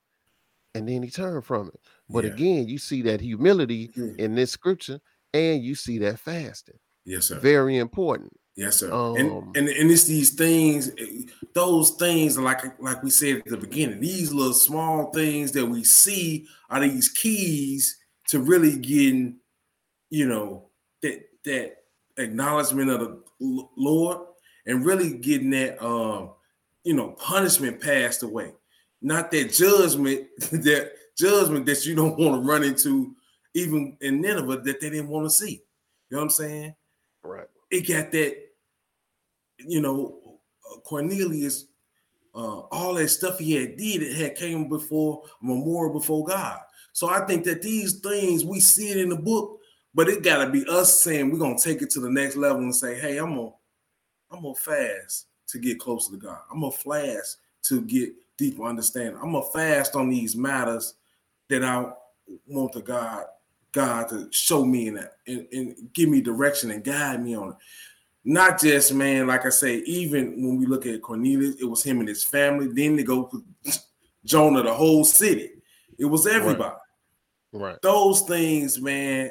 and 0.75 0.89
then 0.89 1.03
he 1.03 1.11
turned 1.11 1.45
from 1.45 1.69
it. 1.69 1.81
But 2.09 2.25
Yeah. 2.25 2.33
again, 2.33 2.69
you 2.69 2.79
see 2.79 3.03
that 3.03 3.21
humility 3.21 3.91
Yeah. 3.95 4.13
in 4.19 4.35
this 4.35 4.51
scripture, 4.53 5.01
and 5.35 5.63
you 5.63 5.75
see 5.75 5.99
that 5.99 6.21
fasting. 6.21 6.79
Yes, 7.09 7.25
sir. 7.25 7.39
Very 7.39 7.79
important. 7.79 8.31
Yes, 8.55 8.77
sir. 8.77 8.93
Um, 8.93 9.17
and, 9.17 9.57
and 9.57 9.69
and 9.69 9.91
it's 9.91 10.05
these 10.05 10.31
things, 10.31 10.91
eh, 10.99 11.23
those 11.55 11.91
things, 11.93 12.39
like 12.39 12.79
like 12.83 13.03
we 13.03 13.09
said 13.09 13.39
at 13.39 13.47
the 13.47 13.57
beginning, 13.57 14.01
these 14.01 14.31
little 14.31 14.53
small 14.53 15.11
things 15.13 15.53
that 15.53 15.65
we 15.65 15.85
see 15.85 16.47
are 16.69 16.81
these 16.81 17.09
keys 17.09 17.97
to 18.29 18.41
really 18.41 18.77
getting, 18.77 19.39
you 20.11 20.29
know, 20.29 20.69
that 21.01 21.21
that 21.47 21.77
acknowledgement 22.19 22.91
of 22.91 23.01
the 23.01 23.67
Lord 23.77 24.19
and 24.67 24.85
really 24.85 25.17
getting 25.17 25.51
that 25.51 25.83
um, 25.83 26.33
you 26.85 26.93
know, 26.93 27.13
punishment 27.13 27.81
passed 27.81 28.23
away. 28.23 28.53
Not 29.01 29.31
that 29.31 29.53
judgment, 29.53 30.27
that 30.51 30.93
judgment 31.17 31.65
that 31.67 31.87
you 31.87 31.95
don't 31.95 32.19
want 32.19 32.43
to 32.43 32.47
run 32.47 32.65
into, 32.65 33.15
even 33.55 33.97
in 34.03 34.21
Nineveh, 34.21 34.59
that 34.59 34.81
they 34.81 34.91
didn't 34.91 35.09
want 35.09 35.25
to 35.25 35.31
see. 35.31 35.63
You 36.11 36.17
know 36.17 36.19
what 36.19 36.25
I'm 36.25 36.31
saying? 36.31 36.75
Right. 37.23 37.47
it 37.71 37.87
got 37.87 38.13
that, 38.13 38.37
you 39.59 39.81
know, 39.81 40.39
Cornelius, 40.85 41.67
uh, 42.35 42.61
all 42.71 42.95
that 42.95 43.09
stuff 43.09 43.39
he 43.39 43.53
had 43.53 43.77
did, 43.77 44.03
it 44.03 44.17
had 44.17 44.37
came 44.37 44.69
before 44.69 45.25
memorial 45.43 45.93
before 45.93 46.25
God. 46.25 46.61
So 46.93 47.09
I 47.09 47.27
think 47.27 47.45
that 47.45 47.63
these 47.63 48.01
things 48.01 48.45
we 48.45 48.61
see 48.61 48.91
it 48.91 48.97
in 48.97 49.09
the 49.09 49.17
book, 49.17 49.61
but 49.95 50.09
it 50.09 50.23
got 50.23 50.45
to 50.45 50.51
be 50.51 50.65
us 50.69 51.03
saying 51.03 51.31
we're 51.31 51.39
gonna 51.39 51.59
take 51.59 51.83
it 51.83 51.91
to 51.91 52.01
the 52.01 52.11
next 52.11 52.37
level 52.37 52.63
and 52.63 52.75
say, 52.75 52.99
hey, 52.99 53.19
I'm 53.19 53.35
gonna, 53.35 53.51
I'm 54.31 54.43
gonna 54.43 54.55
fast 54.55 55.27
to 55.49 55.59
get 55.59 55.79
closer 55.81 56.13
to 56.13 56.19
God. 56.19 56.39
I'm 56.53 56.61
gonna 56.61 56.73
fast 56.73 57.39
to 57.65 57.81
get 57.83 58.13
deeper 58.37 58.65
understanding. 58.65 59.19
I'm 59.23 59.33
gonna 59.33 59.45
fast 59.53 59.97
on 59.97 60.09
these 60.09 60.37
matters 60.37 60.95
that 61.49 61.65
I 61.65 61.91
want 62.47 62.73
to 62.75 62.83
God 62.83 63.25
God 63.73 64.09
to 64.09 64.29
show 64.31 64.65
me 64.65 64.89
and, 64.89 65.09
and, 65.27 65.47
and 65.53 65.77
give 65.93 66.09
me 66.09 66.21
direction 66.21 66.71
and 66.71 66.83
guide 66.85 67.23
me 67.23 67.35
on 67.37 67.51
it. 67.51 67.57
Not 68.25 68.61
just 68.61 68.93
man, 68.93 69.27
like 69.27 69.47
I 69.47 69.51
say, 69.51 69.77
even 69.79 70.43
when 70.45 70.59
we 70.59 70.67
look 70.67 70.87
at 70.87 71.03
Cornelius, 71.03 71.57
it 71.61 71.65
was 71.65 71.83
him 71.83 72.01
and 72.01 72.09
his 72.09 72.25
family. 72.25 72.69
Then 72.69 72.97
they 72.97 73.03
go 73.05 73.25
to 73.27 73.45
Jonah, 74.25 74.63
the 74.63 74.73
whole 74.73 75.05
city. 75.05 75.51
It 75.99 76.05
was 76.05 76.27
everybody. 76.27 76.77
Right. 77.53 77.81
Those 77.83 78.23
things, 78.23 78.81
man, 78.81 79.31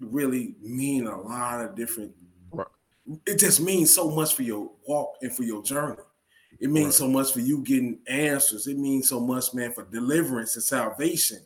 really 0.00 0.56
mean 0.60 1.06
a 1.06 1.20
lot 1.20 1.60
of 1.64 1.76
different. 1.76 2.12
Right. 2.50 2.66
It 3.26 3.38
just 3.38 3.60
means 3.60 3.92
so 3.92 4.10
much 4.10 4.34
for 4.34 4.42
your 4.42 4.70
walk 4.86 5.14
and 5.22 5.32
for 5.32 5.44
your 5.44 5.62
journey. 5.62 6.02
It 6.58 6.70
means 6.70 6.86
Right. 6.86 6.94
so 6.94 7.08
much 7.08 7.32
for 7.32 7.40
you 7.40 7.62
getting 7.62 7.98
answers. 8.08 8.66
It 8.66 8.78
means 8.78 9.08
so 9.08 9.20
much, 9.20 9.54
man, 9.54 9.72
for 9.72 9.84
deliverance 9.84 10.54
and 10.56 10.64
salvation, 10.64 11.38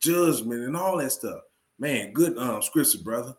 judgment, 0.00 0.62
and 0.64 0.76
all 0.76 0.98
that 0.98 1.10
stuff. 1.12 1.40
Man, 1.78 2.12
good 2.12 2.38
um 2.38 2.62
scripture, 2.62 2.98
brother. 2.98 3.34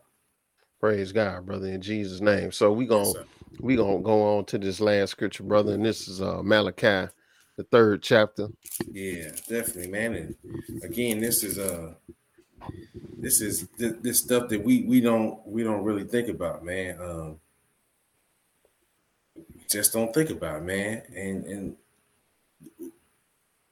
Praise 0.80 1.10
God, 1.10 1.44
brother, 1.46 1.66
in 1.66 1.80
Jesus' 1.80 2.20
name. 2.20 2.52
So 2.52 2.72
we 2.72 2.86
gonna 2.86 3.08
Yes, 3.08 3.16
we 3.60 3.76
gonna 3.76 4.00
go 4.00 4.38
on 4.38 4.44
to 4.46 4.58
this 4.58 4.80
last 4.80 5.10
scripture, 5.10 5.42
brother, 5.42 5.74
and 5.74 5.84
this 5.84 6.06
is 6.06 6.22
uh 6.22 6.42
Malachi, 6.42 7.10
the 7.56 7.64
third 7.70 8.02
chapter. 8.02 8.48
Yeah, 8.92 9.30
definitely, 9.48 9.88
man. 9.88 10.14
And 10.14 10.34
again, 10.84 11.20
this 11.20 11.42
is 11.42 11.58
uh 11.58 11.94
this 13.18 13.40
is 13.40 13.68
th- 13.76 13.96
this 14.02 14.20
stuff 14.20 14.48
that 14.50 14.62
we 14.62 14.82
we 14.82 15.00
don't 15.00 15.44
we 15.46 15.64
don't 15.64 15.82
really 15.82 16.04
think 16.04 16.28
about, 16.28 16.64
man. 16.64 17.00
Um 17.00 17.40
just 19.68 19.92
don't 19.92 20.14
think 20.14 20.30
about, 20.30 20.62
man. 20.62 21.02
And 21.14 21.44
and 21.44 21.76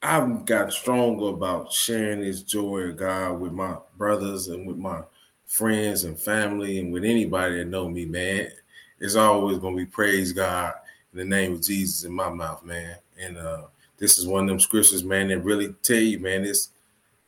I've 0.01 0.45
got 0.45 0.71
stronger 0.71 1.29
about 1.29 1.73
sharing 1.73 2.21
this 2.21 2.43
joy 2.43 2.81
of 2.81 2.97
God 2.97 3.39
with 3.39 3.51
my 3.51 3.77
brothers 3.97 4.47
and 4.47 4.67
with 4.67 4.77
my 4.77 5.01
friends 5.45 6.03
and 6.03 6.19
family 6.19 6.79
and 6.79 6.93
with 6.93 7.03
anybody 7.03 7.57
that 7.57 7.65
know 7.65 7.89
me, 7.89 8.05
man. 8.05 8.49
It's 8.99 9.15
always 9.15 9.57
gonna 9.57 9.75
be 9.75 9.85
praise 9.85 10.33
God 10.33 10.73
in 11.13 11.19
the 11.19 11.25
name 11.25 11.53
of 11.53 11.61
Jesus 11.61 12.03
in 12.03 12.13
my 12.13 12.29
mouth, 12.29 12.63
man. 12.63 12.97
And 13.19 13.37
uh 13.37 13.63
this 13.97 14.19
is 14.19 14.27
one 14.27 14.43
of 14.43 14.49
them 14.49 14.59
scriptures, 14.59 15.03
man, 15.03 15.29
that 15.29 15.39
really 15.39 15.73
tell 15.81 15.97
you, 15.97 16.19
man, 16.19 16.45
it's 16.45 16.69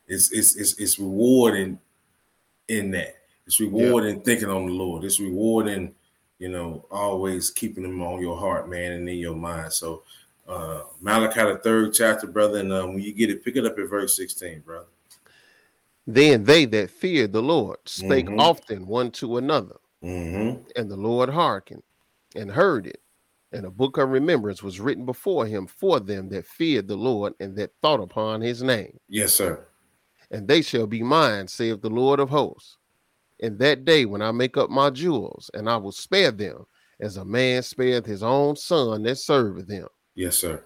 it's 0.06 0.30
it's 0.30 0.54
it's, 0.56 0.74
it's 0.78 0.98
rewarding 0.98 1.78
in 2.68 2.92
that. 2.92 3.16
It's 3.46 3.58
rewarding 3.58 4.20
thinking 4.22 4.48
on 4.48 4.66
the 4.66 4.72
Lord. 4.72 5.04
It's 5.04 5.18
rewarding, 5.18 5.92
you 6.38 6.48
know, 6.48 6.86
always 6.90 7.50
keeping 7.50 7.82
them 7.82 8.00
on 8.00 8.20
your 8.20 8.38
heart, 8.38 8.70
man, 8.70 8.92
and 8.92 9.08
in 9.08 9.18
your 9.18 9.34
mind. 9.34 9.72
So 9.72 10.04
uh 10.50 10.82
Malachi 11.00 11.40
the 11.52 11.58
third 11.58 11.94
chapter, 11.94 12.26
brother, 12.26 12.58
and 12.58 12.72
um, 12.72 12.94
when 12.94 13.02
you 13.02 13.12
get 13.12 13.30
it, 13.30 13.44
pick 13.44 13.56
it 13.56 13.64
up 13.66 13.78
at 13.78 13.88
verse 13.88 14.16
16, 14.16 14.60
brother. 14.60 14.86
Then 16.06 16.44
they 16.44 16.64
that 16.66 16.90
feared 16.90 17.32
the 17.32 17.42
Lord 17.42 17.78
spake 17.86 18.26
Mhm. 18.26 18.40
often 18.40 18.86
one 18.86 19.10
to 19.12 19.36
another, 19.36 19.76
Mm-hmm. 20.02 20.62
and 20.76 20.90
the 20.90 20.96
Lord 20.96 21.28
hearkened 21.30 21.82
and 22.34 22.50
heard 22.50 22.86
it. 22.86 23.00
And 23.52 23.66
a 23.66 23.70
book 23.70 23.96
of 23.98 24.08
remembrance 24.10 24.62
was 24.62 24.80
written 24.80 25.04
before 25.04 25.44
him 25.46 25.66
for 25.66 25.98
them 26.00 26.28
that 26.30 26.46
feared 26.46 26.86
the 26.88 26.96
Lord 26.96 27.34
and 27.40 27.56
that 27.56 27.72
thought 27.82 28.00
upon 28.00 28.40
his 28.40 28.62
name. 28.62 28.98
Yes, 29.08 29.34
sir. 29.34 29.66
And 30.30 30.46
they 30.46 30.62
shall 30.62 30.86
be 30.86 31.02
mine, 31.02 31.48
saith 31.48 31.80
the 31.80 31.90
Lord 31.90 32.20
of 32.20 32.30
hosts. 32.30 32.76
In 33.40 33.58
that 33.58 33.84
day 33.84 34.04
when 34.04 34.22
I 34.22 34.30
make 34.32 34.56
up 34.56 34.70
my 34.70 34.90
jewels, 34.90 35.50
and 35.54 35.68
I 35.68 35.76
will 35.78 35.92
spare 35.92 36.30
them, 36.30 36.66
as 37.00 37.16
a 37.16 37.24
man 37.24 37.62
spareth 37.62 38.04
his 38.06 38.22
own 38.22 38.54
son 38.56 39.02
that 39.04 39.16
serveth 39.16 39.68
him. 39.68 39.88
Yes, 40.20 40.36
sir. 40.36 40.62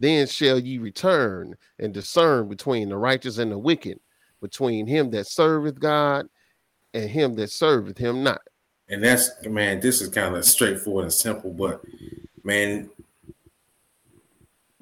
Then 0.00 0.26
shall 0.26 0.58
ye 0.58 0.78
return 0.78 1.56
and 1.78 1.94
discern 1.94 2.48
between 2.48 2.88
the 2.88 2.96
righteous 2.96 3.38
and 3.38 3.52
the 3.52 3.58
wicked, 3.58 4.00
between 4.42 4.84
him 4.84 5.10
that 5.10 5.28
serveth 5.28 5.78
God 5.78 6.26
and 6.92 7.08
him 7.08 7.34
that 7.36 7.52
serveth 7.52 7.96
him 7.96 8.24
not. 8.24 8.40
And 8.88 9.04
that's 9.04 9.30
man, 9.44 9.78
this 9.78 10.00
is 10.00 10.08
kind 10.08 10.34
of 10.34 10.44
straightforward 10.44 11.04
and 11.04 11.12
simple, 11.12 11.52
but 11.52 11.82
man, 12.42 12.90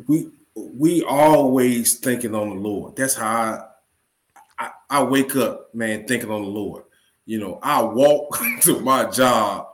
we 0.07 0.31
we 0.55 1.03
always 1.03 1.99
thinking 1.99 2.35
on 2.35 2.49
the 2.49 2.55
Lord. 2.55 2.97
That's 2.97 3.15
how 3.17 3.29
I, 3.29 4.65
I, 4.65 4.71
I 4.89 5.03
wake 5.03 5.37
up, 5.37 5.75
man, 5.75 6.07
thinking 6.07 6.31
on 6.31 6.41
the 6.41 6.49
Lord. 6.49 6.85
You 7.27 7.41
know, 7.41 7.59
I 7.63 7.83
walk 7.83 8.41
to 8.63 8.81
my 8.81 9.05
job 9.05 9.69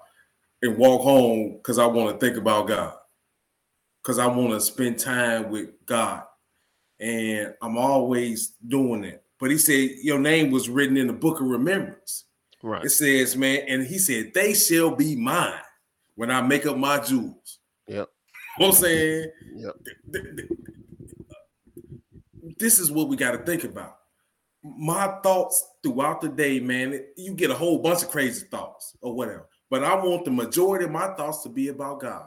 and 0.60 0.76
walk 0.76 1.02
home 1.02 1.52
because 1.52 1.78
I 1.78 1.86
want 1.86 2.18
to 2.18 2.26
think 2.26 2.36
about 2.36 2.66
God, 2.66 2.94
because 4.02 4.18
I 4.18 4.26
want 4.26 4.50
to 4.50 4.60
spend 4.60 4.98
time 4.98 5.50
with 5.50 5.70
God, 5.86 6.22
and 6.98 7.54
I'm 7.62 7.76
always 7.76 8.54
doing 8.66 9.04
it. 9.04 9.22
But 9.38 9.50
He 9.50 9.58
said 9.58 9.90
your 10.02 10.18
name 10.18 10.50
was 10.50 10.68
written 10.68 10.96
in 10.96 11.06
the 11.06 11.12
book 11.12 11.40
of 11.40 11.46
remembrance. 11.46 12.24
Right. 12.62 12.84
It 12.84 12.90
says, 12.90 13.36
man, 13.36 13.62
and 13.68 13.86
He 13.86 13.98
said 13.98 14.32
they 14.34 14.54
shall 14.54 14.94
be 14.94 15.16
mine 15.16 15.54
when 16.14 16.30
I 16.30 16.40
make 16.42 16.66
up 16.66 16.76
my 16.76 16.98
jewels. 16.98 17.58
Yep. 17.86 18.08
You 18.58 18.66
know 18.66 18.72
what 18.72 18.76
I'm 18.78 18.82
saying? 18.82 19.26
Yep. 19.54 19.74
This 22.58 22.78
is 22.78 22.90
what 22.90 23.08
we 23.08 23.16
got 23.16 23.30
to 23.30 23.38
think 23.38 23.64
about. 23.64 23.96
My 24.62 25.18
thoughts 25.22 25.64
throughout 25.82 26.20
the 26.20 26.28
day, 26.28 26.60
man, 26.60 27.00
you 27.16 27.32
get 27.32 27.50
a 27.50 27.54
whole 27.54 27.78
bunch 27.78 28.02
of 28.02 28.10
crazy 28.10 28.44
thoughts 28.50 28.94
or 29.00 29.14
whatever. 29.14 29.48
But 29.70 29.84
I 29.84 29.94
want 29.94 30.26
the 30.26 30.32
majority 30.32 30.84
of 30.84 30.90
my 30.90 31.14
thoughts 31.14 31.42
to 31.44 31.48
be 31.48 31.68
about 31.68 32.00
God 32.00 32.26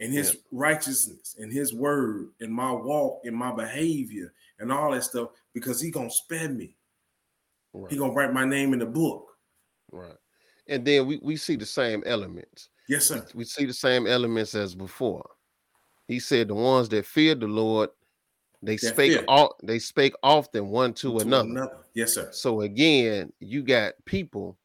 and 0.00 0.12
his 0.12 0.32
Yeah. 0.34 0.40
righteousness 0.50 1.36
and 1.38 1.52
his 1.52 1.72
word 1.74 2.32
and 2.40 2.52
my 2.52 2.72
walk 2.72 3.20
and 3.24 3.36
my 3.36 3.52
behavior 3.52 4.32
and 4.58 4.72
all 4.72 4.90
that 4.92 5.04
stuff 5.04 5.30
because 5.52 5.80
he 5.80 5.90
gonna 5.90 6.10
spare 6.10 6.48
me. 6.48 6.76
Right. 7.72 7.92
He 7.92 7.98
gonna 7.98 8.12
write 8.12 8.32
my 8.32 8.44
name 8.44 8.72
in 8.72 8.78
the 8.78 8.86
book. 8.86 9.36
Right. 9.92 10.16
And 10.66 10.84
then 10.84 11.06
we, 11.06 11.18
we 11.22 11.36
see 11.36 11.56
the 11.56 11.66
same 11.66 12.02
elements. 12.06 12.70
Yes, 12.88 13.06
sir. 13.06 13.26
We 13.34 13.44
see 13.44 13.64
the 13.66 13.72
same 13.72 14.06
elements 14.06 14.54
as 14.54 14.74
before. 14.74 15.28
He 16.08 16.18
said 16.18 16.48
the 16.48 16.54
ones 16.54 16.88
that 16.88 17.06
feared 17.06 17.40
the 17.40 17.46
Lord, 17.46 17.90
they 18.62 18.76
That 18.76 18.94
spake 18.94 19.12
fear. 19.12 19.24
all 19.28 19.56
they 19.62 19.78
spake 19.78 20.14
often 20.22 20.68
one 20.68 20.92
to, 20.94 21.12
To 21.12 21.20
another. 21.20 21.84
Yes, 21.94 22.14
sir. 22.14 22.30
So 22.32 22.62
again, 22.62 23.32
you 23.40 23.62
got 23.62 23.94
people, 24.04 24.58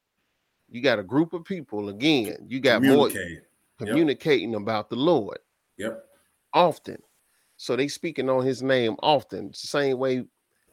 you 0.69 0.81
got 0.81 0.99
a 0.99 1.03
group 1.03 1.33
of 1.33 1.43
people 1.45 1.89
again, 1.89 2.37
you 2.47 2.59
got 2.59 2.81
more 2.81 3.09
Communicating 3.77 4.55
about 4.55 4.89
the 4.89 4.95
Lord 4.95 5.39
Yep. 5.77 6.05
often. 6.53 6.97
So 7.57 7.75
they 7.75 7.87
speaking 7.87 8.29
on 8.29 8.45
his 8.45 8.61
name 8.61 8.95
often. 9.01 9.53
Same 9.53 9.97
way 9.97 10.25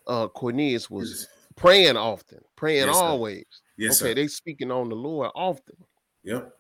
uh 0.06 0.28
Cornelius 0.28 0.90
was 0.90 1.26
praying 1.56 1.96
often, 1.96 2.40
praying 2.56 2.86
Yes, 2.86 2.98
sir. 2.98 3.04
always. 3.04 3.44
Yes, 3.76 4.00
okay, 4.00 4.10
sir. 4.10 4.14
they 4.14 4.28
speaking 4.28 4.70
on 4.70 4.88
the 4.88 4.94
Lord 4.96 5.30
often. 5.34 5.76
Yep. 6.24 6.54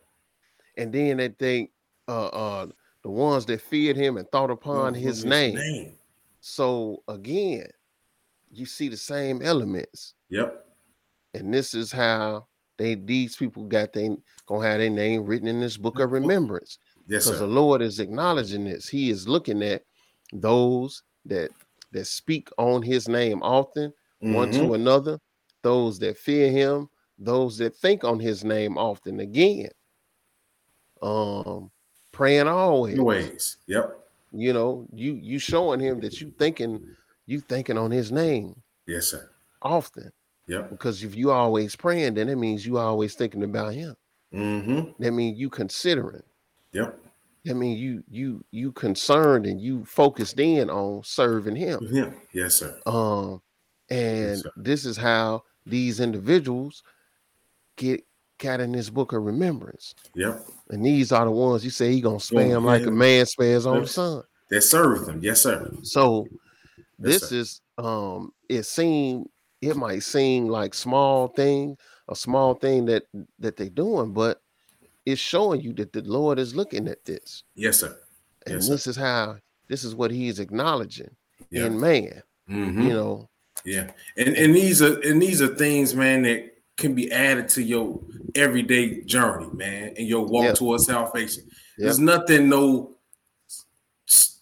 And 0.76 0.92
then 0.92 1.18
they 1.18 1.28
think 1.28 1.70
uh 2.08 2.26
uh 2.26 2.66
the 3.02 3.10
ones 3.10 3.46
that 3.46 3.60
feared 3.60 3.96
him 3.96 4.16
and 4.16 4.28
thought 4.30 4.50
upon 4.50 4.94
his 4.94 5.24
name. 5.24 5.54
name. 5.54 5.98
So 6.40 7.02
again, 7.08 7.66
you 8.50 8.66
see 8.66 8.88
the 8.88 8.96
same 8.96 9.42
elements. 9.42 10.14
Yep. 10.28 10.66
And 11.34 11.52
this 11.52 11.74
is 11.74 11.90
how 11.90 12.46
they 12.82 12.94
these 12.96 13.36
people 13.36 13.64
got 13.64 13.92
they 13.92 14.10
gonna 14.46 14.66
have 14.66 14.78
their 14.78 14.90
name 14.90 15.24
written 15.24 15.48
in 15.48 15.60
this 15.60 15.76
book 15.76 15.98
of 16.00 16.10
remembrance. 16.12 16.78
Yes, 17.06 17.24
because 17.24 17.38
the 17.38 17.46
Lord 17.46 17.80
is 17.82 18.00
acknowledging 18.00 18.64
this. 18.64 18.88
He 18.88 19.10
is 19.10 19.28
looking 19.28 19.62
at 19.62 19.84
those 20.32 21.02
that 21.26 21.50
that 21.92 22.06
speak 22.06 22.48
on 22.58 22.82
his 22.82 23.08
name 23.08 23.42
often, 23.42 23.92
one 24.20 24.50
Mhm. 24.50 24.58
to 24.58 24.74
another, 24.74 25.18
those 25.62 25.98
that 26.00 26.16
fear 26.16 26.50
him, 26.50 26.88
those 27.18 27.58
that 27.58 27.76
think 27.76 28.02
on 28.02 28.18
his 28.18 28.44
name 28.44 28.76
often 28.78 29.20
again. 29.20 29.70
Um 31.00 31.70
praying 32.12 32.48
always. 32.48 32.98
Always. 32.98 33.56
Yep. 33.66 33.98
You 34.32 34.52
know, 34.52 34.86
you 34.92 35.14
you 35.14 35.38
showing 35.38 35.80
him 35.80 36.00
that 36.00 36.20
you 36.20 36.32
thinking 36.38 36.96
you 37.26 37.40
thinking 37.40 37.78
on 37.78 37.90
his 37.90 38.10
name 38.10 38.62
Yes, 38.86 39.08
sir. 39.08 39.30
often. 39.60 40.10
Yep. 40.48 40.70
Because 40.70 41.02
if 41.04 41.14
you 41.14 41.30
always 41.30 41.76
praying, 41.76 42.14
then 42.14 42.28
it 42.28 42.36
means 42.36 42.66
you 42.66 42.78
always 42.78 43.14
thinking 43.14 43.44
about 43.44 43.74
him. 43.74 43.94
Mm-hmm. 44.34 45.02
That 45.02 45.12
means 45.12 45.38
you 45.38 45.48
considering. 45.50 46.22
Yep. 46.72 46.98
That 47.44 47.54
means 47.54 47.80
you 47.80 48.02
you 48.08 48.44
you 48.50 48.72
concerned 48.72 49.46
and 49.46 49.60
you 49.60 49.84
focused 49.84 50.38
in 50.38 50.70
on 50.70 51.02
serving 51.04 51.56
him. 51.56 51.80
Yeah. 51.90 52.10
Yes, 52.32 52.54
sir. 52.56 52.78
Um, 52.86 53.42
and 53.90 54.38
sir. 54.38 54.50
this 54.56 54.86
is 54.86 54.96
how 54.96 55.42
these 55.66 56.00
individuals 56.00 56.82
get 57.76 58.04
got 58.38 58.60
in 58.60 58.72
this 58.72 58.90
book 58.90 59.12
of 59.12 59.22
remembrance. 59.22 59.94
Yep. 60.14 60.40
And 60.70 60.84
these 60.84 61.12
are 61.12 61.24
the 61.24 61.30
ones 61.30 61.64
you 61.64 61.70
say 61.70 61.92
he 61.92 62.00
gonna 62.00 62.16
Oh, 62.16 62.38
him 62.38 62.64
like 62.64 62.86
a 62.86 62.90
man 62.90 63.26
spares 63.26 63.66
on 63.66 63.74
the 63.76 63.80
Yes. 63.82 63.92
son. 63.92 64.22
That 64.50 64.62
served 64.62 65.06
them. 65.06 65.20
Yes, 65.22 65.42
sir. 65.42 65.70
So 65.82 66.26
Yes, 66.30 66.40
this 66.98 67.28
sir. 67.28 67.36
is 67.36 67.60
um 67.78 68.32
it 68.48 68.64
seem 68.64 69.26
it 69.62 69.76
might 69.76 70.02
seem 70.02 70.48
like 70.48 70.74
small 70.74 71.28
thing, 71.28 71.76
a 72.08 72.16
small 72.16 72.54
thing 72.54 72.84
that 72.86 73.04
that 73.38 73.56
they're 73.56 73.70
doing, 73.70 74.12
but 74.12 74.42
it's 75.06 75.20
showing 75.20 75.60
you 75.60 75.72
that 75.74 75.92
the 75.92 76.02
Lord 76.02 76.38
is 76.38 76.54
looking 76.54 76.88
at 76.88 77.04
this. 77.04 77.44
Yes, 77.54 77.78
sir. 77.80 77.96
And 78.46 78.56
Yes, 78.56 78.66
sir. 78.66 78.72
this 78.72 78.86
is 78.86 78.96
how 78.96 79.36
this 79.68 79.84
is 79.84 79.94
what 79.94 80.10
he 80.10 80.28
is 80.28 80.38
acknowledging 80.40 81.10
Yeah. 81.50 81.66
in 81.66 81.80
man. 81.80 82.22
Mhm. 82.50 82.82
You 82.84 82.90
know, 82.92 83.28
Yeah, 83.64 83.92
and 84.16 84.36
and 84.36 84.54
these 84.54 84.82
are 84.82 84.98
and 85.00 85.22
these 85.22 85.40
are 85.40 85.54
things, 85.54 85.94
man, 85.94 86.22
that 86.22 86.48
can 86.76 86.94
be 86.94 87.12
added 87.12 87.48
to 87.50 87.62
your 87.62 88.00
everyday 88.34 89.02
journey, 89.04 89.48
man, 89.52 89.94
and 89.96 90.06
your 90.08 90.24
walk 90.26 90.44
Yeah. 90.46 90.52
towards 90.54 90.86
salvation. 90.86 91.44
Yeah. 91.78 91.84
There's 91.84 92.00
nothing, 92.00 92.48
no, 92.48 92.96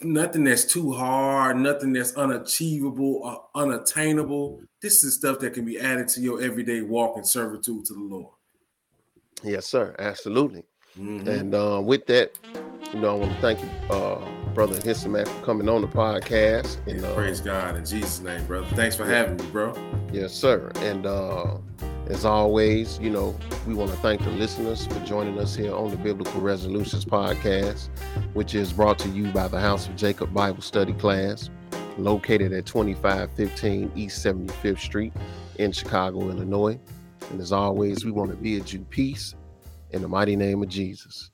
nothing 0.03 0.45
that's 0.45 0.65
too 0.65 0.93
hard, 0.93 1.57
nothing 1.59 1.93
that's 1.93 2.15
unachievable 2.17 3.21
or 3.23 3.45
unattainable. 3.55 4.61
This 4.81 5.05
is 5.05 5.15
stuff 5.15 5.39
that 5.41 5.55
can 5.55 5.65
be 5.65 5.79
added 5.79 6.09
to 6.09 6.21
your 6.21 6.41
everyday 6.43 6.81
walk 6.83 7.17
and 7.17 7.27
servitude 7.27 7.85
to 7.87 7.95
the 7.95 8.01
Lord. 8.01 8.33
yes, 9.43 9.67
sir, 9.67 9.95
absolutely. 9.99 10.65
Mhm. 10.99 11.27
And 11.27 11.55
uh, 11.55 11.81
with 11.85 12.07
that, 12.07 12.33
you 12.93 12.99
know, 13.01 13.11
I 13.11 13.19
want 13.21 13.33
to 13.33 13.41
thank 13.41 13.61
you, 13.61 13.69
uh, 13.95 14.27
brother 14.55 14.81
Histoman, 14.81 15.25
for 15.25 15.43
coming 15.43 15.69
on 15.69 15.83
the 15.83 15.87
podcast. 15.89 16.79
And 16.89 17.05
uh, 17.05 17.15
Praise 17.15 17.41
God 17.41 17.77
in 17.77 17.85
Jesus' 17.85 18.21
name, 18.21 18.45
brother. 18.47 18.67
Thanks 18.75 18.97
for 18.97 19.05
having 19.05 19.37
me, 19.37 19.47
bro. 19.53 19.73
Yes, 20.13 20.35
sir. 20.35 20.73
And 20.77 21.07
uh, 21.07 21.59
as 22.11 22.25
always, 22.25 22.99
you 22.99 23.09
know, 23.09 23.39
we 23.67 23.75
want 23.75 23.91
to 23.91 23.97
thank 23.99 24.23
the 24.23 24.31
listeners 24.31 24.85
for 24.85 24.99
joining 25.05 25.39
us 25.39 25.55
here 25.55 25.73
on 25.73 25.91
the 25.91 25.97
Biblical 25.97 26.41
Resolutions 26.41 27.05
podcast, 27.05 27.89
which 28.35 28.55
is 28.55 28.73
brought 28.73 28.99
to 28.99 29.09
you 29.11 29.31
by 29.31 29.47
the 29.47 29.61
House 29.61 29.87
of 29.87 29.95
Jacob 29.95 30.35
Bible 30.35 30.61
Study 30.61 30.93
class, 30.95 31.51
located 31.99 32.53
at 32.53 32.67
2515 32.67 33.93
East 33.95 34.27
75th 34.27 34.81
Street 34.81 35.13
in 35.59 35.71
Chicago, 35.71 36.29
Illinois. 36.29 36.81
And 37.31 37.41
as 37.41 37.53
always, 37.53 38.05
we 38.05 38.11
want 38.11 38.31
to 38.31 38.37
bid 38.37 38.73
you 38.73 38.81
peace 38.91 39.37
in 39.91 40.03
the 40.03 40.09
mighty 40.09 40.35
name 40.35 40.63
of 40.63 40.69
Jesus. 40.69 41.30